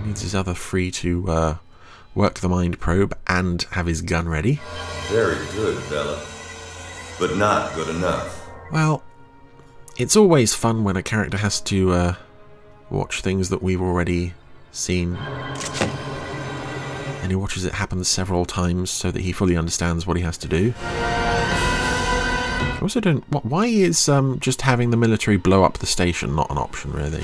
[0.01, 1.57] He needs his other three to uh,
[2.15, 4.61] work the mind probe and have his gun ready.
[5.09, 6.21] Very good, Bella.
[7.19, 8.49] But not good enough.
[8.71, 9.03] Well,
[9.99, 12.15] it's always fun when a character has to uh,
[12.89, 14.33] watch things that we've already
[14.71, 15.17] seen.
[17.21, 20.39] And he watches it happen several times so that he fully understands what he has
[20.39, 20.73] to do.
[20.81, 23.25] I also don't.
[23.45, 27.23] Why is um, just having the military blow up the station not an option, really?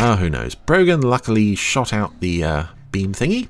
[0.00, 0.56] Ah, who knows?
[0.56, 3.48] Brogan luckily shot out the uh, beam thingy.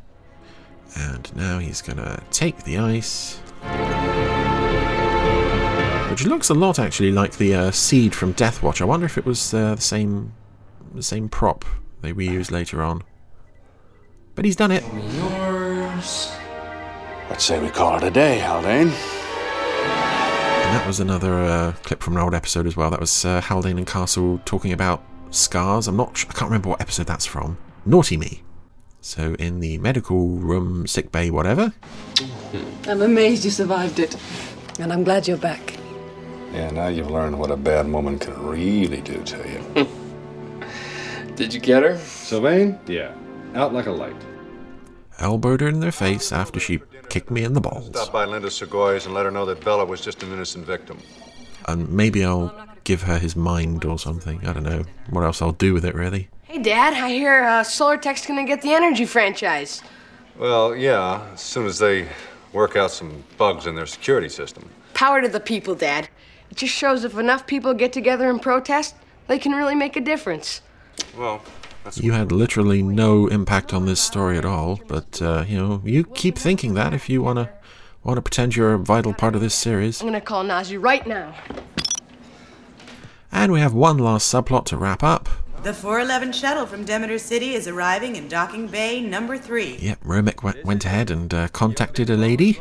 [0.94, 3.40] And now he's gonna take the ice.
[6.18, 8.80] Which looks a lot actually like the uh, seed from Deathwatch.
[8.80, 10.32] I wonder if it was uh, the same
[10.92, 11.64] the same prop
[12.00, 13.04] they reused later on.
[14.34, 14.82] But he's done it.
[15.14, 16.32] Yours.
[17.30, 18.88] Let's say we call it a day, Haldane.
[18.88, 18.92] And
[20.74, 22.90] that was another uh, clip from an old episode as well.
[22.90, 25.86] That was uh, Haldane and Castle talking about scars.
[25.86, 26.24] I'm not.
[26.28, 27.58] I can't remember what episode that's from.
[27.86, 28.42] Naughty me.
[29.00, 31.72] So in the medical room, sick bay, whatever.
[32.88, 34.16] I'm amazed you survived it.
[34.80, 35.77] And I'm glad you're back.
[36.52, 39.36] Yeah, now you've learned what a bad woman can really do to
[39.76, 39.88] you.
[41.36, 41.98] Did you get her?
[41.98, 42.78] Sylvain?
[42.86, 43.14] Yeah.
[43.54, 44.16] Out like a light.
[45.18, 47.86] Elbowed her in the face after she kicked me in the balls.
[47.88, 50.98] Stop by Linda Segoy's and let her know that Bella was just an innocent victim.
[51.66, 52.54] And maybe I'll
[52.84, 54.44] give her his mind or something.
[54.46, 56.28] I don't know what else I'll do with it really.
[56.44, 59.82] Hey, Dad, I hear uh, Solar Tech's gonna get the energy franchise.
[60.38, 62.08] Well, yeah, as soon as they
[62.52, 64.68] work out some bugs in their security system.
[64.94, 66.08] Power to the people, Dad.
[66.58, 68.96] It just shows if enough people get together and protest,
[69.28, 70.60] they can really make a difference.
[71.16, 71.40] Well,
[71.84, 75.80] that's You had literally no impact on this story at all, but uh, you know
[75.84, 77.48] you keep thinking that if you wanna
[78.02, 80.00] wanna pretend you're a vital part of this series.
[80.00, 81.32] I'm gonna call Nazi right now.
[83.30, 85.28] And we have one last subplot to wrap up.
[85.62, 89.76] The 411 shuttle from Demeter City is arriving in docking bay number three.
[89.76, 92.60] Yep, Romek went, went ahead and uh, contacted a lady.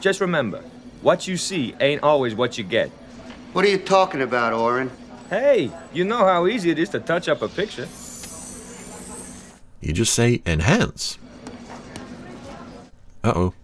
[0.00, 0.62] Just remember,
[1.00, 2.90] what you see ain't always what you get.
[3.52, 4.90] What are you talking about, Oren?
[5.30, 7.88] Hey, you know how easy it is to touch up a picture.
[9.80, 11.18] You just say enhance.
[13.24, 13.54] Uh oh.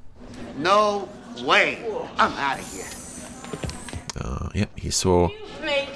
[0.59, 1.09] No
[1.43, 1.85] way.
[2.17, 2.87] I'm out of here.
[4.21, 5.89] Uh, yep, he saw Excuse me.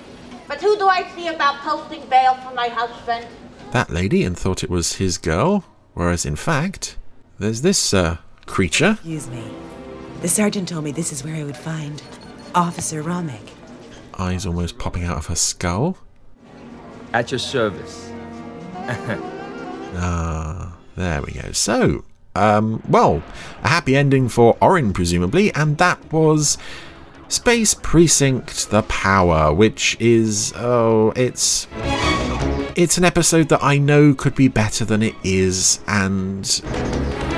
[0.47, 3.27] But who do I see about posting bail for my husband?
[3.73, 5.63] that lady and thought it was his girl,
[5.93, 6.97] whereas in fact,
[7.39, 8.17] there's this uh,
[8.47, 8.93] creature.
[8.93, 9.45] Excuse me.
[10.23, 12.03] The sergeant told me this is where I would find
[12.55, 13.58] Officer Romek.
[14.19, 15.97] Eyes almost popping out of her skull.
[17.13, 18.11] At your service.
[19.95, 21.51] Ah, There we go.
[21.53, 22.05] So,
[22.37, 23.23] um, well,
[23.65, 26.59] a happy ending for Orin, presumably, and that was
[27.29, 31.67] Space Precinct The Power, which is, oh, it's.
[32.77, 36.47] It's an episode that I know could be better than it is, and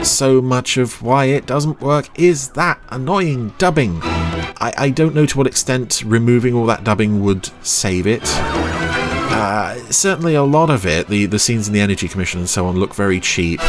[0.05, 4.01] so much of why it doesn't work is that annoying dubbing.
[4.61, 8.23] I, I don't know to what extent removing all that dubbing would save it.
[9.33, 12.67] Uh, certainly, a lot of it, the, the scenes in the Energy Commission and so
[12.67, 13.61] on, look very cheap.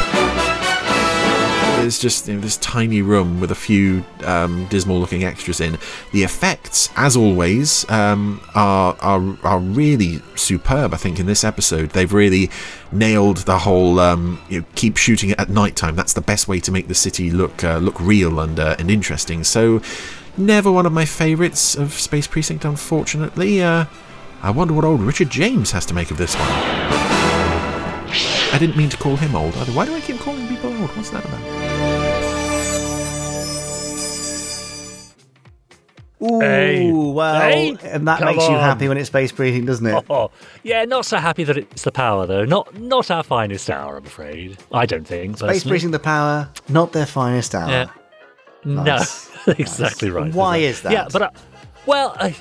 [1.82, 5.80] There's just you know, this tiny room with a few um, dismal-looking extras in.
[6.12, 10.94] The effects, as always, um, are, are are really superb.
[10.94, 12.52] I think in this episode they've really
[12.92, 15.96] nailed the whole um, you know, keep shooting it at night time.
[15.96, 18.92] That's the best way to make the city look uh, look real and uh, and
[18.92, 19.44] interesting.
[19.44, 19.82] So,
[20.38, 23.62] never one of my favourites of Space Precinct, unfortunately.
[23.62, 23.86] Uh,
[24.42, 26.48] I wonder what old Richard James has to make of this one.
[28.54, 29.72] I didn't mean to call him old either.
[29.72, 30.90] Why do I keep calling people old?
[30.98, 32.62] What's that about?
[36.24, 36.92] Ooh, Hey.
[36.92, 40.06] well, Hey, and that come makes you happy when it's Space Precinct, doesn't it?
[40.10, 40.30] Oh,
[40.62, 42.46] yeah, not so happy that it's the power though.
[42.46, 44.58] Not not our finest hour, I'm afraid.
[44.72, 45.38] I don't think.
[45.38, 45.70] Space personally.
[45.72, 47.70] breathing the power, not their finest hour.
[47.70, 47.86] Yeah.
[48.66, 49.30] Nice.
[49.48, 50.34] No, exactly right.
[50.34, 50.92] Why is that?
[50.92, 51.30] Yeah, but uh,
[51.86, 52.36] well, I,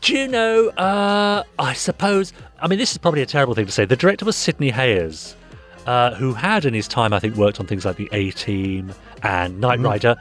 [0.00, 0.68] do you know?
[0.70, 2.32] Uh, I suppose.
[2.60, 3.84] I mean, this is probably a terrible thing to say.
[3.84, 5.34] The director was Sidney Hayes,
[5.86, 8.92] uh, who had in his time, I think, worked on things like The A Team
[9.22, 9.84] and Knight Mm.
[9.86, 10.16] Rider.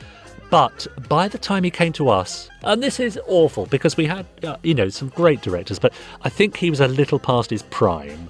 [0.49, 4.26] But by the time he came to us, and this is awful because we had,
[4.44, 7.64] uh, you know, some great directors, but I think he was a little past his
[7.64, 8.30] prime.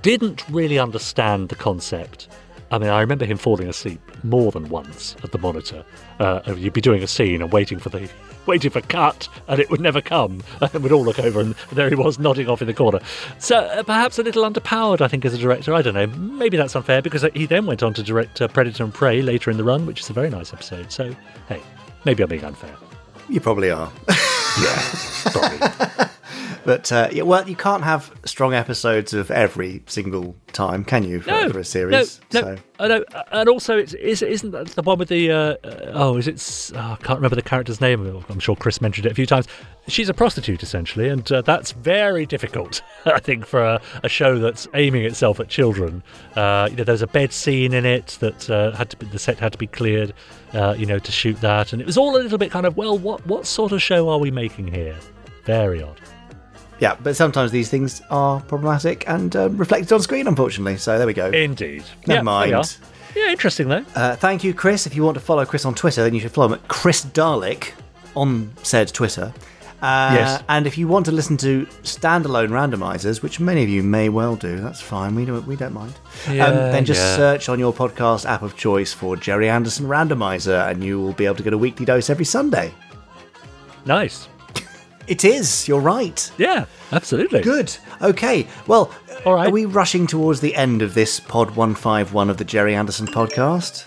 [0.00, 2.28] Didn't really understand the concept.
[2.70, 5.84] I mean, I remember him falling asleep more than once at the monitor.
[6.18, 8.08] Uh, you'd be doing a scene and waiting for the
[8.46, 10.42] waiting for cut, and it would never come.
[10.60, 13.00] And we'd all look over, and there he was nodding off in the corner.
[13.38, 15.74] So uh, perhaps a little underpowered, I think, as a director.
[15.74, 16.06] I don't know.
[16.06, 19.50] Maybe that's unfair because he then went on to direct uh, Predator and Prey later
[19.50, 20.92] in the run, which is a very nice episode.
[20.92, 21.14] So
[21.48, 21.60] hey,
[22.04, 22.74] maybe I'm being unfair.
[23.28, 23.90] You probably are.
[24.60, 24.82] Yeah,
[25.26, 26.06] probably.
[26.64, 31.20] But uh, yeah, well, you can't have strong episodes of every single time, can you,
[31.20, 32.20] for, No, for a series?
[32.32, 32.58] No, so.
[32.80, 35.30] no, And also, it's is, isn't that the one with the?
[35.30, 36.76] Uh, uh, oh, is it?
[36.76, 38.24] oh, I can't remember the character's name.
[38.28, 39.46] I'm sure Chris mentioned it a few times.
[39.88, 42.82] She's a prostitute essentially, and uh, that's very difficult.
[43.06, 46.02] I think for a, a show that's aiming itself at children.
[46.36, 49.18] Uh, you know, there's a bed scene in it that uh, had to be the
[49.18, 50.12] set had to be cleared.
[50.52, 52.76] Uh, you know, to shoot that, and it was all a little bit kind of
[52.76, 54.96] well, what what sort of show are we making here?
[55.44, 56.00] Very odd.
[56.80, 60.78] Yeah, but sometimes these things are problematic and uh, reflected on screen, unfortunately.
[60.78, 61.28] So there we go.
[61.30, 61.84] Indeed.
[61.84, 62.56] Never Yeah, there we are.
[62.56, 62.76] mind.
[63.14, 63.84] Yeah, interesting though.
[63.94, 64.86] Uh, thank you, Chris.
[64.86, 67.04] If you want to follow Chris on Twitter, then you should follow him at Chris
[67.04, 67.72] Dalek
[68.16, 69.32] on said Twitter.
[69.82, 70.42] Uh, Yes.
[70.48, 74.36] And if you want to listen to standalone randomizers, which many of you may well
[74.36, 75.14] do, that's fine.
[75.14, 75.94] We don't we don't mind.
[76.30, 77.16] Yeah, um, then just yeah.
[77.16, 81.24] search on your podcast app of choice for Gerry Anderson Randomizer, and you will be
[81.24, 82.72] able to get a weekly dose every Sunday.
[83.86, 84.28] Nice.
[85.10, 85.66] It is.
[85.66, 86.30] You're right.
[86.38, 87.40] Yeah, absolutely.
[87.42, 87.76] Good.
[88.00, 88.46] Okay.
[88.68, 88.94] Well,
[89.26, 89.48] All right.
[89.48, 93.86] are we rushing towards the end of this pod 151 of the Gerry Anderson podcast?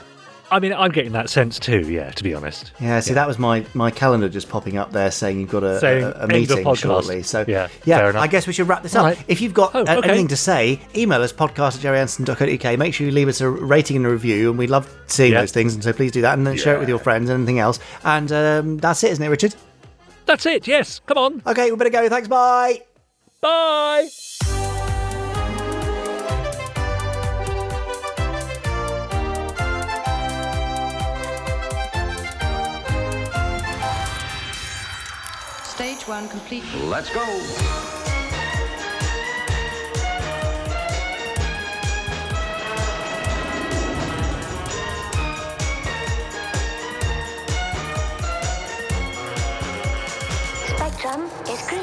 [0.51, 1.79] I mean, I'm getting that sense too.
[1.89, 2.73] Yeah, to be honest.
[2.79, 5.79] Yeah, see, that was my, my calendar just popping up there saying you've got a,
[5.79, 7.23] Saying a, a meeting shortly.
[7.23, 8.21] So, Yeah, yeah fair enough.
[8.21, 9.15] I guess we should wrap this All up.
[9.15, 9.25] right.
[9.29, 9.93] If you've got Oh, okay.
[10.09, 12.77] anything to say, email us podcast at gerryanderson.co.uk.
[12.77, 15.39] Make sure you leave us a rating and a review, and we love seeing Yeah.
[15.39, 15.73] those things.
[15.73, 17.79] And so please do that, and then share it with your friends and anything else.
[18.03, 19.55] And um, that's it, isn't it, Richard?
[20.25, 20.67] That's it.
[20.67, 21.01] Yes.
[21.05, 21.41] Come on.
[21.45, 22.09] Okay, we better go.
[22.09, 22.27] Thanks.
[22.27, 22.81] Bye.
[23.41, 24.09] Bye.
[35.63, 36.63] Stage one complete.
[36.83, 38.02] Let's go.
[51.03, 51.81] Spectrum is green.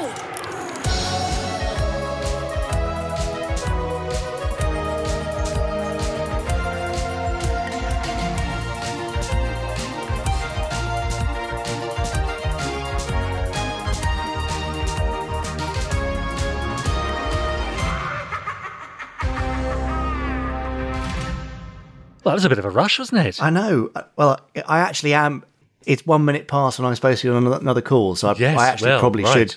[22.23, 23.39] Well, that was a bit of a rush, wasn't it?
[23.39, 23.91] I know.
[24.15, 25.43] Well, I actually am.
[25.85, 28.57] It's one minute past when I'm supposed to be on another- call, so I, Yes,
[28.59, 29.33] I actually well, probably right.
[29.33, 29.55] should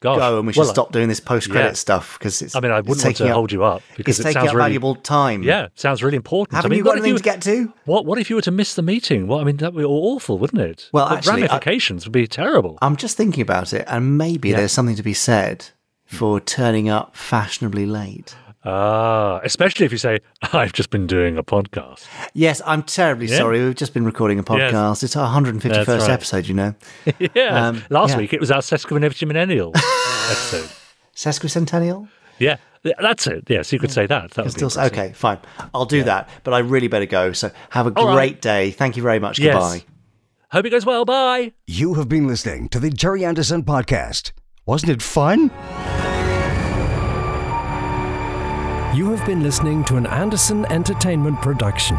[0.00, 0.18] Gosh.
[0.18, 1.72] go and we should Well, stop doing this post-credit yeah.
[1.74, 2.54] stuff because it's.
[2.54, 4.48] I mean, I wouldn't want taking to up- hold you up because it's it taking
[4.48, 5.42] up really valuable time.
[5.42, 6.54] Yeah, sounds really important.
[6.56, 7.72] Haven't I mean, you got what if anything to get to?
[7.86, 9.26] What What if you were to miss the meeting?
[9.26, 10.88] What I mean, that would be awful, wouldn't it?
[10.92, 12.78] Well, The actually, I- ramifications would be terrible.
[12.82, 14.56] I'm just thinking about it, and maybe Yeah.
[14.58, 15.66] there's something to be said
[16.04, 18.34] for turning up fashionably late.
[18.66, 20.18] Ah, especially if you say,
[20.52, 22.04] I've just been doing a podcast.
[22.34, 23.38] Yes, I'm terribly Yeah.
[23.38, 23.64] sorry.
[23.64, 24.48] We've just been recording a Yes.
[24.72, 25.02] podcast.
[25.04, 26.10] It's our 151st right.
[26.10, 26.74] episode, you know.
[27.34, 27.68] yeah.
[27.68, 28.16] Um, Last yeah.
[28.18, 30.68] week it was our sesquicentennial episode.
[31.14, 32.08] Sesquicentennial?
[32.38, 33.44] Yeah, that's it.
[33.48, 34.32] Yes, you could say that.
[34.32, 35.38] That would be still okay, fine.
[35.72, 37.32] I'll do that, but I really better go.
[37.32, 38.40] So have a All great right.
[38.42, 38.70] day.
[38.72, 39.38] Thank you very much.
[39.38, 39.54] Yes.
[39.54, 39.84] Goodbye.
[40.50, 41.04] Hope it goes well.
[41.04, 41.52] Bye.
[41.66, 44.32] You have been listening to the Gerry Anderson Podcast.
[44.66, 45.50] Wasn't it fun?
[48.96, 51.98] You have been listening to an Anderson Entertainment production.